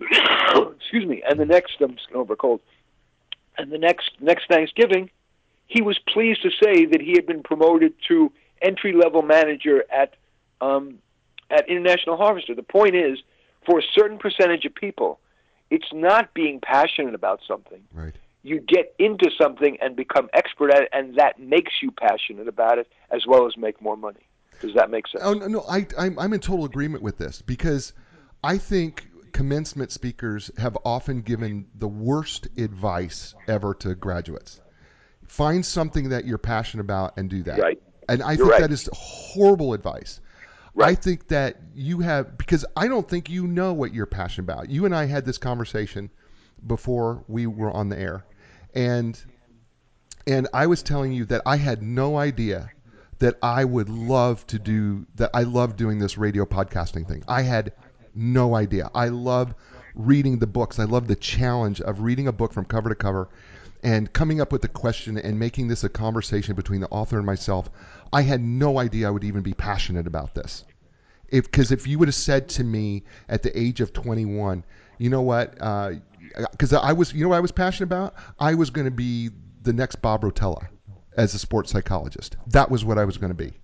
excuse 0.76 1.06
me. 1.06 1.22
And 1.28 1.40
the 1.40 1.46
next, 1.46 1.80
I'm 1.80 1.94
just 1.94 2.12
over 2.12 2.36
cold. 2.36 2.60
And 3.58 3.72
the 3.72 3.78
next 3.78 4.10
next 4.20 4.48
Thanksgiving, 4.48 5.10
he 5.66 5.80
was 5.82 5.98
pleased 5.98 6.42
to 6.42 6.50
say 6.50 6.84
that 6.86 7.00
he 7.00 7.12
had 7.12 7.26
been 7.26 7.42
promoted 7.42 7.94
to 8.08 8.30
entry 8.60 8.92
level 8.92 9.22
manager 9.22 9.84
at 9.90 10.14
um, 10.60 10.98
at 11.50 11.68
International 11.68 12.16
Harvester. 12.16 12.54
The 12.54 12.62
point 12.62 12.94
is, 12.94 13.18
for 13.64 13.78
a 13.78 13.82
certain 13.94 14.18
percentage 14.18 14.66
of 14.66 14.74
people, 14.74 15.20
it's 15.70 15.92
not 15.92 16.34
being 16.34 16.60
passionate 16.60 17.14
about 17.14 17.40
something. 17.48 17.82
Right. 17.94 18.14
You 18.42 18.60
get 18.60 18.94
into 18.98 19.30
something 19.40 19.78
and 19.80 19.96
become 19.96 20.28
expert 20.32 20.70
at 20.70 20.82
it, 20.82 20.88
and 20.92 21.16
that 21.16 21.40
makes 21.40 21.72
you 21.82 21.90
passionate 21.90 22.46
about 22.46 22.78
it 22.78 22.88
as 23.10 23.26
well 23.26 23.46
as 23.46 23.56
make 23.56 23.80
more 23.80 23.96
money. 23.96 24.25
Does 24.60 24.74
that 24.74 24.90
make 24.90 25.06
sense? 25.08 25.22
Oh 25.24 25.32
no, 25.34 25.46
no 25.46 25.64
I, 25.68 25.86
I'm 25.98 26.18
I'm 26.18 26.32
in 26.32 26.40
total 26.40 26.64
agreement 26.64 27.02
with 27.02 27.18
this 27.18 27.42
because 27.42 27.92
I 28.42 28.58
think 28.58 29.08
commencement 29.32 29.92
speakers 29.92 30.50
have 30.56 30.78
often 30.84 31.20
given 31.20 31.66
the 31.74 31.88
worst 31.88 32.48
advice 32.56 33.34
ever 33.48 33.74
to 33.74 33.94
graduates. 33.94 34.60
Find 35.26 35.64
something 35.64 36.08
that 36.10 36.24
you're 36.24 36.38
passionate 36.38 36.84
about 36.84 37.18
and 37.18 37.28
do 37.28 37.42
that. 37.42 37.58
Right. 37.58 37.82
And 38.08 38.22
I 38.22 38.32
You're 38.32 38.46
think 38.46 38.52
right. 38.52 38.60
that 38.62 38.72
is 38.72 38.88
horrible 38.92 39.72
advice. 39.72 40.20
I 40.78 40.94
think 40.94 41.28
that 41.28 41.56
you 41.74 42.00
have 42.00 42.36
because 42.36 42.64
I 42.76 42.88
don't 42.88 43.08
think 43.08 43.30
you 43.30 43.46
know 43.46 43.72
what 43.72 43.94
you're 43.94 44.06
passionate 44.06 44.44
about. 44.44 44.68
You 44.68 44.84
and 44.84 44.94
I 44.94 45.06
had 45.06 45.24
this 45.24 45.38
conversation 45.38 46.10
before 46.66 47.24
we 47.28 47.46
were 47.46 47.70
on 47.70 47.88
the 47.88 47.98
air, 47.98 48.26
and 48.74 49.18
and 50.26 50.48
I 50.52 50.66
was 50.66 50.82
telling 50.82 51.12
you 51.12 51.24
that 51.26 51.42
I 51.46 51.56
had 51.56 51.82
no 51.82 52.18
idea 52.18 52.70
that 53.18 53.36
I 53.42 53.64
would 53.64 53.88
love 53.88 54.46
to 54.48 54.58
do 54.58 55.06
that. 55.16 55.30
I 55.32 55.42
love 55.42 55.76
doing 55.76 55.98
this 55.98 56.18
radio 56.18 56.44
podcasting 56.44 57.06
thing. 57.06 57.24
I 57.28 57.42
had 57.42 57.72
no 58.14 58.54
idea. 58.54 58.90
I 58.94 59.08
love 59.08 59.54
reading 59.94 60.38
the 60.38 60.46
books. 60.46 60.78
I 60.78 60.84
love 60.84 61.06
the 61.08 61.16
challenge 61.16 61.80
of 61.80 62.00
reading 62.00 62.28
a 62.28 62.32
book 62.32 62.52
from 62.52 62.64
cover 62.64 62.88
to 62.88 62.94
cover 62.94 63.28
and 63.82 64.12
coming 64.12 64.40
up 64.40 64.52
with 64.52 64.64
a 64.64 64.68
question 64.68 65.18
and 65.18 65.38
making 65.38 65.68
this 65.68 65.84
a 65.84 65.88
conversation 65.88 66.54
between 66.54 66.80
the 66.80 66.88
author 66.88 67.16
and 67.16 67.26
myself. 67.26 67.70
I 68.12 68.22
had 68.22 68.40
no 68.40 68.78
idea 68.78 69.08
I 69.08 69.10
would 69.10 69.24
even 69.24 69.42
be 69.42 69.54
passionate 69.54 70.06
about 70.06 70.34
this. 70.34 70.64
If 71.28 71.44
because 71.44 71.72
if 71.72 71.86
you 71.86 71.98
would 71.98 72.08
have 72.08 72.14
said 72.14 72.48
to 72.50 72.64
me 72.64 73.04
at 73.28 73.42
the 73.42 73.58
age 73.58 73.80
of 73.80 73.92
21, 73.92 74.64
you 74.98 75.10
know 75.10 75.22
what? 75.22 75.54
Uh, 75.60 75.94
because 76.50 76.72
I 76.72 76.92
was, 76.92 77.12
you 77.12 77.22
know, 77.22 77.30
what 77.30 77.36
I 77.36 77.40
was 77.40 77.52
passionate 77.52 77.86
about. 77.86 78.14
I 78.38 78.54
was 78.54 78.70
going 78.70 78.84
to 78.84 78.90
be 78.90 79.30
the 79.62 79.72
next 79.72 79.96
Bob 79.96 80.22
Rotella 80.22 80.68
as 81.16 81.34
a 81.34 81.38
sports 81.38 81.72
psychologist. 81.72 82.36
That 82.48 82.70
was 82.70 82.84
what 82.84 82.98
I 82.98 83.04
was 83.04 83.16
going 83.16 83.30
to 83.30 83.34
be. 83.34 83.54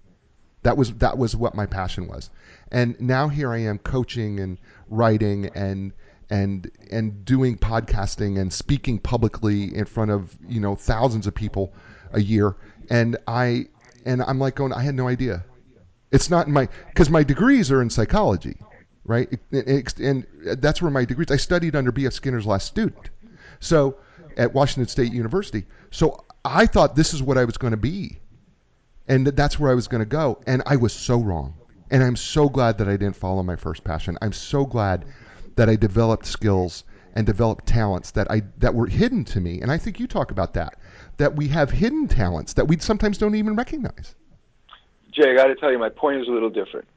That 0.63 0.77
was 0.77 0.93
that 0.95 1.19
was 1.19 1.35
what 1.37 1.55
my 1.55 1.67
passion 1.67 2.07
was. 2.07 2.31
And 2.71 2.99
now 3.01 3.29
here 3.29 3.53
I 3.53 3.59
am 3.59 3.79
coaching 3.79 4.41
and 4.41 4.59
writing 4.89 5.47
and 5.55 5.93
and 6.31 6.71
and 6.91 7.25
doing 7.25 7.59
podcasting 7.59 8.41
and 8.41 8.53
speaking 8.53 8.99
publicly 8.99 9.75
in 9.75 9.85
front 9.85 10.11
of 10.11 10.37
you 10.49 10.61
know 10.61 10.75
thousands 10.77 11.27
of 11.27 11.35
people 11.35 11.75
a 12.13 12.21
year. 12.21 12.57
And 12.91 13.17
I 13.27 13.67
and 14.05 14.23
I'm 14.23 14.39
like 14.39 14.55
going, 14.55 14.73
I 14.73 14.83
had 14.83 14.95
no 14.95 15.09
idea. 15.09 15.45
It's 16.13 16.31
not 16.31 16.47
in 16.47 16.53
my 16.53 16.69
because 16.89 17.11
my 17.11 17.25
degrees 17.25 17.71
are 17.73 17.83
in 17.83 17.91
psychology, 17.91 18.57
right? 19.05 19.29
And 19.51 20.27
that's 20.59 20.81
where 20.81 20.91
my 20.91 21.05
degrees. 21.05 21.31
I 21.31 21.37
studied 21.37 21.75
under 21.75 21.91
B.F. 21.91 22.13
Skinner's 22.13 22.47
last 22.47 22.67
student, 22.67 23.11
so 23.61 23.99
at 24.37 24.55
Washington 24.55 24.89
State 24.89 25.13
University. 25.13 25.65
So 25.91 26.25
I 26.45 26.67
thought 26.67 26.97
this 26.97 27.15
is 27.15 27.23
what 27.23 27.39
I 27.39 27.45
was 27.45 27.57
going 27.57 27.71
to 27.73 27.77
be, 27.77 28.19
and 29.07 29.27
that 29.27 29.37
that's 29.37 29.59
where 29.59 29.71
I 29.71 29.75
was 29.75 29.89
going 29.89 30.01
to 30.01 30.07
go. 30.09 30.41
And 30.47 30.63
I 30.67 30.77
was 30.77 30.93
so 30.93 31.19
wrong. 31.21 31.55
And 31.91 32.03
I'm 32.03 32.17
so 32.17 32.49
glad 32.49 32.79
that 32.79 32.89
I 32.89 32.97
didn't 32.97 33.17
follow 33.17 33.43
my 33.43 33.57
first 33.57 33.85
passion. 33.85 34.17
I'm 34.23 34.33
so 34.33 34.65
glad 34.65 35.05
that 35.57 35.69
I 35.69 35.77
developed 35.77 36.25
skills 36.25 36.85
and 37.15 37.27
developed 37.27 37.67
talents 37.67 38.13
that 38.13 38.31
I 38.31 38.43
that 38.59 38.75
were 38.75 38.87
hidden 38.87 39.25
to 39.27 39.41
me. 39.41 39.61
And 39.61 39.71
I 39.71 39.77
think 39.77 40.01
you 40.01 40.07
talk 40.07 40.31
about 40.31 40.55
that. 40.55 40.79
That 41.19 41.37
we 41.37 41.49
have 41.49 41.71
hidden 41.71 42.09
talents 42.09 42.55
that 42.55 42.67
we 42.67 42.79
sometimes 42.79 43.19
don't 43.19 43.35
even 43.35 43.55
recognize. 43.57 44.15
Jay, 45.13 45.31
I 45.31 45.35
got 45.35 45.49
to 45.49 45.55
tell 45.55 45.71
you, 45.71 45.79
my 45.79 45.91
point 45.91 46.23
is 46.23 46.29
a 46.29 46.31
little 46.31 46.49
different. 46.49 46.89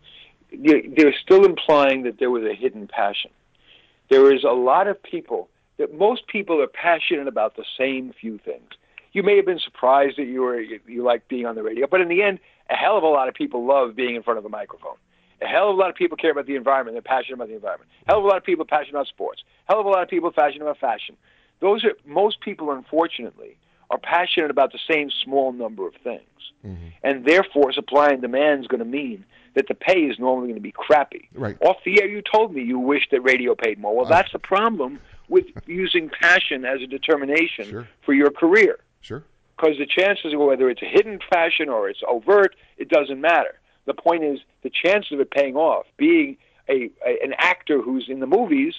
They- 0.52 0.88
They're 0.96 1.14
still 1.22 1.44
implying 1.44 2.04
that 2.04 2.18
there 2.18 2.32
was 2.32 2.44
a 2.46 2.54
hidden 2.56 2.88
passion. 2.88 3.32
There 4.10 4.34
is 4.34 4.46
a 4.46 4.54
lot 4.54 4.88
of 4.88 5.04
people 5.04 5.50
that 5.78 5.94
most 5.94 6.26
people 6.28 6.62
are 6.62 6.68
passionate 6.68 7.28
about 7.28 7.58
the 7.58 7.66
same 7.78 8.14
few 8.14 8.38
things. 8.38 8.70
You 9.16 9.24
may 9.24 9.38
have 9.38 9.46
been 9.46 9.60
surprised 9.60 10.18
that 10.18 10.26
you 10.26 10.42
were 10.42 10.60
you, 10.60 10.80
you 10.88 11.02
like 11.02 11.28
being 11.28 11.46
on 11.46 11.56
the 11.56 11.64
radio, 11.64 11.88
but 11.88 12.02
in 12.02 12.10
the 12.10 12.22
end, 12.22 12.40
a 12.70 12.76
hell 12.76 12.98
of 12.98 13.04
a 13.04 13.08
lot 13.08 13.30
of 13.30 13.34
people 13.34 13.66
love 13.66 13.96
being 13.96 14.16
in 14.16 14.24
front 14.24 14.38
of 14.38 14.46
a 14.46 14.50
microphone. 14.50 14.98
A 15.42 15.46
hell 15.46 15.70
of 15.70 15.78
a 15.78 15.80
lot 15.80 15.90
of 15.90 15.96
people 15.96 16.18
care 16.18 16.32
about 16.32 16.48
the 16.48 16.56
environment. 16.56 16.96
They're 16.96 17.02
passionate 17.02 17.36
about 17.36 17.48
the 17.48 17.56
environment. 17.56 17.90
Hell 18.08 18.20
of 18.20 18.26
a 18.26 18.28
lot 18.28 18.38
of 18.38 18.44
people 18.44 18.64
are 18.64 18.68
passionate 18.68 18.98
about 18.98 19.08
sports. 19.08 19.42
Hell 19.70 19.80
of 19.80 19.86
a 19.86 19.90
lot 19.90 20.04
of 20.04 20.10
people 20.10 20.30
are 20.30 20.34
passionate 20.34 20.64
about 20.64 20.80
fashion. 20.80 21.16
Those 21.62 21.86
are 21.86 21.94
most 22.06 22.42
people, 22.42 22.72
unfortunately, 22.72 23.58
are 23.90 23.98
passionate 23.98 24.52
about 24.52 24.74
the 24.74 24.80
same 24.90 25.10
small 25.24 25.54
number 25.54 25.88
of 25.88 25.94
things 26.04 26.36
mm-hmm. 26.66 26.88
and 27.04 27.26
therefore 27.26 27.72
supply 27.72 28.10
and 28.10 28.22
demand 28.22 28.62
is 28.62 28.68
going 28.68 28.80
to 28.80 28.86
mean 28.86 29.26
that 29.54 29.68
the 29.68 29.74
pay 29.74 30.02
is 30.02 30.20
normally 30.20 30.48
going 30.48 30.56
to 30.56 30.62
be 30.62 30.74
crappy. 30.74 31.30
Right. 31.34 31.58
Off 31.62 31.78
the 31.86 32.02
air, 32.02 32.08
you 32.08 32.22
told 32.22 32.54
me 32.54 32.64
you 32.64 32.80
wish 32.80 33.04
that 33.12 33.22
radio 33.22 33.56
paid 33.56 33.80
more. 33.80 33.96
Well, 33.96 34.06
uh. 34.06 34.10
that's 34.10 34.32
the 34.32 34.40
problem 34.40 35.00
with 35.30 35.46
using 35.66 36.10
passion 36.10 36.66
as 36.66 36.82
a 36.82 36.88
determination 36.88 37.66
Sure. 37.70 37.88
for 38.06 38.14
your 38.14 38.32
career. 38.32 38.80
Sure. 39.06 39.24
because 39.56 39.78
the 39.78 39.86
chances 39.86 40.34
whether 40.36 40.68
it's 40.70 40.82
a 40.82 40.86
hidden 40.86 41.20
passion 41.32 41.70
or 41.70 41.90
it's 41.90 42.02
overt, 42.08 42.56
it 42.78 42.90
doesn't 42.90 43.22
matter. 43.22 43.60
The 43.86 43.94
point 43.94 44.24
is 44.24 44.40
the 44.64 44.72
chances 44.72 45.12
of 45.12 45.20
it 45.20 45.30
paying 45.30 45.56
off, 45.56 45.86
being 45.96 46.38
a, 46.68 46.90
a 47.06 47.24
an 47.24 47.34
actor 47.38 47.82
who's 47.82 48.08
in 48.10 48.20
the 48.20 48.26
movies 48.26 48.74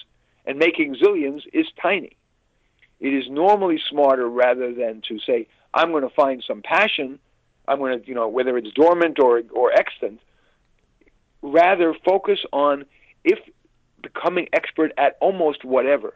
and 0.45 0.59
making 0.59 0.95
zillions, 0.95 1.41
is 1.53 1.67
tiny. 1.81 2.17
It 2.99 3.13
is 3.13 3.29
normally 3.29 3.79
smarter 3.89 4.27
rather 4.27 4.73
than 4.73 5.01
to 5.07 5.19
say, 5.19 5.47
I'm 5.73 5.91
going 5.91 6.03
to 6.03 6.13
find 6.13 6.43
some 6.45 6.61
passion. 6.61 7.19
I'm 7.67 7.79
going 7.79 8.01
to, 8.01 8.07
you 8.07 8.15
know, 8.15 8.27
whether 8.27 8.57
it's 8.57 8.71
dormant 8.71 9.19
or 9.19 9.43
or 9.53 9.71
extant. 9.71 10.19
Rather, 11.41 11.93
focus 12.03 12.39
on 12.51 12.85
if 13.23 13.39
becoming 14.01 14.47
expert 14.51 14.91
at 14.97 15.15
almost 15.21 15.63
whatever. 15.63 16.15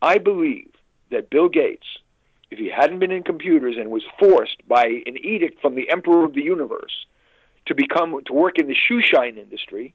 I 0.00 0.18
believe 0.18 0.70
that 1.10 1.28
Bill 1.28 1.48
Gates, 1.48 1.86
if 2.52 2.58
he 2.58 2.68
hadn't 2.68 2.98
been 2.98 3.10
in 3.10 3.22
computers 3.22 3.76
and 3.78 3.90
was 3.90 4.02
forced 4.18 4.56
by 4.68 4.84
an 5.06 5.16
edict 5.24 5.60
from 5.62 5.74
the 5.74 5.90
Emperor 5.90 6.22
of 6.22 6.34
the 6.34 6.42
Universe 6.42 7.06
to 7.64 7.74
become 7.74 8.20
to 8.26 8.32
work 8.32 8.58
in 8.58 8.66
the 8.66 8.76
shoeshine 8.76 9.38
industry, 9.38 9.94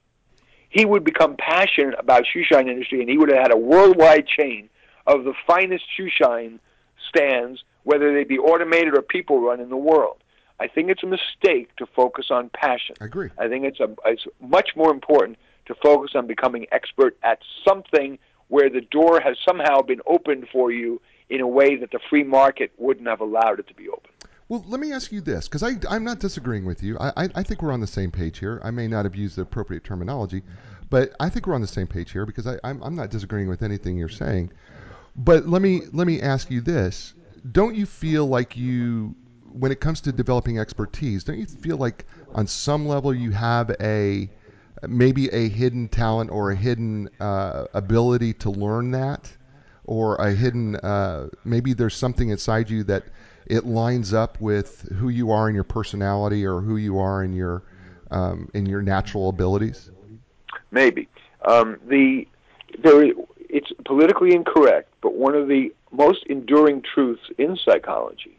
he 0.69 0.83
would 0.83 1.03
become 1.03 1.35
passionate 1.37 1.93
about 1.99 2.23
shoeshine 2.25 2.67
industry, 2.67 2.99
and 2.99 3.09
he 3.09 3.17
would 3.17 3.29
have 3.29 3.37
had 3.37 3.53
a 3.53 3.57
worldwide 3.57 4.27
chain 4.27 4.69
of 5.05 5.23
the 5.23 5.33
finest 5.45 5.85
shoeshine 5.97 6.59
stands, 7.07 7.63
whether 7.83 8.11
they 8.11 8.23
be 8.23 8.39
automated 8.39 8.97
or 8.97 9.03
people 9.03 9.39
run 9.39 9.59
in 9.59 9.69
the 9.69 9.77
world. 9.77 10.17
I 10.59 10.67
think 10.67 10.89
it's 10.89 11.03
a 11.03 11.07
mistake 11.07 11.75
to 11.75 11.85
focus 11.85 12.25
on 12.31 12.49
passion. 12.49 12.95
I 12.99 13.05
agree. 13.05 13.29
I 13.37 13.47
think 13.47 13.65
it's 13.65 13.79
a 13.79 13.89
it's 14.05 14.25
much 14.41 14.71
more 14.75 14.89
important 14.89 15.37
to 15.67 15.75
focus 15.75 16.11
on 16.15 16.25
becoming 16.25 16.65
expert 16.71 17.15
at 17.21 17.39
something 17.63 18.17
where 18.47 18.69
the 18.69 18.81
door 18.81 19.19
has 19.19 19.37
somehow 19.47 19.81
been 19.81 20.01
opened 20.07 20.47
for 20.51 20.71
you 20.71 20.99
in 21.29 21.41
a 21.41 21.47
way 21.47 21.75
that 21.75 21.91
the 21.91 21.99
free 22.09 22.23
market 22.23 22.71
wouldn't 22.77 23.07
have 23.07 23.21
allowed 23.21 23.59
it 23.59 23.67
to 23.67 23.73
be 23.73 23.89
open. 23.89 24.11
Well, 24.49 24.63
let 24.67 24.79
me 24.79 24.93
ask 24.93 25.11
you 25.11 25.19
this, 25.19 25.49
because 25.49 25.61
I'm 25.61 26.05
not 26.05 26.19
disagreeing 26.19 26.63
with 26.63 26.81
you. 26.81 26.97
I, 26.99 27.09
I, 27.25 27.29
I, 27.35 27.43
think 27.43 27.61
we're 27.61 27.73
on 27.73 27.81
the 27.81 27.87
same 27.87 28.11
page 28.11 28.39
here. 28.39 28.61
I 28.63 28.71
may 28.71 28.87
not 28.87 29.03
have 29.03 29.13
used 29.13 29.35
the 29.35 29.41
appropriate 29.41 29.83
terminology, 29.83 30.41
but 30.89 31.13
I 31.19 31.27
think 31.27 31.47
we're 31.47 31.55
on 31.55 31.59
the 31.59 31.67
same 31.67 31.87
page 31.87 32.11
here 32.11 32.25
because 32.25 32.47
I, 32.47 32.57
I'm, 32.63 32.81
I'm 32.81 32.95
not 32.95 33.09
disagreeing 33.09 33.49
with 33.49 33.61
anything 33.61 33.97
you're 33.97 34.07
saying. 34.07 34.53
But 35.17 35.47
let 35.47 35.61
me 35.61 35.81
let 35.91 36.07
me 36.07 36.21
ask 36.21 36.49
you 36.49 36.61
this: 36.61 37.13
Don't 37.51 37.75
you 37.75 37.85
feel 37.85 38.27
like 38.27 38.55
you, 38.55 39.15
when 39.51 39.71
it 39.71 39.81
comes 39.81 39.99
to 40.01 40.13
developing 40.13 40.59
expertise, 40.59 41.25
don't 41.25 41.39
you 41.39 41.45
feel 41.45 41.77
like 41.77 42.05
on 42.33 42.47
some 42.47 42.87
level 42.87 43.13
you 43.13 43.31
have 43.31 43.75
a 43.81 44.29
maybe 44.87 45.27
a 45.29 45.49
hidden 45.49 45.87
talent 45.89 46.29
or 46.29 46.51
a 46.51 46.55
hidden 46.55 47.09
uh, 47.19 47.65
ability 47.73 48.33
to 48.33 48.49
learn 48.49 48.91
that, 48.91 49.35
or 49.87 50.15
a 50.15 50.31
hidden 50.31 50.75
uh, 50.77 51.27
maybe 51.43 51.73
there's 51.73 51.95
something 51.95 52.29
inside 52.29 52.69
you 52.69 52.83
that 52.83 53.05
it 53.47 53.65
lines 53.65 54.13
up 54.13 54.39
with 54.39 54.81
who 54.97 55.09
you 55.09 55.31
are 55.31 55.49
in 55.49 55.55
your 55.55 55.63
personality 55.63 56.45
or 56.45 56.59
who 56.59 56.77
you 56.77 56.99
are 56.99 57.23
in 57.23 57.33
your 57.33 57.63
um, 58.11 58.49
in 58.53 58.65
your 58.65 58.81
natural 58.81 59.29
abilities? 59.29 59.89
Maybe 60.71 61.07
um, 61.45 61.77
the 61.87 62.27
there 62.79 63.11
it's 63.49 63.71
politically 63.85 64.33
incorrect, 64.33 64.93
but 65.01 65.15
one 65.15 65.35
of 65.35 65.47
the 65.47 65.73
most 65.91 66.25
enduring 66.27 66.81
truths 66.81 67.23
in 67.37 67.57
psychology 67.57 68.37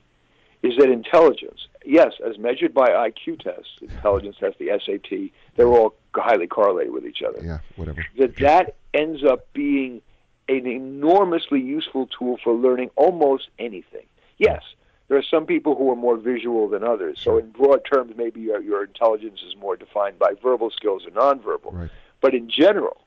is 0.63 0.77
that 0.77 0.91
intelligence, 0.91 1.69
yes, 1.85 2.13
as 2.27 2.37
measured 2.37 2.75
by 2.75 2.89
IQ 2.89 3.41
tests, 3.41 3.71
intelligence 3.81 4.37
tests, 4.39 4.59
the 4.59 4.71
SAT, 4.85 5.31
they're 5.57 5.69
all 5.69 5.95
highly 6.15 6.47
correlated 6.47 6.93
with 6.93 7.07
each 7.07 7.23
other. 7.27 7.41
Yeah, 7.43 7.59
whatever. 7.77 8.05
That 8.19 8.37
that 8.37 8.75
ends 8.93 9.25
up 9.25 9.51
being 9.53 10.03
an 10.49 10.67
enormously 10.67 11.61
useful 11.61 12.07
tool 12.07 12.39
for 12.43 12.55
learning 12.55 12.91
almost 12.97 13.49
anything. 13.59 14.07
Yes, 14.39 14.63
there 15.09 15.19
are 15.19 15.23
some 15.23 15.47
people 15.47 15.75
who 15.75 15.91
are 15.91 15.97
more 15.97 16.17
visual 16.17 16.69
than 16.69 16.85
others. 16.85 17.19
So 17.23 17.39
in 17.39 17.51
broad 17.51 17.81
terms, 17.91 18.13
maybe 18.17 18.41
your, 18.41 18.61
your 18.61 18.85
intelligence 18.85 19.41
is 19.47 19.57
more 19.57 19.77
defined 19.77 20.19
by 20.19 20.35
verbal 20.43 20.71
skills 20.71 21.07
or 21.07 21.11
nonverbal. 21.11 21.73
Right. 21.73 21.91
But 22.21 22.35
in 22.35 22.51
general, 22.51 23.01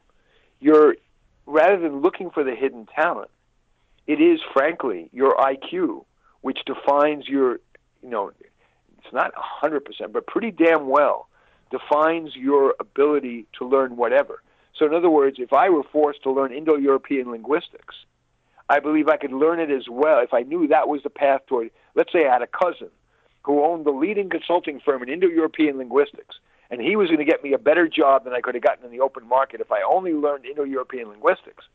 you're 0.59 0.95
rather 1.45 1.79
than 1.79 2.01
looking 2.01 2.31
for 2.31 2.43
the 2.43 2.55
hidden 2.55 2.87
talent, 2.95 3.29
it 4.07 4.19
is 4.19 4.39
frankly 4.53 5.09
your 5.11 5.35
IQ 5.35 6.05
which 6.41 6.59
defines 6.65 7.27
your, 7.27 7.59
you 8.01 8.09
know, 8.09 8.31
it's 8.39 9.13
not 9.13 9.31
100%, 9.63 9.81
but 10.11 10.25
pretty 10.27 10.51
damn 10.51 10.87
well 10.87 11.27
defines 11.69 12.35
your 12.35 12.75
ability 12.79 13.45
to 13.57 13.67
learn 13.67 13.95
whatever. 13.95 14.41
So, 14.77 14.85
in 14.85 14.93
other 14.93 15.09
words, 15.09 15.37
if 15.39 15.53
I 15.53 15.69
were 15.69 15.83
forced 15.83 16.23
to 16.23 16.31
learn 16.31 16.53
Indo 16.53 16.75
European 16.75 17.31
linguistics, 17.31 17.95
I 18.69 18.79
believe 18.79 19.09
I 19.09 19.17
could 19.17 19.33
learn 19.33 19.59
it 19.59 19.69
as 19.69 19.89
well 19.89 20.19
if 20.19 20.33
I 20.33 20.43
knew 20.43 20.67
that 20.67 20.87
was 20.87 21.03
the 21.03 21.09
path 21.09 21.41
toward. 21.47 21.71
Let's 21.93 22.11
say 22.11 22.25
I 22.25 22.33
had 22.33 22.41
a 22.41 22.47
cousin 22.47 22.89
who 23.43 23.63
owned 23.63 23.85
the 23.85 23.91
leading 23.91 24.29
consulting 24.29 24.79
firm 24.79 25.03
in 25.03 25.09
Indo 25.09 25.27
European 25.27 25.77
linguistics, 25.77 26.35
and 26.69 26.79
he 26.79 26.95
was 26.95 27.07
going 27.07 27.19
to 27.19 27.25
get 27.25 27.43
me 27.43 27.53
a 27.53 27.57
better 27.57 27.87
job 27.87 28.23
than 28.23 28.33
I 28.33 28.39
could 28.39 28.55
have 28.55 28.63
gotten 28.63 28.85
in 28.85 28.91
the 28.91 29.01
open 29.01 29.27
market 29.27 29.61
if 29.61 29.71
I 29.71 29.81
only 29.81 30.13
learned 30.13 30.45
Indo 30.45 30.63
European 30.63 31.09
linguistics. 31.09 31.65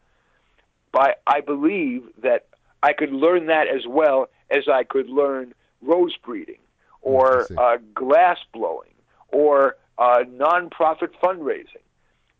But 0.92 1.20
I 1.26 1.40
believe 1.42 2.04
that 2.22 2.46
I 2.82 2.92
could 2.92 3.12
learn 3.12 3.46
that 3.46 3.66
as 3.68 3.86
well 3.86 4.30
as 4.50 4.68
I 4.72 4.84
could 4.84 5.08
learn 5.10 5.54
rose 5.82 6.16
breeding 6.24 6.60
or 7.02 7.46
uh, 7.58 7.76
glass 7.94 8.38
blowing 8.52 8.94
or 9.28 9.76
uh, 9.98 10.24
nonprofit 10.28 11.10
fundraising. 11.22 11.84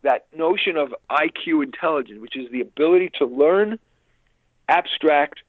That 0.03 0.27
notion 0.37 0.77
of 0.77 0.95
IQ 1.11 1.65
intelligence, 1.65 2.21
which 2.21 2.37
is 2.37 2.51
the 2.51 2.61
ability 2.61 3.11
to 3.19 3.27
learn, 3.27 3.79
abstract, 4.69 5.41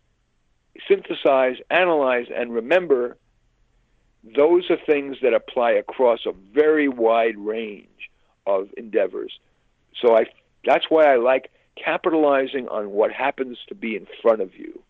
synthesize, 0.88 1.58
analyze, 1.70 2.28
and 2.36 2.54
remember, 2.54 3.18
those 4.24 4.70
are 4.70 4.78
things 4.86 5.18
that 5.22 5.34
apply 5.34 5.72
across 5.72 6.26
a 6.26 6.32
very 6.54 6.88
wide 6.88 7.38
range 7.38 8.10
of 8.46 8.70
endeavors. 8.78 9.40
So 10.02 10.18
I, 10.18 10.26
that's 10.66 10.86
why 10.90 11.06
I 11.06 11.18
like 11.18 11.52
capitalizing 11.76 12.68
on 12.70 12.92
what 12.92 13.12
happens 13.12 13.58
to 13.70 13.76
be 13.76 13.96
in 13.96 14.08
front 14.22 14.42
of 14.42 14.56
you 14.56 14.82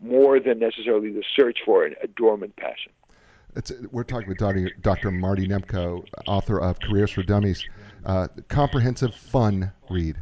more 0.00 0.38
than 0.38 0.58
necessarily 0.58 1.10
the 1.10 1.24
search 1.34 1.58
for 1.64 1.84
a 1.84 2.06
dormant 2.06 2.54
passion. 2.56 2.92
It's, 3.56 3.72
we're 3.90 4.04
talking 4.04 4.28
with. 4.28 4.38
Dr. 4.82 5.10
Marty 5.10 5.48
Nemko, 5.48 6.04
author 6.26 6.60
of 6.60 6.78
Careers 6.80 7.10
for 7.10 7.22
Dummies. 7.22 7.64
Uh, 8.04 8.28
comprehensive 8.48 9.14
fun 9.14 9.72
read. 9.90 10.16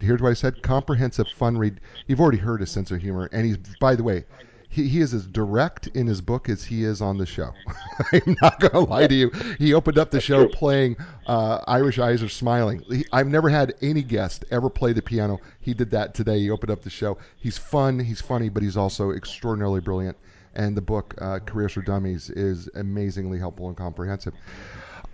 Here's 0.00 0.20
what 0.20 0.30
I 0.30 0.34
said: 0.34 0.62
comprehensive 0.62 1.28
fun 1.28 1.56
read. 1.56 1.80
You've 2.06 2.20
already 2.20 2.38
heard 2.38 2.60
his 2.60 2.70
sense 2.70 2.90
of 2.90 3.00
humor, 3.00 3.28
and 3.32 3.46
he's, 3.46 3.58
by 3.80 3.94
the 3.94 4.02
way, 4.02 4.24
he, 4.70 4.88
he 4.88 5.00
is 5.00 5.14
as 5.14 5.26
direct 5.26 5.86
in 5.88 6.06
his 6.06 6.20
book 6.20 6.48
as 6.48 6.64
he 6.64 6.84
is 6.84 7.00
on 7.00 7.16
the 7.16 7.26
show. 7.26 7.52
I'm 8.12 8.36
not 8.42 8.60
going 8.60 8.72
to 8.72 8.80
lie 8.80 9.06
to 9.06 9.14
you. 9.14 9.30
He 9.58 9.72
opened 9.74 9.98
up 9.98 10.10
the 10.10 10.20
show 10.20 10.46
playing 10.48 10.96
uh, 11.26 11.60
Irish 11.66 11.98
Eyes 11.98 12.22
Are 12.22 12.28
Smiling. 12.28 12.82
He, 12.88 13.04
I've 13.12 13.28
never 13.28 13.48
had 13.48 13.74
any 13.80 14.02
guest 14.02 14.44
ever 14.50 14.68
play 14.68 14.92
the 14.92 15.02
piano. 15.02 15.40
He 15.60 15.74
did 15.74 15.90
that 15.92 16.14
today. 16.14 16.38
He 16.38 16.50
opened 16.50 16.70
up 16.70 16.82
the 16.82 16.90
show. 16.90 17.18
He's 17.36 17.56
fun, 17.56 17.98
he's 17.98 18.20
funny, 18.20 18.48
but 18.48 18.62
he's 18.62 18.76
also 18.76 19.12
extraordinarily 19.12 19.80
brilliant. 19.80 20.16
And 20.54 20.76
the 20.76 20.82
book, 20.82 21.14
uh, 21.18 21.38
Careers 21.40 21.72
for 21.72 21.82
Dummies, 21.82 22.30
is 22.30 22.68
amazingly 22.74 23.38
helpful 23.38 23.68
and 23.68 23.76
comprehensive. 23.76 24.34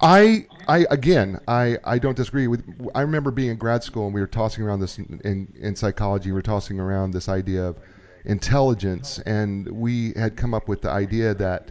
I, 0.05 0.47
I 0.69 0.87
again, 0.91 1.41
I, 1.49 1.79
I 1.83 1.99
don't 1.99 2.17
disagree 2.17 2.47
with. 2.47 2.63
I 2.95 3.01
remember 3.01 3.31
being 3.31 3.51
in 3.51 3.57
grad 3.57 3.83
school 3.83 4.05
and 4.05 4.15
we 4.15 4.21
were 4.21 4.27
tossing 4.27 4.63
around 4.63 4.81
this 4.81 4.99
in, 4.99 5.49
in, 5.59 5.75
psychology. 5.75 6.29
We 6.31 6.35
were 6.35 6.43
tossing 6.43 6.79
around 6.79 7.13
this 7.13 7.29
idea 7.29 7.65
of 7.65 7.79
intelligence, 8.27 9.19
and 9.21 9.67
we 9.69 10.13
had 10.13 10.37
come 10.37 10.53
up 10.53 10.69
with 10.69 10.83
the 10.83 10.91
idea 10.91 11.35
that 11.35 11.71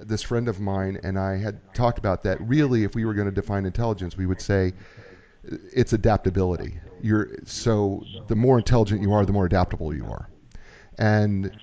this 0.00 0.22
friend 0.22 0.48
of 0.48 0.60
mine 0.60 0.98
and 1.04 1.18
I 1.18 1.36
had 1.36 1.74
talked 1.74 1.98
about 1.98 2.22
that. 2.22 2.40
Really, 2.40 2.84
if 2.84 2.94
we 2.94 3.04
were 3.04 3.12
going 3.12 3.28
to 3.28 3.34
define 3.34 3.66
intelligence, 3.66 4.16
we 4.16 4.24
would 4.24 4.40
say 4.40 4.72
it's 5.44 5.92
adaptability. 5.92 6.80
You're 7.02 7.28
so 7.44 8.02
the 8.28 8.36
more 8.36 8.56
intelligent 8.56 9.02
you 9.02 9.12
are, 9.12 9.26
the 9.26 9.32
more 9.32 9.44
adaptable 9.44 9.94
you 9.94 10.06
are, 10.06 10.30
and 10.98 11.54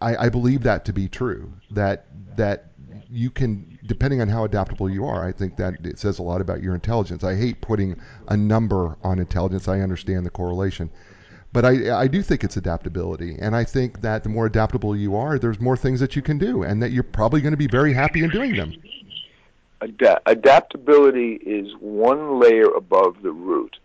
I, 0.00 0.16
I 0.16 0.28
believe 0.30 0.62
that 0.62 0.86
to 0.86 0.94
be 0.94 1.06
true. 1.06 1.52
That 1.70 2.06
that 2.36 2.70
you 3.10 3.30
can, 3.30 3.73
depending 3.86 4.20
on 4.20 4.28
how 4.28 4.44
adaptable 4.44 4.88
you 4.88 5.04
are, 5.04 5.26
I 5.26 5.32
think 5.32 5.56
that 5.56 5.84
it 5.84 5.98
says 5.98 6.18
a 6.18 6.22
lot 6.22 6.40
about 6.40 6.62
your 6.62 6.74
intelligence. 6.74 7.22
I 7.24 7.36
hate 7.36 7.60
putting 7.60 8.00
a 8.28 8.36
number 8.36 8.96
on 9.02 9.18
intelligence. 9.18 9.68
I 9.68 9.80
understand 9.80 10.24
the 10.24 10.30
correlation, 10.30 10.90
but 11.52 11.64
I, 11.64 12.00
I 12.00 12.06
do 12.08 12.22
think 12.22 12.44
it's 12.44 12.56
adaptability. 12.56 13.36
And 13.38 13.54
I 13.54 13.64
think 13.64 14.00
that 14.00 14.22
the 14.22 14.28
more 14.28 14.46
adaptable 14.46 14.96
you 14.96 15.16
are, 15.16 15.38
there's 15.38 15.60
more 15.60 15.76
things 15.76 16.00
that 16.00 16.16
you 16.16 16.22
can 16.22 16.38
do, 16.38 16.62
and 16.62 16.82
that 16.82 16.92
you're 16.92 17.02
probably 17.02 17.40
going 17.40 17.52
to 17.52 17.58
be 17.58 17.66
very 17.66 17.92
happy 17.92 18.24
in 18.24 18.30
doing 18.30 18.56
them. 18.56 18.72
Ad- 19.82 20.20
adaptability 20.26 21.34
is 21.34 21.72
one 21.78 22.40
layer 22.40 22.70
above 22.74 23.22
the 23.22 23.32
root. 23.32 23.76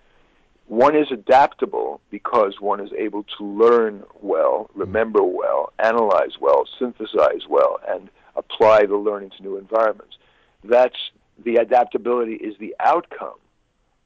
One 0.68 0.96
is 0.96 1.12
adaptable 1.12 2.00
because 2.12 2.62
one 2.62 2.80
is 2.80 2.92
able 2.96 3.26
to 3.38 3.44
learn 3.44 4.04
well, 4.22 4.70
remember 4.76 5.20
mm-hmm. 5.20 5.38
well, 5.38 5.74
analyze 5.80 6.38
well, 6.40 6.68
synthesize 6.78 7.48
well, 7.50 7.80
and 7.88 8.10
apply 8.40 8.86
the 8.86 8.96
learning 8.96 9.32
to 9.38 9.44
new 9.44 9.58
environments. 9.58 10.18
That's 10.64 10.98
the 11.44 11.58
adaptability 11.58 12.34
is 12.34 12.56
the 12.60 12.76
outcome 12.80 13.38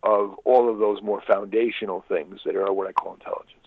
of 0.04 0.36
all 0.44 0.70
of 0.70 0.80
those 0.80 1.02
more 1.02 1.22
foundational 1.26 2.04
things 2.10 2.42
that 2.46 2.56
are 2.56 2.74
what 2.74 2.88
I 2.88 2.92
call 2.92 3.14
intelligence. 3.14 3.63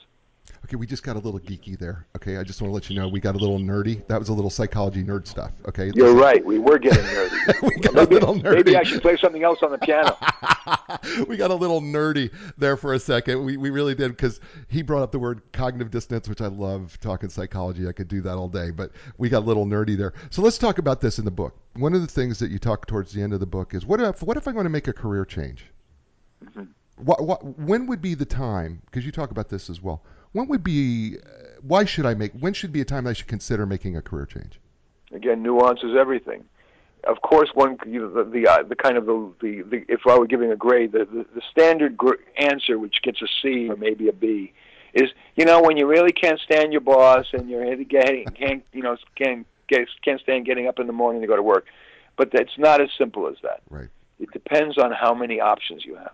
Okay, 0.66 0.74
we 0.74 0.84
just 0.84 1.04
got 1.04 1.14
a 1.14 1.20
little 1.20 1.38
geeky 1.38 1.78
there. 1.78 2.08
Okay, 2.16 2.38
I 2.38 2.42
just 2.42 2.60
want 2.60 2.72
to 2.72 2.74
let 2.74 2.90
you 2.90 2.96
know 2.96 3.06
we 3.06 3.20
got 3.20 3.36
a 3.36 3.38
little 3.38 3.60
nerdy. 3.60 4.04
That 4.08 4.18
was 4.18 4.30
a 4.30 4.32
little 4.32 4.50
psychology 4.50 5.04
nerd 5.04 5.28
stuff. 5.28 5.52
Okay, 5.68 5.92
You're 5.94 6.12
right. 6.12 6.44
We 6.44 6.58
were 6.58 6.76
getting 6.76 7.04
nerdy. 7.04 7.62
we 7.62 7.76
got 7.76 7.94
maybe, 7.94 8.16
a 8.16 8.18
little 8.18 8.34
nerdy. 8.34 8.54
maybe 8.56 8.76
I 8.76 8.82
should 8.82 9.00
play 9.00 9.16
something 9.16 9.44
else 9.44 9.62
on 9.62 9.70
the 9.70 9.78
piano. 9.78 10.18
we 11.28 11.36
got 11.36 11.52
a 11.52 11.54
little 11.54 11.80
nerdy 11.80 12.32
there 12.58 12.76
for 12.76 12.94
a 12.94 12.98
second. 12.98 13.44
We, 13.44 13.56
we 13.56 13.70
really 13.70 13.94
did 13.94 14.08
because 14.08 14.40
he 14.66 14.82
brought 14.82 15.02
up 15.02 15.12
the 15.12 15.20
word 15.20 15.40
cognitive 15.52 15.92
dissonance, 15.92 16.28
which 16.28 16.40
I 16.40 16.48
love 16.48 16.98
talking 17.00 17.28
psychology. 17.28 17.86
I 17.86 17.92
could 17.92 18.08
do 18.08 18.20
that 18.22 18.34
all 18.34 18.48
day, 18.48 18.72
but 18.72 18.90
we 19.18 19.28
got 19.28 19.44
a 19.44 19.46
little 19.46 19.66
nerdy 19.66 19.96
there. 19.96 20.14
So 20.30 20.42
let's 20.42 20.58
talk 20.58 20.78
about 20.78 21.00
this 21.00 21.20
in 21.20 21.24
the 21.24 21.30
book. 21.30 21.56
One 21.74 21.94
of 21.94 22.00
the 22.00 22.08
things 22.08 22.40
that 22.40 22.50
you 22.50 22.58
talk 22.58 22.88
towards 22.88 23.12
the 23.12 23.22
end 23.22 23.32
of 23.32 23.38
the 23.38 23.46
book 23.46 23.72
is 23.72 23.86
what 23.86 24.00
if 24.00 24.20
what 24.20 24.36
if 24.36 24.48
I 24.48 24.50
want 24.50 24.66
to 24.66 24.70
make 24.70 24.88
a 24.88 24.92
career 24.92 25.24
change? 25.24 25.66
Mm-hmm. 26.44 26.64
What, 26.96 27.24
what, 27.24 27.58
when 27.58 27.86
would 27.86 28.02
be 28.02 28.14
the 28.14 28.24
time? 28.24 28.82
Because 28.86 29.06
you 29.06 29.12
talk 29.12 29.30
about 29.30 29.48
this 29.48 29.70
as 29.70 29.80
well. 29.80 30.02
When 30.36 30.48
would 30.48 30.62
be? 30.62 31.16
Uh, 31.16 31.60
why 31.62 31.86
should 31.86 32.04
I 32.04 32.12
make? 32.12 32.32
When 32.32 32.52
should 32.52 32.70
be 32.70 32.82
a 32.82 32.84
time 32.84 33.06
I 33.06 33.14
should 33.14 33.26
consider 33.26 33.64
making 33.64 33.96
a 33.96 34.02
career 34.02 34.26
change? 34.26 34.60
Again, 35.10 35.42
nuance 35.42 35.80
is 35.82 35.96
everything. 35.98 36.44
Of 37.04 37.22
course, 37.22 37.48
one 37.54 37.78
you 37.86 38.00
know, 38.00 38.10
the 38.10 38.24
the, 38.30 38.46
uh, 38.46 38.62
the 38.64 38.76
kind 38.76 38.98
of 38.98 39.06
the, 39.06 39.32
the 39.40 39.62
the 39.62 39.84
if 39.88 40.00
I 40.06 40.18
were 40.18 40.26
giving 40.26 40.52
a 40.52 40.56
grade, 40.56 40.92
the 40.92 41.06
the, 41.06 41.24
the 41.34 41.40
standard 41.50 41.96
gr- 41.96 42.20
answer, 42.36 42.78
which 42.78 42.96
gets 43.02 43.22
a 43.22 43.26
C 43.40 43.70
or 43.70 43.76
maybe 43.76 44.08
a 44.08 44.12
B, 44.12 44.52
is 44.92 45.08
you 45.36 45.46
know 45.46 45.62
when 45.62 45.78
you 45.78 45.86
really 45.86 46.12
can't 46.12 46.38
stand 46.40 46.70
your 46.70 46.82
boss 46.82 47.24
and 47.32 47.48
you're 47.48 47.74
getting 47.84 48.26
can't 48.26 48.62
you 48.74 48.82
know 48.82 48.98
can't 49.14 49.46
get, 49.68 49.88
can't 50.04 50.20
stand 50.20 50.44
getting 50.44 50.68
up 50.68 50.78
in 50.78 50.86
the 50.86 50.92
morning 50.92 51.22
to 51.22 51.26
go 51.26 51.36
to 51.36 51.42
work, 51.42 51.64
but 52.18 52.28
it's 52.34 52.58
not 52.58 52.82
as 52.82 52.90
simple 52.98 53.26
as 53.26 53.36
that. 53.42 53.62
Right. 53.70 53.88
It 54.20 54.30
depends 54.32 54.76
on 54.76 54.92
how 54.92 55.14
many 55.14 55.40
options 55.40 55.86
you 55.86 55.94
have. 55.94 56.12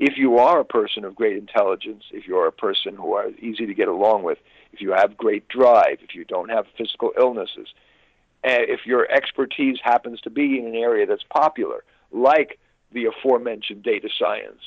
If 0.00 0.16
you 0.16 0.38
are 0.38 0.58
a 0.58 0.64
person 0.64 1.04
of 1.04 1.14
great 1.14 1.36
intelligence, 1.36 2.04
if 2.10 2.26
you 2.26 2.38
are 2.38 2.46
a 2.46 2.52
person 2.52 2.96
who 2.96 3.12
are 3.12 3.28
easy 3.38 3.66
to 3.66 3.74
get 3.74 3.86
along 3.86 4.22
with, 4.22 4.38
if 4.72 4.80
you 4.80 4.92
have 4.92 5.14
great 5.14 5.46
drive, 5.48 5.98
if 6.00 6.14
you 6.14 6.24
don't 6.24 6.48
have 6.48 6.64
physical 6.78 7.12
illnesses, 7.18 7.68
if 8.42 8.86
your 8.86 9.06
expertise 9.12 9.76
happens 9.84 10.18
to 10.22 10.30
be 10.30 10.58
in 10.58 10.66
an 10.66 10.74
area 10.74 11.04
that's 11.04 11.22
popular, 11.24 11.84
like 12.12 12.58
the 12.92 13.04
aforementioned 13.04 13.82
data 13.82 14.08
science, 14.18 14.62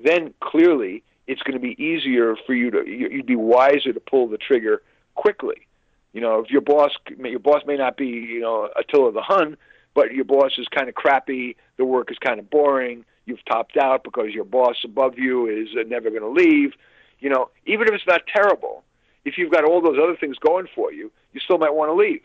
then 0.00 0.34
clearly 0.40 1.04
it's 1.28 1.42
going 1.42 1.54
to 1.54 1.60
be 1.60 1.80
easier 1.80 2.34
for 2.44 2.52
you 2.52 2.72
to 2.72 2.84
you'd 2.88 3.24
be 3.24 3.36
wiser 3.36 3.92
to 3.92 4.00
pull 4.00 4.26
the 4.26 4.36
trigger 4.36 4.82
quickly. 5.14 5.68
You 6.12 6.20
know, 6.20 6.40
if 6.40 6.50
your 6.50 6.60
boss 6.60 6.90
your 7.16 7.38
boss 7.38 7.62
may 7.66 7.76
not 7.76 7.96
be 7.96 8.06
you 8.06 8.40
know 8.40 8.68
Attila 8.76 9.12
the 9.12 9.22
Hun, 9.22 9.56
but 9.94 10.12
your 10.12 10.24
boss 10.24 10.58
is 10.58 10.66
kind 10.68 10.88
of 10.88 10.96
crappy, 10.96 11.56
the 11.76 11.84
work 11.84 12.10
is 12.10 12.18
kind 12.18 12.40
of 12.40 12.50
boring, 12.50 13.04
you've 13.26 13.44
topped 13.44 13.76
out 13.76 14.04
because 14.04 14.30
your 14.32 14.44
boss 14.44 14.76
above 14.84 15.18
you 15.18 15.46
is 15.46 15.68
uh, 15.78 15.82
never 15.86 16.10
going 16.10 16.22
to 16.22 16.28
leave. 16.28 16.72
You 17.18 17.28
know, 17.28 17.50
even 17.66 17.88
if 17.88 17.94
it's 17.94 18.06
not 18.06 18.22
terrible, 18.34 18.84
if 19.24 19.36
you've 19.36 19.52
got 19.52 19.64
all 19.64 19.82
those 19.82 19.98
other 20.02 20.16
things 20.16 20.38
going 20.38 20.68
for 20.74 20.92
you, 20.92 21.10
you 21.32 21.40
still 21.40 21.58
might 21.58 21.74
want 21.74 21.90
to 21.90 21.94
leave. 21.94 22.22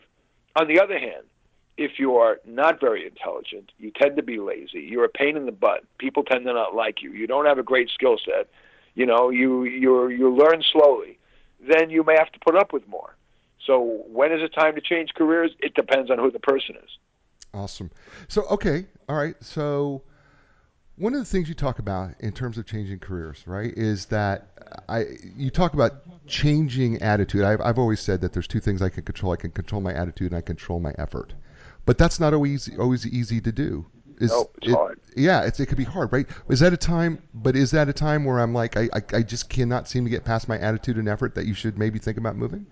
On 0.56 0.68
the 0.68 0.80
other 0.80 0.98
hand, 0.98 1.24
if 1.76 1.98
you 1.98 2.16
are 2.16 2.38
not 2.46 2.80
very 2.80 3.06
intelligent, 3.06 3.72
you 3.78 3.90
tend 3.90 4.16
to 4.16 4.22
be 4.22 4.38
lazy, 4.38 4.80
you're 4.80 5.04
a 5.04 5.08
pain 5.08 5.36
in 5.36 5.46
the 5.46 5.52
butt, 5.52 5.84
people 5.98 6.22
tend 6.22 6.44
to 6.44 6.52
not 6.52 6.74
like 6.74 7.02
you, 7.02 7.12
you 7.12 7.26
don't 7.26 7.46
have 7.46 7.58
a 7.58 7.62
great 7.62 7.88
skill 7.90 8.18
set, 8.24 8.48
you 8.94 9.06
know, 9.06 9.30
you 9.30 9.64
you 9.64 10.08
you 10.08 10.34
learn 10.34 10.62
slowly, 10.62 11.18
then 11.60 11.88
you 11.88 12.04
may 12.04 12.14
have 12.18 12.30
to 12.32 12.38
put 12.40 12.56
up 12.56 12.72
with 12.72 12.86
more. 12.86 13.16
So 13.66 14.04
when 14.06 14.32
is 14.32 14.42
it 14.42 14.52
time 14.52 14.74
to 14.74 14.80
change 14.80 15.14
careers? 15.14 15.52
It 15.60 15.74
depends 15.74 16.10
on 16.10 16.18
who 16.18 16.30
the 16.30 16.40
person 16.40 16.76
is. 16.76 16.90
Awesome. 17.54 17.90
So 18.28 18.42
okay, 18.50 18.86
all 19.08 19.16
right. 19.16 19.34
So 19.40 20.02
one 21.02 21.14
of 21.14 21.18
the 21.18 21.26
things 21.26 21.48
you 21.48 21.54
talk 21.54 21.80
about 21.80 22.12
in 22.20 22.30
terms 22.30 22.58
of 22.58 22.64
changing 22.64 23.00
careers, 23.00 23.42
right, 23.44 23.76
is 23.76 24.06
that 24.06 24.46
I 24.88 25.06
you 25.36 25.50
talk 25.50 25.74
about 25.74 25.94
changing 26.28 27.02
attitude. 27.02 27.42
I've, 27.42 27.60
I've 27.60 27.78
always 27.78 27.98
said 27.98 28.20
that 28.20 28.32
there's 28.32 28.46
two 28.46 28.60
things 28.60 28.80
I 28.80 28.88
can 28.88 29.02
control. 29.02 29.32
I 29.32 29.36
can 29.36 29.50
control 29.50 29.80
my 29.80 29.92
attitude 29.92 30.30
and 30.30 30.38
I 30.38 30.42
control 30.42 30.78
my 30.78 30.94
effort. 30.98 31.34
But 31.86 31.98
that's 31.98 32.20
not 32.20 32.34
always 32.34 32.70
always 32.78 33.04
easy 33.04 33.40
to 33.40 33.50
do. 33.50 33.84
Is, 34.20 34.30
no, 34.30 34.48
it's 34.58 34.68
it, 34.68 34.74
hard. 34.74 35.00
Yeah, 35.16 35.42
it's, 35.42 35.58
it 35.58 35.66
could 35.66 35.76
be 35.76 35.84
hard, 35.84 36.12
right? 36.12 36.26
Is 36.48 36.60
that 36.60 36.72
a 36.72 36.76
time? 36.76 37.20
But 37.34 37.56
is 37.56 37.72
that 37.72 37.88
a 37.88 37.92
time 37.92 38.24
where 38.24 38.38
I'm 38.38 38.54
like, 38.54 38.76
I, 38.76 38.88
I, 38.92 39.02
I 39.12 39.22
just 39.22 39.50
cannot 39.50 39.88
seem 39.88 40.04
to 40.04 40.10
get 40.10 40.24
past 40.24 40.48
my 40.48 40.58
attitude 40.58 40.98
and 40.98 41.08
effort 41.08 41.34
that 41.34 41.46
you 41.46 41.54
should 41.54 41.76
maybe 41.76 41.98
think 41.98 42.16
about 42.16 42.36
moving? 42.36 42.64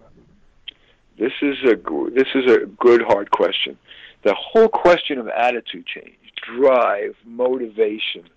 This 1.18 1.32
is 1.42 1.56
a 1.64 1.74
this 2.14 2.28
is 2.36 2.48
a 2.48 2.66
good 2.78 3.02
hard 3.02 3.32
question. 3.32 3.76
The 4.22 4.34
whole 4.38 4.68
question 4.68 5.18
of 5.18 5.26
attitude 5.28 5.86
change, 5.86 6.14
drive, 6.56 7.16
motivation, 7.24 8.28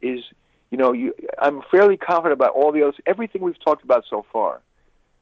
is 0.00 0.20
you 0.70 0.78
know 0.78 0.92
you, 0.92 1.14
I'm 1.38 1.62
fairly 1.70 1.96
confident 1.96 2.34
about 2.34 2.52
all 2.52 2.72
the 2.72 2.82
others, 2.82 2.96
everything 3.06 3.42
we've 3.42 3.62
talked 3.62 3.84
about 3.84 4.04
so 4.08 4.24
far, 4.32 4.60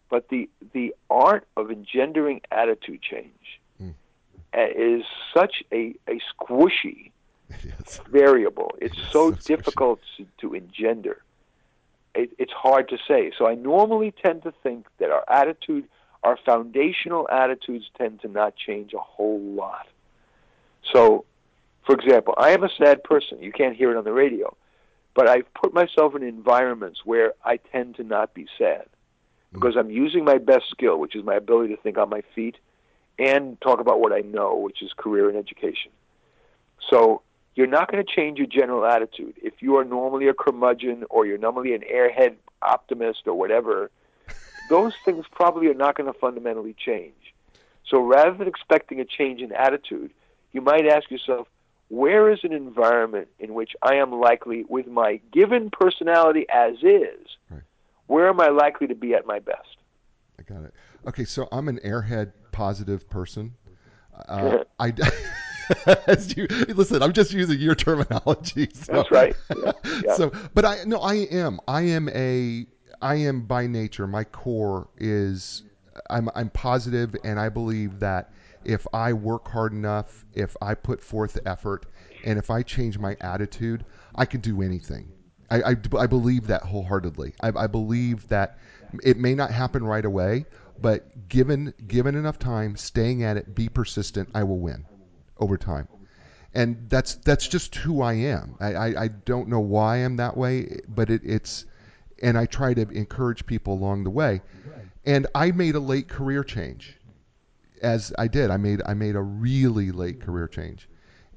but 0.08 0.28
the 0.28 0.48
the 0.72 0.94
art 1.10 1.46
of 1.56 1.70
engendering 1.70 2.40
attitude 2.50 3.00
change 3.02 3.60
mm. 3.82 3.94
is 4.54 5.04
such 5.34 5.62
a 5.72 5.94
a 6.08 6.20
squishy 6.34 7.10
yes. 7.64 8.00
variable. 8.10 8.74
It's 8.80 8.98
so, 9.10 9.30
so 9.30 9.32
difficult 9.32 10.00
to, 10.16 10.26
to 10.40 10.54
engender. 10.54 11.22
It, 12.14 12.30
it's 12.38 12.52
hard 12.52 12.88
to 12.88 12.98
say. 13.06 13.30
So 13.38 13.46
I 13.46 13.54
normally 13.54 14.12
tend 14.24 14.42
to 14.44 14.52
think 14.62 14.86
that 14.98 15.10
our 15.10 15.24
attitude 15.28 15.86
our 16.26 16.36
foundational 16.44 17.28
attitudes 17.30 17.88
tend 17.96 18.20
to 18.20 18.28
not 18.28 18.56
change 18.56 18.92
a 18.92 18.98
whole 18.98 19.40
lot. 19.40 19.86
So, 20.92 21.24
for 21.86 21.94
example, 21.94 22.34
I 22.36 22.50
am 22.50 22.64
a 22.64 22.68
sad 22.76 23.04
person. 23.04 23.40
You 23.40 23.52
can't 23.52 23.76
hear 23.76 23.92
it 23.92 23.96
on 23.96 24.04
the 24.04 24.12
radio. 24.12 24.54
But 25.14 25.28
I've 25.28 25.52
put 25.54 25.72
myself 25.72 26.14
in 26.14 26.22
environments 26.22 27.00
where 27.04 27.32
I 27.42 27.56
tend 27.56 27.96
to 27.96 28.02
not 28.02 28.34
be 28.34 28.46
sad 28.58 28.86
because 29.52 29.74
I'm 29.76 29.88
using 29.88 30.24
my 30.24 30.36
best 30.36 30.68
skill, 30.68 30.98
which 30.98 31.16
is 31.16 31.24
my 31.24 31.36
ability 31.36 31.74
to 31.74 31.80
think 31.80 31.96
on 31.96 32.10
my 32.10 32.22
feet 32.34 32.56
and 33.18 33.58
talk 33.62 33.80
about 33.80 34.00
what 34.00 34.12
I 34.12 34.20
know, 34.20 34.56
which 34.56 34.82
is 34.82 34.92
career 34.94 35.30
and 35.30 35.38
education. 35.38 35.90
So 36.90 37.22
you're 37.54 37.66
not 37.66 37.90
going 37.90 38.04
to 38.04 38.14
change 38.14 38.36
your 38.36 38.46
general 38.46 38.84
attitude. 38.84 39.34
If 39.42 39.54
you 39.60 39.76
are 39.76 39.84
normally 39.84 40.28
a 40.28 40.34
curmudgeon 40.34 41.04
or 41.08 41.24
you're 41.24 41.38
normally 41.38 41.72
an 41.74 41.82
airhead 41.90 42.34
optimist 42.60 43.20
or 43.26 43.34
whatever, 43.34 43.90
those 44.68 44.92
things 45.04 45.24
probably 45.30 45.68
are 45.68 45.74
not 45.74 45.96
going 45.96 46.12
to 46.12 46.18
fundamentally 46.18 46.74
change. 46.74 47.14
So 47.88 48.00
rather 48.00 48.36
than 48.36 48.48
expecting 48.48 49.00
a 49.00 49.04
change 49.06 49.40
in 49.40 49.52
attitude, 49.52 50.10
you 50.52 50.60
might 50.60 50.86
ask 50.86 51.10
yourself, 51.10 51.48
where 51.88 52.30
is 52.30 52.40
an 52.42 52.52
environment 52.52 53.28
in 53.38 53.54
which 53.54 53.72
I 53.82 53.96
am 53.96 54.12
likely, 54.12 54.64
with 54.68 54.86
my 54.86 55.20
given 55.32 55.70
personality 55.70 56.46
as 56.52 56.74
is, 56.82 57.26
right. 57.50 57.62
where 58.06 58.28
am 58.28 58.40
I 58.40 58.48
likely 58.48 58.86
to 58.88 58.94
be 58.94 59.14
at 59.14 59.26
my 59.26 59.38
best? 59.38 59.76
I 60.38 60.42
got 60.42 60.64
it. 60.64 60.74
Okay, 61.06 61.24
so 61.24 61.48
I'm 61.52 61.68
an 61.68 61.78
airhead 61.84 62.32
positive 62.52 63.08
person. 63.08 63.54
Uh, 64.28 64.58
I. 64.78 64.92
As 66.06 66.36
you 66.36 66.46
listen, 66.68 67.02
I'm 67.02 67.12
just 67.12 67.32
using 67.32 67.58
your 67.58 67.74
terminology. 67.74 68.70
So. 68.74 68.92
That's 68.92 69.10
right. 69.10 69.34
Yeah, 69.56 69.72
yeah. 70.04 70.14
So, 70.14 70.30
but 70.54 70.64
I 70.64 70.84
no, 70.86 70.98
I 70.98 71.14
am. 71.14 71.58
I 71.66 71.82
am 71.82 72.08
a 72.10 72.66
I 73.02 73.16
am 73.16 73.42
by 73.42 73.66
nature, 73.66 74.06
my 74.06 74.24
core 74.24 74.88
is 74.96 75.62
I'm 76.10 76.28
I'm 76.34 76.50
positive 76.50 77.14
and 77.24 77.38
I 77.38 77.48
believe 77.48 78.00
that 78.00 78.32
if 78.66 78.86
I 78.92 79.12
work 79.12 79.48
hard 79.48 79.72
enough, 79.72 80.24
if 80.34 80.56
I 80.60 80.74
put 80.74 81.00
forth 81.00 81.34
the 81.34 81.48
effort, 81.48 81.86
and 82.24 82.38
if 82.38 82.50
I 82.50 82.62
change 82.62 82.98
my 82.98 83.16
attitude, 83.20 83.84
I 84.14 84.26
can 84.26 84.40
do 84.40 84.60
anything. 84.60 85.08
I, 85.50 85.62
I, 85.62 85.76
I 85.98 86.06
believe 86.06 86.48
that 86.48 86.62
wholeheartedly. 86.62 87.34
I, 87.40 87.52
I 87.54 87.66
believe 87.68 88.28
that 88.28 88.58
it 89.04 89.16
may 89.18 89.34
not 89.34 89.52
happen 89.52 89.84
right 89.84 90.04
away, 90.04 90.46
but 90.80 91.28
given 91.28 91.72
given 91.86 92.16
enough 92.16 92.38
time, 92.38 92.76
staying 92.76 93.22
at 93.22 93.36
it, 93.36 93.54
be 93.54 93.68
persistent, 93.68 94.28
I 94.34 94.42
will 94.42 94.58
win 94.58 94.84
over 95.38 95.56
time. 95.56 95.88
And 96.52 96.88
that's 96.88 97.14
that's 97.16 97.46
just 97.46 97.74
who 97.76 98.02
I 98.02 98.14
am. 98.14 98.56
I, 98.60 98.74
I, 98.74 99.02
I 99.04 99.08
don't 99.08 99.48
know 99.48 99.60
why 99.60 99.98
I'm 99.98 100.16
that 100.16 100.36
way, 100.36 100.80
but 100.88 101.10
it, 101.10 101.22
it's 101.24 101.66
and 102.22 102.36
I 102.36 102.46
try 102.46 102.74
to 102.74 102.88
encourage 102.90 103.46
people 103.46 103.74
along 103.74 104.04
the 104.04 104.10
way. 104.10 104.42
And 105.04 105.28
I 105.36 105.52
made 105.52 105.76
a 105.76 105.80
late 105.80 106.08
career 106.08 106.42
change. 106.42 106.95
As 107.82 108.12
I 108.18 108.28
did, 108.28 108.50
I 108.50 108.56
made 108.56 108.82
I 108.86 108.94
made 108.94 109.16
a 109.16 109.22
really 109.22 109.90
late 109.90 110.20
career 110.20 110.48
change 110.48 110.88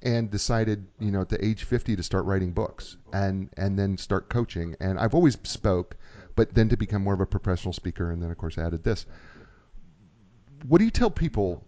and 0.01 0.31
decided, 0.31 0.87
you 0.99 1.11
know, 1.11 1.21
at 1.21 1.29
the 1.29 1.43
age 1.43 1.65
50 1.65 1.95
to 1.95 2.03
start 2.03 2.25
writing 2.25 2.51
books 2.51 2.97
and 3.13 3.49
and 3.57 3.77
then 3.77 3.97
start 3.97 4.29
coaching. 4.29 4.75
And 4.79 4.99
I've 4.99 5.13
always 5.13 5.37
spoke, 5.43 5.97
but 6.35 6.53
then 6.53 6.69
to 6.69 6.77
become 6.77 7.03
more 7.03 7.13
of 7.13 7.21
a 7.21 7.25
professional 7.25 7.73
speaker 7.73 8.11
and 8.11 8.21
then 8.21 8.31
of 8.31 8.37
course 8.37 8.57
added 8.57 8.83
this. 8.83 9.05
What 10.67 10.79
do 10.79 10.85
you 10.85 10.91
tell 10.91 11.09
people 11.09 11.63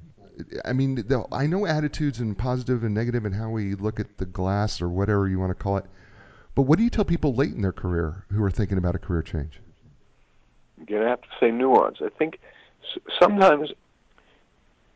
I 0.65 0.73
mean, 0.73 0.95
the, 0.95 1.25
I 1.31 1.45
know 1.45 1.65
attitudes 1.65 2.19
and 2.19 2.37
positive 2.37 2.83
and 2.83 2.93
negative 2.93 3.25
and 3.25 3.35
how 3.35 3.49
we 3.49 3.75
look 3.75 3.99
at 3.99 4.17
the 4.17 4.25
glass 4.25 4.81
or 4.81 4.89
whatever 4.89 5.27
you 5.27 5.39
want 5.39 5.51
to 5.51 5.63
call 5.63 5.77
it. 5.77 5.85
But 6.55 6.63
what 6.63 6.77
do 6.77 6.83
you 6.83 6.89
tell 6.89 7.05
people 7.05 7.33
late 7.33 7.53
in 7.53 7.61
their 7.61 7.71
career 7.71 8.25
who 8.31 8.43
are 8.43 8.51
thinking 8.51 8.77
about 8.77 8.95
a 8.95 8.99
career 8.99 9.21
change? 9.21 9.61
Again, 10.81 11.03
I 11.03 11.09
have 11.09 11.21
to 11.21 11.27
say 11.39 11.51
nuance. 11.51 11.97
I 12.01 12.09
think 12.09 12.39
sometimes 13.21 13.71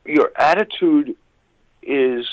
your 0.06 0.32
attitude 0.36 1.16
is. 1.82 2.26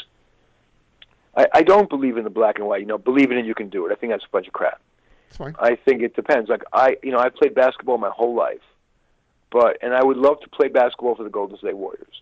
I, 1.36 1.46
I 1.54 1.62
don't 1.62 1.88
believe 1.88 2.16
in 2.18 2.24
the 2.24 2.30
black 2.30 2.58
and 2.58 2.68
white. 2.68 2.80
You 2.80 2.86
know, 2.86 2.98
believe 2.98 3.30
in 3.30 3.36
it 3.36 3.40
and 3.40 3.48
you 3.48 3.54
can 3.54 3.68
do 3.70 3.86
it. 3.86 3.92
I 3.92 3.94
think 3.94 4.12
that's 4.12 4.24
a 4.24 4.28
bunch 4.30 4.46
of 4.46 4.52
crap. 4.52 4.80
I 5.58 5.76
think 5.76 6.02
it 6.02 6.14
depends. 6.14 6.50
Like 6.50 6.62
I, 6.72 6.96
you 7.02 7.10
know, 7.10 7.18
I 7.18 7.30
played 7.30 7.54
basketball 7.54 7.96
my 7.98 8.10
whole 8.10 8.34
life. 8.34 8.60
but 9.50 9.78
and 9.82 9.94
I 9.94 10.04
would 10.04 10.18
love 10.18 10.40
to 10.40 10.48
play 10.50 10.68
basketball 10.68 11.14
for 11.14 11.24
the 11.24 11.30
Golden 11.30 11.56
State 11.58 11.76
Warriors. 11.76 12.20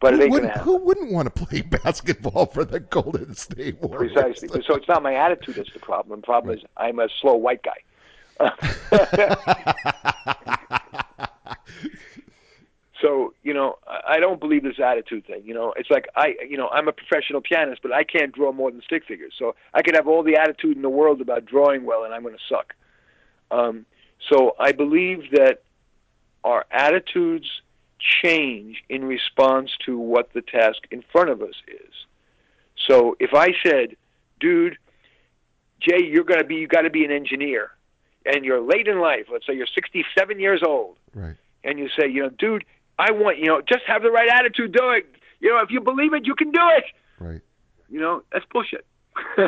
But 0.00 0.14
who 0.14 0.20
it 0.20 0.22
ain't 0.24 0.32
wouldn't, 0.32 0.52
gonna 0.54 0.58
happen. 0.58 0.72
who 0.72 0.78
wouldn't 0.78 1.12
want 1.12 1.34
to 1.34 1.44
play 1.44 1.60
basketball 1.84 2.46
for 2.46 2.64
the 2.64 2.80
Golden 2.80 3.34
State 3.34 3.78
Warriors? 3.82 4.12
Precisely. 4.14 4.62
so 4.66 4.74
it's 4.74 4.88
not 4.88 5.02
my 5.02 5.14
attitude 5.14 5.56
that's 5.56 5.72
the 5.72 5.78
problem. 5.78 6.20
The 6.20 6.26
problem 6.26 6.56
is 6.56 6.64
I'm 6.78 6.98
a 6.98 7.08
slow 7.20 7.34
white 7.34 7.62
guy. 7.62 7.76
so 14.10 14.16
you 14.16 14.20
know, 14.20 14.26
I 14.28 14.30
I 14.30 14.30
don't 14.30 14.40
believe 14.40 14.62
this 14.62 14.80
attitude 14.80 15.26
thing. 15.26 15.42
You 15.44 15.54
know, 15.54 15.72
it's 15.76 15.90
like 15.90 16.06
I, 16.16 16.34
you 16.48 16.56
know, 16.56 16.68
I'm 16.68 16.88
a 16.88 16.92
professional 16.92 17.40
pianist, 17.40 17.82
but 17.82 17.92
I 17.92 18.04
can't 18.04 18.32
draw 18.32 18.52
more 18.52 18.70
than 18.70 18.82
stick 18.82 19.04
figures. 19.06 19.34
So 19.38 19.54
I 19.74 19.82
could 19.82 19.94
have 19.94 20.08
all 20.08 20.22
the 20.22 20.36
attitude 20.36 20.76
in 20.76 20.82
the 20.82 20.88
world 20.90 21.20
about 21.20 21.44
drawing 21.46 21.84
well, 21.84 22.04
and 22.04 22.14
I'm 22.14 22.22
going 22.22 22.34
to 22.34 22.40
suck. 22.48 22.74
Um, 23.50 23.86
so 24.28 24.54
I 24.58 24.72
believe 24.72 25.30
that 25.32 25.62
our 26.44 26.64
attitudes 26.70 27.46
change 28.24 28.82
in 28.88 29.04
response 29.04 29.70
to 29.86 29.98
what 29.98 30.32
the 30.32 30.42
task 30.42 30.78
in 30.90 31.02
front 31.12 31.30
of 31.30 31.42
us 31.42 31.54
is. 31.68 31.92
So 32.88 33.16
if 33.20 33.34
I 33.34 33.48
said, 33.62 33.96
"Dude, 34.40 34.76
Jay, 35.80 36.02
you're 36.04 36.24
going 36.24 36.40
to 36.40 36.46
be 36.46 36.56
you 36.56 36.66
got 36.68 36.82
to 36.82 36.90
be 36.90 37.04
an 37.04 37.10
engineer," 37.10 37.70
and 38.24 38.44
you're 38.44 38.60
late 38.60 38.88
in 38.88 39.00
life, 39.00 39.26
let's 39.32 39.46
say 39.46 39.54
you're 39.54 39.66
67 39.66 40.40
years 40.40 40.62
old, 40.66 40.96
Right. 41.14 41.36
and 41.64 41.78
you 41.78 41.88
say, 41.88 42.08
you 42.08 42.22
know, 42.22 42.30
dude, 42.30 42.64
I 43.00 43.12
want, 43.12 43.38
you 43.38 43.46
know, 43.46 43.62
just 43.62 43.82
have 43.86 44.02
the 44.02 44.10
right 44.10 44.28
attitude, 44.28 44.72
do 44.72 44.90
it. 44.90 45.06
You 45.40 45.50
know, 45.50 45.58
if 45.60 45.70
you 45.70 45.80
believe 45.80 46.12
it, 46.12 46.26
you 46.26 46.34
can 46.34 46.50
do 46.50 46.60
it. 46.76 46.84
Right. 47.18 47.40
You 47.88 47.98
know, 48.00 48.22
that's 48.30 48.44
bullshit. 48.52 48.84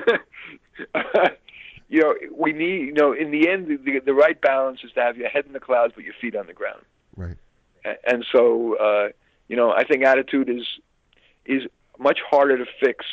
you 1.89 2.01
know, 2.01 2.15
we 2.35 2.53
need, 2.55 2.87
you 2.87 2.95
know, 2.95 3.13
in 3.13 3.31
the 3.31 3.51
end, 3.51 3.69
the, 3.69 4.01
the 4.05 4.15
right 4.15 4.41
balance 4.41 4.81
is 4.83 4.91
to 4.93 5.01
have 5.01 5.19
your 5.19 5.29
head 5.29 5.45
in 5.47 5.53
the 5.53 5.61
clouds 5.61 5.93
but 5.95 6.03
your 6.05 6.15
feet 6.19 6.35
on 6.35 6.47
the 6.47 6.55
ground. 6.55 6.83
Right. 7.15 7.37
And 8.07 8.25
so, 8.33 8.77
uh, 8.79 9.09
you 9.49 9.57
know, 9.57 9.71
I 9.71 9.85
think 9.85 10.03
attitude 10.03 10.49
is 10.49 10.67
is 11.45 11.63
much 11.99 12.21
harder 12.27 12.57
to 12.57 12.65
fix 12.81 13.05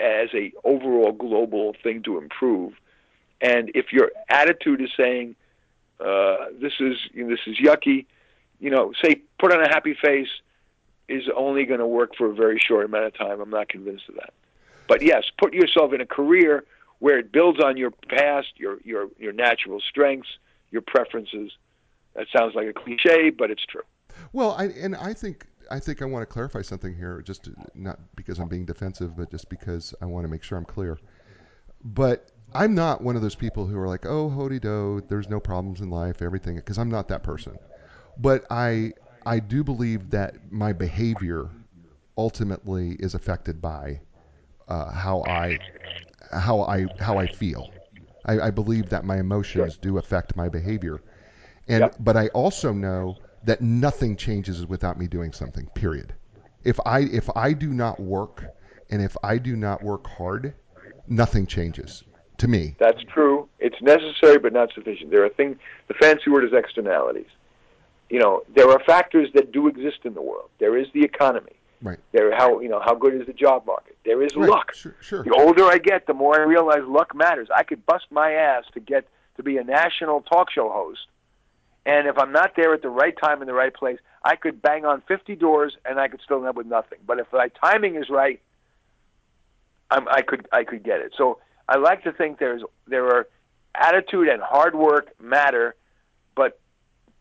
as 0.00 0.28
a 0.32 0.52
overall 0.64 1.12
global 1.12 1.74
thing 1.82 2.02
to 2.04 2.16
improve. 2.16 2.72
And 3.40 3.70
if 3.74 3.92
your 3.92 4.12
attitude 4.30 4.80
is 4.80 4.90
saying 4.96 5.36
uh, 6.00 6.46
this 6.60 6.72
is 6.80 6.96
you 7.12 7.24
know, 7.24 7.30
this 7.30 7.40
is 7.46 7.56
yucky, 7.58 8.06
you 8.60 8.70
know, 8.70 8.92
say 9.02 9.22
put 9.38 9.52
on 9.52 9.62
a 9.62 9.68
happy 9.68 9.94
face 9.94 10.28
is 11.08 11.24
only 11.36 11.64
going 11.64 11.80
to 11.80 11.86
work 11.86 12.14
for 12.16 12.30
a 12.30 12.34
very 12.34 12.58
short 12.58 12.86
amount 12.86 13.04
of 13.04 13.14
time. 13.14 13.40
I'm 13.40 13.50
not 13.50 13.68
convinced 13.68 14.08
of 14.08 14.14
that. 14.16 14.32
But 14.88 15.02
yes, 15.02 15.24
put 15.38 15.52
yourself 15.52 15.92
in 15.92 16.00
a 16.00 16.06
career 16.06 16.64
where 16.98 17.18
it 17.18 17.32
builds 17.32 17.60
on 17.62 17.76
your 17.76 17.90
past, 17.90 18.48
your 18.56 18.78
your 18.84 19.08
your 19.18 19.32
natural 19.32 19.80
strengths, 19.80 20.28
your 20.70 20.82
preferences. 20.82 21.52
That 22.14 22.26
sounds 22.34 22.54
like 22.54 22.68
a 22.68 22.72
cliche, 22.72 23.30
but 23.30 23.50
it's 23.50 23.64
true. 23.64 23.82
Well, 24.32 24.52
I 24.52 24.66
and 24.66 24.94
I 24.96 25.12
think 25.12 25.46
I 25.70 25.80
think 25.80 26.02
I 26.02 26.04
want 26.04 26.22
to 26.22 26.26
clarify 26.26 26.62
something 26.62 26.94
here, 26.94 27.22
just 27.22 27.44
to, 27.44 27.54
not 27.74 27.98
because 28.16 28.38
I'm 28.38 28.48
being 28.48 28.64
defensive, 28.64 29.16
but 29.16 29.30
just 29.30 29.48
because 29.48 29.94
I 30.00 30.06
want 30.06 30.24
to 30.24 30.28
make 30.28 30.42
sure 30.42 30.58
I'm 30.58 30.64
clear. 30.64 30.98
But 31.84 32.30
I'm 32.54 32.74
not 32.74 33.02
one 33.02 33.16
of 33.16 33.22
those 33.22 33.34
people 33.34 33.66
who 33.66 33.78
are 33.78 33.88
like, 33.88 34.06
"Oh, 34.06 34.28
hody 34.28 34.60
do, 34.60 35.02
there's 35.08 35.28
no 35.28 35.40
problems 35.40 35.80
in 35.80 35.90
life, 35.90 36.22
everything," 36.22 36.56
because 36.56 36.78
I'm 36.78 36.90
not 36.90 37.08
that 37.08 37.22
person. 37.22 37.58
But 38.18 38.44
I 38.50 38.92
I 39.26 39.38
do 39.38 39.64
believe 39.64 40.10
that 40.10 40.34
my 40.50 40.72
behavior 40.72 41.48
ultimately 42.16 42.96
is 43.00 43.14
affected 43.14 43.60
by 43.60 44.00
uh, 44.68 44.90
how 44.90 45.22
I 45.22 45.58
how 46.32 46.62
I 46.62 46.86
how 47.00 47.16
I 47.18 47.26
feel. 47.26 47.70
I, 48.26 48.40
I 48.40 48.50
believe 48.50 48.88
that 48.90 49.04
my 49.04 49.18
emotions 49.18 49.76
do 49.76 49.98
affect 49.98 50.36
my 50.36 50.48
behavior, 50.48 51.00
and 51.68 51.82
Yep. 51.82 51.96
but 52.00 52.16
I 52.16 52.28
also 52.28 52.72
know 52.72 53.18
that 53.44 53.60
nothing 53.60 54.16
changes 54.16 54.66
without 54.66 54.98
me 54.98 55.06
doing 55.06 55.32
something. 55.32 55.66
Period. 55.74 56.14
If 56.64 56.78
I 56.86 57.00
if 57.00 57.28
I 57.36 57.52
do 57.52 57.68
not 57.68 58.00
work 58.00 58.44
and 58.90 59.02
if 59.02 59.16
I 59.22 59.38
do 59.38 59.56
not 59.56 59.82
work 59.82 60.06
hard, 60.06 60.54
nothing 61.06 61.46
changes 61.46 62.04
to 62.38 62.48
me. 62.48 62.76
That's 62.78 63.02
true. 63.12 63.48
It's 63.58 63.80
necessary, 63.82 64.38
but 64.38 64.52
not 64.52 64.72
sufficient. 64.74 65.10
There 65.10 65.24
are 65.24 65.28
things. 65.28 65.56
The 65.88 65.94
fancy 65.94 66.30
word 66.30 66.44
is 66.44 66.52
externalities. 66.52 67.26
You 68.10 68.20
know, 68.20 68.42
there 68.54 68.70
are 68.70 68.80
factors 68.80 69.30
that 69.34 69.52
do 69.52 69.66
exist 69.66 70.00
in 70.04 70.14
the 70.14 70.22
world. 70.22 70.50
There 70.58 70.76
is 70.76 70.86
the 70.92 71.02
economy. 71.02 71.52
Right. 71.82 71.98
There, 72.12 72.34
how 72.34 72.60
you 72.60 72.68
know 72.68 72.80
how 72.82 72.94
good 72.94 73.14
is 73.14 73.26
the 73.26 73.32
job 73.32 73.66
market? 73.66 73.96
There 74.04 74.22
is 74.22 74.34
Right. 74.36 74.48
luck. 74.48 74.74
Sure. 74.74 74.94
Sure. 75.00 75.22
The 75.22 75.34
older 75.34 75.64
I 75.64 75.78
get, 75.78 76.06
the 76.06 76.14
more 76.14 76.40
I 76.40 76.44
realize 76.44 76.82
luck 76.86 77.14
matters. 77.14 77.48
I 77.54 77.62
could 77.62 77.84
bust 77.84 78.06
my 78.10 78.32
ass 78.32 78.64
to 78.74 78.80
get 78.80 79.06
to 79.36 79.42
be 79.42 79.56
a 79.58 79.64
national 79.64 80.22
talk 80.22 80.50
show 80.50 80.70
host, 80.70 81.06
and 81.84 82.06
if 82.06 82.16
I'm 82.18 82.32
not 82.32 82.52
there 82.56 82.72
at 82.72 82.82
the 82.82 82.88
right 82.88 83.14
time 83.22 83.42
in 83.42 83.46
the 83.46 83.54
right 83.54 83.74
place, 83.74 83.98
I 84.24 84.36
could 84.36 84.62
bang 84.62 84.84
on 84.86 85.02
50 85.06 85.36
doors 85.36 85.76
and 85.84 86.00
I 86.00 86.08
could 86.08 86.20
still 86.24 86.38
end 86.38 86.46
up 86.46 86.56
with 86.56 86.66
nothing. 86.66 86.98
But 87.06 87.18
if 87.18 87.26
my 87.32 87.48
timing 87.62 87.96
is 87.96 88.08
right, 88.08 88.40
I'm, 89.90 90.08
I 90.08 90.22
could 90.22 90.48
I 90.50 90.64
could 90.64 90.82
get 90.82 91.00
it. 91.00 91.12
So 91.16 91.38
I 91.68 91.76
like 91.76 92.04
to 92.04 92.12
think 92.12 92.38
there's 92.38 92.62
there 92.86 93.06
are 93.06 93.28
attitude 93.74 94.28
and 94.28 94.40
hard 94.42 94.74
work 94.74 95.08
matter, 95.20 95.74
but 96.34 96.58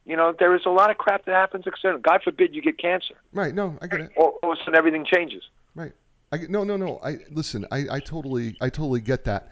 you 0.06 0.16
know 0.16 0.34
there 0.38 0.56
is 0.56 0.62
a 0.66 0.70
lot 0.70 0.90
of 0.90 0.98
crap 0.98 1.26
that 1.26 1.34
happens 1.34 1.66
external. 1.66 2.00
God 2.00 2.22
forbid 2.24 2.54
you 2.54 2.62
get 2.62 2.78
cancer. 2.78 3.16
Right. 3.32 3.54
No, 3.54 3.78
I 3.82 3.88
get 3.88 4.02
it. 4.02 4.12
All, 4.18 4.40
all 4.44 4.54
of 4.54 4.58
a 4.58 4.62
sudden 4.62 4.76
everything 4.76 5.06
changes. 5.06 5.44
Right. 5.76 5.94
I 6.32 6.38
get, 6.38 6.50
no, 6.50 6.64
no, 6.64 6.78
no. 6.78 7.00
I 7.04 7.18
listen. 7.30 7.66
I, 7.72 7.86
I 7.92 8.00
totally, 8.00 8.58
I 8.60 8.70
totally 8.70 9.02
get 9.02 9.24
that. 9.26 9.52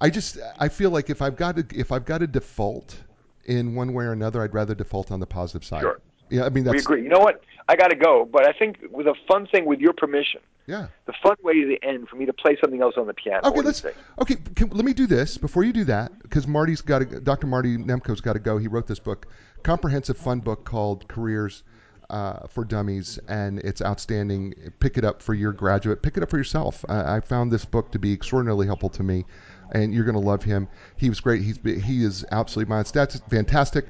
I 0.00 0.08
just, 0.10 0.38
I 0.58 0.68
feel 0.68 0.90
like 0.90 1.10
if 1.10 1.20
I've 1.20 1.36
got 1.36 1.56
to, 1.56 1.78
if 1.78 1.92
I've 1.92 2.04
got 2.04 2.18
to 2.18 2.26
default 2.26 2.96
in 3.44 3.74
one 3.74 3.92
way 3.92 4.04
or 4.04 4.12
another, 4.12 4.42
I'd 4.42 4.54
rather 4.54 4.74
default 4.74 5.12
on 5.12 5.20
the 5.20 5.26
positive 5.26 5.64
side. 5.64 5.82
Sure. 5.82 6.00
Yeah. 6.30 6.44
I 6.44 6.48
mean, 6.48 6.64
We 6.64 6.78
agree. 6.78 7.02
You 7.02 7.10
know 7.10 7.18
what? 7.18 7.42
I 7.72 7.76
got 7.76 7.88
to 7.88 7.96
go, 7.96 8.28
but 8.30 8.46
I 8.46 8.52
think 8.52 8.80
with 8.90 9.06
a 9.06 9.14
fun 9.26 9.46
thing, 9.46 9.64
with 9.64 9.80
your 9.80 9.94
permission, 9.94 10.42
yeah. 10.66 10.88
the 11.06 11.14
fun 11.22 11.36
way 11.42 11.54
to 11.54 11.66
the 11.66 11.82
end 11.82 12.06
for 12.06 12.16
me 12.16 12.26
to 12.26 12.32
play 12.34 12.54
something 12.60 12.82
else 12.82 12.96
on 12.98 13.06
the 13.06 13.14
piano. 13.14 13.40
Okay, 13.46 13.56
What 13.56 13.64
let's. 13.64 13.82
Okay, 14.20 14.36
can, 14.54 14.68
let 14.68 14.84
me 14.84 14.92
do 14.92 15.06
this 15.06 15.38
before 15.38 15.64
you 15.64 15.72
do 15.72 15.84
that 15.84 16.12
because 16.22 16.46
Marty's 16.46 16.82
got 16.82 16.98
to. 16.98 17.20
Dr. 17.20 17.46
Marty 17.46 17.78
Nemko's 17.78 18.20
got 18.20 18.34
to 18.34 18.40
go. 18.40 18.58
He 18.58 18.68
wrote 18.68 18.86
this 18.86 18.98
book, 18.98 19.26
comprehensive 19.62 20.18
fun 20.18 20.40
book 20.40 20.66
called 20.66 21.08
Careers 21.08 21.62
uh, 22.10 22.46
for 22.46 22.66
Dummies, 22.66 23.18
and 23.28 23.58
it's 23.60 23.80
outstanding. 23.80 24.54
Pick 24.78 24.98
it 24.98 25.04
up 25.04 25.22
for 25.22 25.32
your 25.32 25.52
graduate. 25.52 26.02
Pick 26.02 26.18
it 26.18 26.22
up 26.22 26.28
for 26.28 26.36
yourself. 26.36 26.84
I, 26.90 27.16
I 27.16 27.20
found 27.20 27.50
this 27.50 27.64
book 27.64 27.90
to 27.92 27.98
be 27.98 28.12
extraordinarily 28.12 28.66
helpful 28.66 28.90
to 28.90 29.02
me, 29.02 29.24
and 29.70 29.94
you're 29.94 30.04
going 30.04 30.20
to 30.20 30.20
love 30.20 30.42
him. 30.42 30.68
He 30.98 31.08
was 31.08 31.20
great. 31.20 31.40
He's 31.40 31.58
he 31.82 32.04
is 32.04 32.22
absolutely 32.32 32.68
my 32.68 32.82
stats 32.82 33.18
fantastic. 33.30 33.86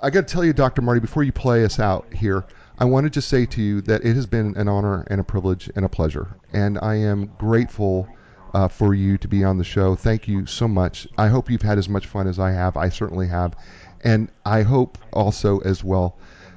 I 0.00 0.08
got 0.08 0.26
to 0.26 0.32
tell 0.32 0.42
you, 0.42 0.54
Dr. 0.54 0.80
Marty, 0.80 1.00
before 1.00 1.22
you 1.22 1.32
play 1.32 1.66
us 1.66 1.78
out 1.78 2.10
here, 2.14 2.46
I 2.80 2.86
wanted 2.86 3.12
to 3.12 3.20
say 3.20 3.44
to 3.44 3.60
you 3.60 3.82
that 3.82 4.06
it 4.06 4.16
has 4.16 4.24
been 4.24 4.56
an 4.56 4.66
honor 4.66 5.04
and 5.08 5.20
a 5.20 5.24
privilege 5.24 5.70
and 5.76 5.84
a 5.84 5.88
pleasure, 5.88 6.28
and 6.54 6.78
I 6.80 6.94
am 6.94 7.26
grateful 7.36 8.08
uh, 8.54 8.68
for 8.68 8.94
you 8.94 9.18
to 9.18 9.28
be 9.28 9.44
on 9.44 9.58
the 9.58 9.64
show. 9.64 9.94
Thank 9.94 10.26
you 10.26 10.46
so 10.46 10.66
much. 10.66 11.06
I 11.18 11.28
hope 11.28 11.50
you've 11.50 11.60
had 11.60 11.76
as 11.76 11.90
much 11.90 12.06
fun 12.06 12.26
as 12.26 12.38
I 12.38 12.52
have. 12.52 12.78
I 12.78 12.88
certainly 12.88 13.28
have, 13.28 13.54
and 14.02 14.30
I 14.46 14.62
hope 14.62 14.96
also 15.12 15.58
as 15.58 15.84
well 15.84 16.16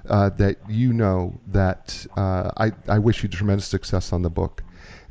uh, 0.10 0.30
that 0.38 0.58
you 0.70 0.94
know 0.94 1.38
that 1.48 2.06
uh, 2.16 2.52
I 2.56 2.72
I 2.88 3.00
wish 3.00 3.22
you 3.22 3.28
tremendous 3.28 3.66
success 3.66 4.14
on 4.14 4.22
the 4.22 4.30
book. 4.30 4.64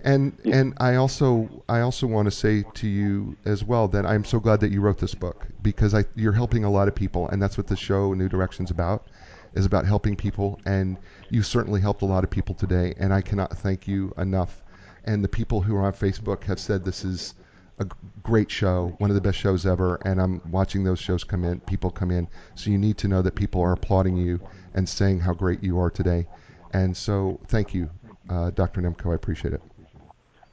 And 0.04 0.32
and 0.46 0.72
I 0.78 0.94
also 0.94 1.62
I 1.68 1.80
also 1.80 2.06
want 2.06 2.24
to 2.24 2.30
say 2.30 2.64
to 2.74 2.88
you 2.88 3.36
as 3.44 3.62
well 3.62 3.86
that 3.88 4.06
I'm 4.06 4.24
so 4.24 4.40
glad 4.40 4.60
that 4.60 4.72
you 4.72 4.80
wrote 4.80 4.98
this 4.98 5.14
book 5.14 5.46
because 5.62 5.94
I 5.94 6.06
you're 6.16 6.32
helping 6.32 6.64
a 6.64 6.70
lot 6.70 6.88
of 6.88 6.94
people 6.94 7.28
and 7.28 7.40
that's 7.40 7.58
what 7.58 7.66
the 7.66 7.76
show 7.76 8.14
New 8.14 8.30
Directions 8.30 8.70
about 8.70 9.06
is 9.54 9.66
about 9.66 9.84
helping 9.84 10.16
people 10.16 10.60
and 10.66 10.96
you 11.30 11.42
certainly 11.42 11.80
helped 11.80 12.02
a 12.02 12.06
lot 12.06 12.24
of 12.24 12.30
people 12.30 12.54
today 12.54 12.94
and 12.98 13.12
I 13.12 13.20
cannot 13.20 13.56
thank 13.58 13.86
you 13.86 14.12
enough 14.18 14.62
and 15.04 15.22
the 15.22 15.28
people 15.28 15.60
who 15.60 15.76
are 15.76 15.82
on 15.82 15.92
Facebook 15.92 16.44
have 16.44 16.58
said 16.58 16.84
this 16.84 17.04
is 17.04 17.34
a 17.78 17.86
great 18.22 18.50
show 18.50 18.94
one 18.98 19.10
of 19.10 19.14
the 19.14 19.20
best 19.20 19.38
shows 19.38 19.66
ever 19.66 20.00
and 20.04 20.20
I'm 20.20 20.40
watching 20.50 20.84
those 20.84 20.98
shows 20.98 21.24
come 21.24 21.44
in 21.44 21.60
people 21.60 21.90
come 21.90 22.10
in 22.10 22.28
so 22.54 22.70
you 22.70 22.78
need 22.78 22.98
to 22.98 23.08
know 23.08 23.22
that 23.22 23.34
people 23.34 23.60
are 23.62 23.72
applauding 23.72 24.16
you 24.16 24.40
and 24.74 24.88
saying 24.88 25.20
how 25.20 25.32
great 25.32 25.62
you 25.62 25.78
are 25.78 25.90
today 25.90 26.26
and 26.72 26.96
so 26.96 27.40
thank 27.48 27.74
you 27.74 27.90
uh, 28.28 28.50
Dr. 28.50 28.80
Nemko 28.80 29.12
I 29.12 29.14
appreciate 29.14 29.54
it 29.54 29.62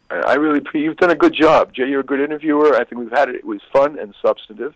I 0.10 0.16
I 0.16 0.34
really, 0.36 0.62
you've 0.74 0.98
done 0.98 1.12
a 1.12 1.16
good 1.16 1.34
job, 1.34 1.74
Jay. 1.74 1.88
You're 1.88 2.00
a 2.00 2.04
good 2.04 2.20
interviewer. 2.20 2.76
I 2.76 2.84
think 2.84 3.00
we've 3.00 3.12
had 3.12 3.30
it. 3.30 3.36
It 3.36 3.46
was 3.46 3.62
fun 3.72 3.98
and 4.00 4.16
substantive, 4.22 4.74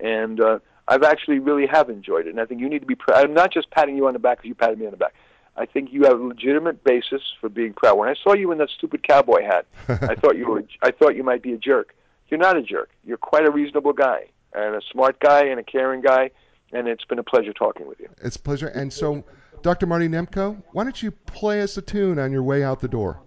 and 0.00 0.40
uh, 0.40 0.58
I've 0.88 1.02
actually 1.02 1.38
really 1.38 1.66
have 1.66 1.90
enjoyed 1.90 2.26
it. 2.26 2.30
And 2.30 2.40
I 2.40 2.44
think 2.44 2.60
you 2.60 2.68
need 2.68 2.80
to 2.80 2.86
be. 2.86 2.94
Pr- 2.94 3.14
I'm 3.14 3.34
not 3.34 3.52
just 3.52 3.70
patting 3.70 3.96
you 3.96 4.06
on 4.06 4.12
the 4.12 4.18
back 4.18 4.38
because 4.38 4.48
you 4.48 4.54
patted 4.54 4.78
me 4.78 4.86
on 4.86 4.90
the 4.90 4.96
back. 4.96 5.14
I 5.56 5.66
think 5.66 5.92
you 5.92 6.04
have 6.04 6.18
a 6.18 6.22
legitimate 6.22 6.82
basis 6.82 7.20
for 7.40 7.48
being 7.48 7.74
proud. 7.74 7.98
When 7.98 8.08
I 8.08 8.14
saw 8.22 8.32
you 8.34 8.50
in 8.52 8.58
that 8.58 8.70
stupid 8.70 9.06
cowboy 9.06 9.42
hat, 9.42 9.66
I 9.88 10.14
thought 10.14 10.36
you 10.36 10.48
were. 10.48 10.64
I 10.82 10.90
thought 10.90 11.14
you 11.14 11.22
might 11.22 11.42
be 11.42 11.52
a 11.52 11.58
jerk. 11.58 11.94
You're 12.28 12.40
not 12.40 12.56
a 12.56 12.62
jerk. 12.62 12.90
You're 13.04 13.18
quite 13.18 13.44
a 13.44 13.50
reasonable 13.50 13.92
guy 13.92 14.28
and 14.54 14.74
a 14.74 14.80
smart 14.90 15.20
guy 15.20 15.44
and 15.44 15.60
a 15.60 15.62
caring 15.62 16.00
guy. 16.00 16.30
And 16.72 16.88
it's 16.88 17.04
been 17.04 17.18
a 17.18 17.22
pleasure 17.22 17.52
talking 17.52 17.86
with 17.86 18.00
you. 18.00 18.08
It's 18.22 18.36
a 18.36 18.40
pleasure. 18.40 18.68
And 18.68 18.90
so, 18.90 19.22
Dr. 19.60 19.84
Marty 19.84 20.08
Nemko, 20.08 20.62
why 20.72 20.84
don't 20.84 21.02
you 21.02 21.10
play 21.10 21.60
us 21.60 21.76
a 21.76 21.82
tune 21.82 22.18
on 22.18 22.32
your 22.32 22.42
way 22.42 22.64
out 22.64 22.80
the 22.80 22.88
door? 22.88 23.20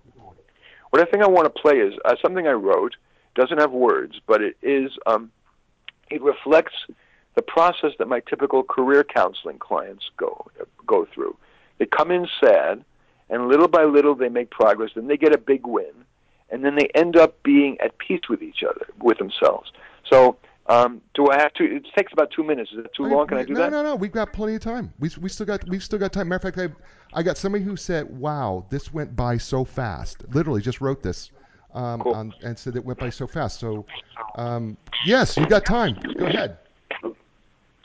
What 0.89 1.07
I 1.07 1.11
think 1.11 1.23
I 1.23 1.27
want 1.27 1.45
to 1.45 1.61
play 1.61 1.75
is 1.75 1.93
uh, 2.05 2.15
something 2.21 2.47
I 2.47 2.53
wrote. 2.53 2.95
Doesn't 3.35 3.59
have 3.59 3.71
words, 3.71 4.19
but 4.25 4.41
it 4.41 4.57
is. 4.63 4.91
Um, 5.05 5.31
it 6.09 6.21
reflects 6.23 6.73
the 7.35 7.41
process 7.41 7.91
that 7.99 8.07
my 8.07 8.21
typical 8.21 8.63
career 8.63 9.03
counseling 9.03 9.59
clients 9.59 10.09
go 10.17 10.47
go 10.85 11.05
through. 11.13 11.35
They 11.77 11.85
come 11.85 12.11
in 12.11 12.27
sad, 12.41 12.83
and 13.29 13.47
little 13.47 13.67
by 13.67 13.83
little 13.83 14.15
they 14.15 14.29
make 14.29 14.49
progress. 14.49 14.91
Then 14.95 15.07
they 15.07 15.17
get 15.17 15.35
a 15.35 15.37
big 15.37 15.67
win, 15.67 15.93
and 16.49 16.63
then 16.63 16.75
they 16.75 16.89
end 16.95 17.17
up 17.17 17.43
being 17.43 17.77
at 17.81 17.97
peace 17.97 18.21
with 18.29 18.41
each 18.41 18.63
other, 18.63 18.87
with 19.01 19.17
themselves. 19.17 19.71
So 20.09 20.37
um, 20.67 21.01
do 21.13 21.29
I 21.29 21.39
have 21.39 21.53
to? 21.55 21.63
It 21.63 21.85
takes 21.95 22.11
about 22.13 22.31
two 22.31 22.43
minutes. 22.43 22.71
Is 22.71 22.79
it 22.79 22.91
too 22.95 23.03
long? 23.03 23.27
Can 23.27 23.37
I 23.37 23.43
do 23.43 23.53
no, 23.53 23.59
that? 23.59 23.71
No, 23.71 23.83
no, 23.83 23.89
no. 23.89 23.95
We've 23.95 24.11
got 24.11 24.33
plenty 24.33 24.55
of 24.55 24.61
time. 24.61 24.91
We 24.99 25.09
we 25.21 25.29
still 25.29 25.45
got 25.45 25.67
we've 25.69 25.83
still 25.83 25.99
got 25.99 26.11
time. 26.13 26.29
Matter 26.29 26.47
of 26.47 26.55
fact, 26.55 26.73
I 27.13 27.19
I 27.19 27.21
got 27.21 27.37
somebody 27.37 27.63
who 27.63 27.75
said, 27.75 28.17
"Wow, 28.17 28.65
this 28.69 28.93
went 28.93 29.15
by 29.15 29.37
so 29.37 29.63
fast." 29.63 30.23
Literally, 30.33 30.61
just 30.61 30.81
wrote 30.81 31.03
this. 31.03 31.31
Um, 31.73 31.99
Cool. 31.99 32.13
on, 32.13 32.33
and 32.41 32.57
said 32.57 32.77
it 32.77 32.85
went 32.85 32.99
by 32.99 33.09
so 33.09 33.27
fast. 33.27 33.59
So, 33.59 33.85
um, 34.35 34.77
yes, 35.05 35.35
you 35.35 35.45
got 35.45 35.65
time. 35.65 35.99
Go 36.17 36.25
ahead. 36.25 36.57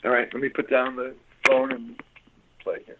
All 0.03 0.11
right, 0.11 0.27
let 0.33 0.41
me 0.41 0.49
put 0.49 0.69
down 0.69 0.95
the 0.95 1.13
phone 1.47 1.71
and 1.71 1.95
play 2.63 2.79
here. 2.85 2.97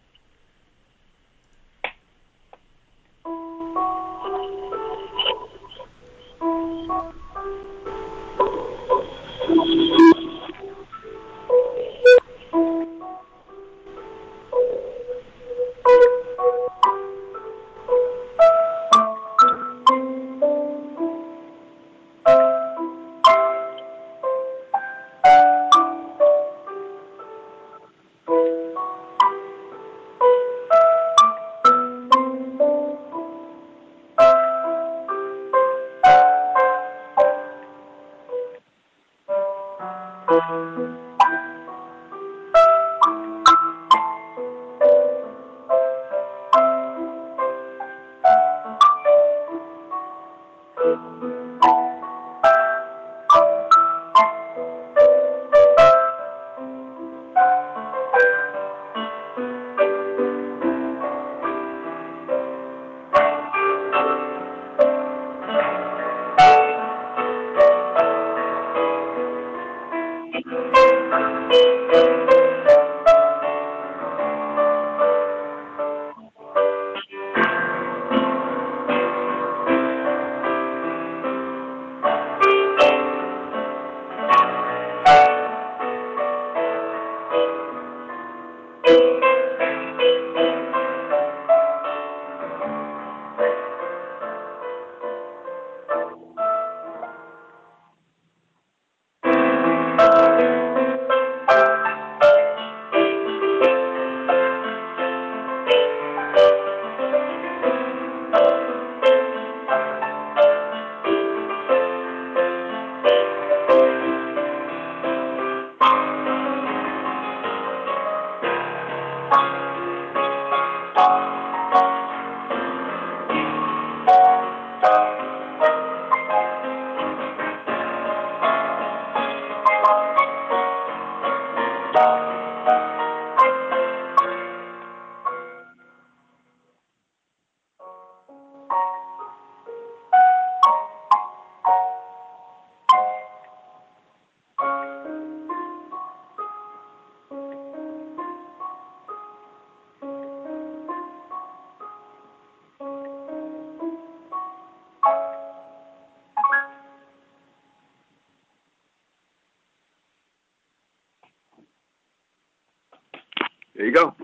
There 163.81 163.87
you 163.87 163.95
go. 163.95 164.15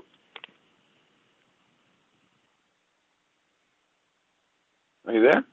Are 5.08 5.14
you 5.14 5.24
there? 5.24 5.44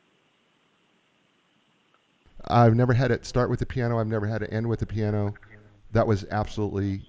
I've 2.49 2.75
never 2.75 2.93
had 2.93 3.11
it 3.11 3.25
start 3.25 3.49
with 3.49 3.61
the 3.61 3.65
piano. 3.65 3.99
I've 3.99 4.07
never 4.07 4.27
had 4.27 4.43
it 4.43 4.53
end 4.53 4.69
with 4.69 4.81
the 4.81 4.87
piano. 4.87 5.33
That 5.93 6.07
was 6.07 6.27
absolutely 6.31 7.01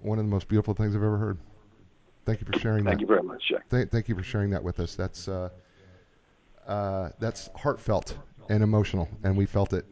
one 0.00 0.20
of 0.20 0.26
the 0.26 0.30
most 0.30 0.46
beautiful 0.46 0.74
things 0.74 0.94
I've 0.94 1.02
ever 1.02 1.16
heard. 1.16 1.38
Thank 2.24 2.38
you 2.40 2.46
for 2.46 2.56
sharing 2.60 2.84
Thank 2.84 2.84
that. 2.84 2.90
Thank 2.90 3.00
you 3.00 3.06
very 3.08 3.22
much, 3.24 3.42
Jack. 3.48 3.68
Th- 3.68 3.88
thank 3.88 4.08
you 4.08 4.14
for 4.14 4.22
sharing 4.22 4.50
that 4.50 4.62
with 4.62 4.78
us. 4.78 4.94
That's 4.94 5.26
uh, 5.26 5.48
uh, 6.68 7.08
that's 7.18 7.50
heartfelt 7.56 8.16
and 8.48 8.62
emotional, 8.62 9.08
and 9.24 9.36
we 9.36 9.44
felt 9.44 9.72
it. 9.72 9.86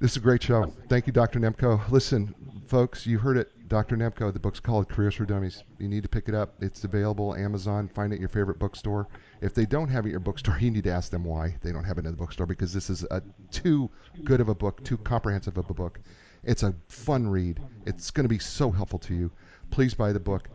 This 0.00 0.10
is 0.10 0.16
a 0.16 0.20
great 0.20 0.42
show. 0.42 0.72
Thank 0.88 1.06
you, 1.06 1.12
Dr. 1.12 1.38
Nemko. 1.38 1.88
Listen, 1.88 2.34
folks, 2.66 3.06
you 3.06 3.16
heard 3.18 3.36
it. 3.36 3.50
Dr. 3.68 3.96
Nemko, 3.96 4.32
the 4.32 4.40
book's 4.40 4.58
called 4.58 4.88
Careers 4.88 5.14
for 5.14 5.24
Dummies. 5.24 5.62
You 5.78 5.88
need 5.88 6.02
to 6.02 6.08
pick 6.08 6.28
it 6.28 6.34
up. 6.34 6.54
It's 6.60 6.82
available 6.82 7.34
Amazon. 7.36 7.88
Find 7.88 8.12
it 8.12 8.16
at 8.16 8.20
your 8.20 8.28
favorite 8.28 8.58
bookstore. 8.58 9.06
If 9.40 9.54
they 9.54 9.66
don't 9.66 9.88
have 9.88 10.04
it 10.04 10.08
at 10.08 10.10
your 10.10 10.20
bookstore, 10.20 10.58
you 10.60 10.72
need 10.72 10.84
to 10.84 10.90
ask 10.90 11.12
them 11.12 11.24
why 11.24 11.56
they 11.62 11.70
don't 11.70 11.84
have 11.84 11.98
it 11.98 12.06
in 12.06 12.10
the 12.10 12.16
bookstore 12.16 12.46
because 12.46 12.72
this 12.72 12.90
is 12.90 13.04
a 13.04 13.22
too 13.52 13.88
good 14.24 14.40
of 14.40 14.48
a 14.48 14.54
book, 14.54 14.82
too 14.84 14.98
comprehensive 14.98 15.56
of 15.56 15.70
a 15.70 15.74
book. 15.74 16.00
It's 16.42 16.64
a 16.64 16.74
fun 16.88 17.28
read. 17.28 17.60
It's 17.86 18.10
going 18.10 18.24
to 18.24 18.28
be 18.28 18.40
so 18.40 18.72
helpful 18.72 18.98
to 18.98 19.14
you. 19.14 19.30
Please 19.70 19.94
buy 19.94 20.12
the 20.12 20.20
book. 20.20 20.48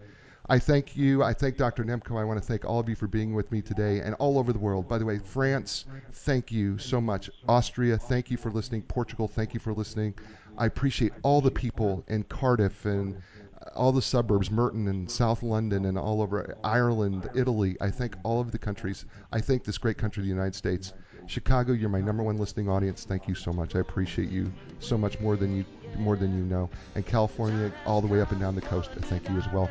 I 0.51 0.57
thank 0.57 0.97
you. 0.97 1.21
I 1.21 1.31
thank 1.31 1.57
Dr. 1.57 1.83
Nemko. 1.83 2.19
I 2.19 2.23
want 2.23 2.41
to 2.41 2.45
thank 2.45 2.65
all 2.65 2.79
of 2.79 2.89
you 2.89 2.95
for 2.95 3.05
being 3.05 3.35
with 3.35 3.51
me 3.51 3.61
today 3.61 3.99
and 3.99 4.15
all 4.15 4.39
over 4.39 4.51
the 4.51 4.57
world. 4.57 4.87
By 4.87 4.97
the 4.97 5.05
way, 5.05 5.19
France, 5.19 5.85
thank 6.11 6.51
you 6.51 6.79
so 6.79 6.99
much. 6.99 7.29
Austria, 7.47 7.99
thank 7.99 8.31
you 8.31 8.37
for 8.37 8.49
listening. 8.49 8.81
Portugal, 8.81 9.27
thank 9.27 9.53
you 9.53 9.59
for 9.59 9.73
listening. 9.73 10.15
I 10.57 10.65
appreciate 10.65 11.13
all 11.21 11.39
the 11.39 11.51
people 11.51 12.03
in 12.07 12.23
Cardiff 12.23 12.85
and 12.85 13.21
uh, 13.61 13.69
all 13.75 13.91
the 13.91 14.01
suburbs, 14.01 14.49
Merton 14.49 14.87
and 14.87 15.09
South 15.09 15.43
London 15.43 15.85
and 15.85 15.99
all 15.99 16.19
over 16.19 16.57
Ireland, 16.63 17.29
Italy. 17.35 17.77
I 17.79 17.91
thank 17.91 18.15
all 18.23 18.41
of 18.41 18.51
the 18.51 18.57
countries. 18.57 19.05
I 19.31 19.39
thank 19.39 19.63
this 19.63 19.77
great 19.77 19.99
country, 19.99 20.23
the 20.23 20.29
United 20.29 20.55
States. 20.55 20.93
Chicago, 21.27 21.73
you're 21.73 21.89
my 21.89 22.01
number 22.01 22.23
one 22.23 22.39
listening 22.39 22.69
audience. 22.69 23.05
Thank 23.05 23.27
you 23.27 23.35
so 23.35 23.53
much. 23.53 23.75
I 23.75 23.79
appreciate 23.81 24.29
you 24.29 24.51
so 24.79 24.97
much 24.97 25.19
more 25.19 25.35
than 25.35 25.55
you 25.55 25.65
more 25.97 26.15
than 26.15 26.35
you 26.35 26.43
know. 26.43 26.71
And 26.95 27.05
California, 27.05 27.71
all 27.85 28.01
the 28.01 28.07
way 28.07 28.19
up 28.19 28.31
and 28.31 28.41
down 28.41 28.55
the 28.55 28.61
coast, 28.61 28.89
thank 28.93 29.29
you 29.29 29.37
as 29.37 29.47
well. 29.53 29.69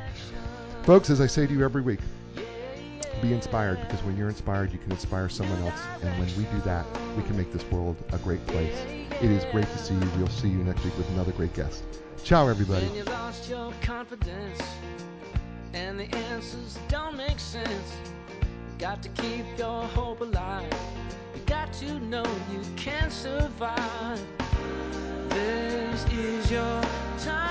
Folks, 0.85 1.11
as 1.11 1.21
I 1.21 1.27
say 1.27 1.47
to 1.47 1.53
you 1.53 1.65
every 1.65 1.83
week, 1.83 2.01
be 3.21 3.33
inspired 3.33 3.81
because 3.81 4.03
when 4.05 4.17
you're 4.17 4.29
inspired, 4.29 4.73
you 4.73 4.79
can 4.79 4.91
inspire 4.93 5.29
someone 5.29 5.61
else. 5.63 5.81
And 6.03 6.11
when 6.19 6.29
we 6.37 6.45
do 6.45 6.61
that, 6.65 6.87
we 7.17 7.23
can 7.25 7.37
make 7.37 7.53
this 7.53 7.65
world 7.71 7.97
a 8.13 8.19
great 8.19 8.45
place. 8.47 8.75
It 9.21 9.31
is 9.31 9.45
great 9.53 9.67
to 9.67 9.79
see 9.79 9.95
you. 9.95 10.11
We'll 10.17 10.29
see 10.29 10.49
you 10.49 10.59
next 10.59 10.85
week 10.85 10.97
with 10.97 11.09
another 11.11 11.33
great 11.33 11.53
guest. 11.55 11.85
Ciao, 12.23 12.49
everybody. 12.49 12.87
You 12.87 13.05
lost 13.05 13.49
your 13.49 13.73
confidence 13.83 14.61
and 15.75 15.99
the 16.01 16.17
answers 16.17 16.79
don't 16.89 17.17
make 17.17 17.39
sense, 17.39 17.93
got 18.79 19.03
to 19.03 19.09
keep 19.11 19.45
your 19.59 19.85
hope 19.85 20.21
alive. 20.21 20.73
You 21.35 21.41
got 21.47 21.73
to 21.75 21.99
know 22.01 22.25
you 22.51 22.61
can 22.77 23.11
survive. 23.11 24.21
This 25.29 26.05
is 26.13 26.51
your 26.51 26.83
time 27.19 27.48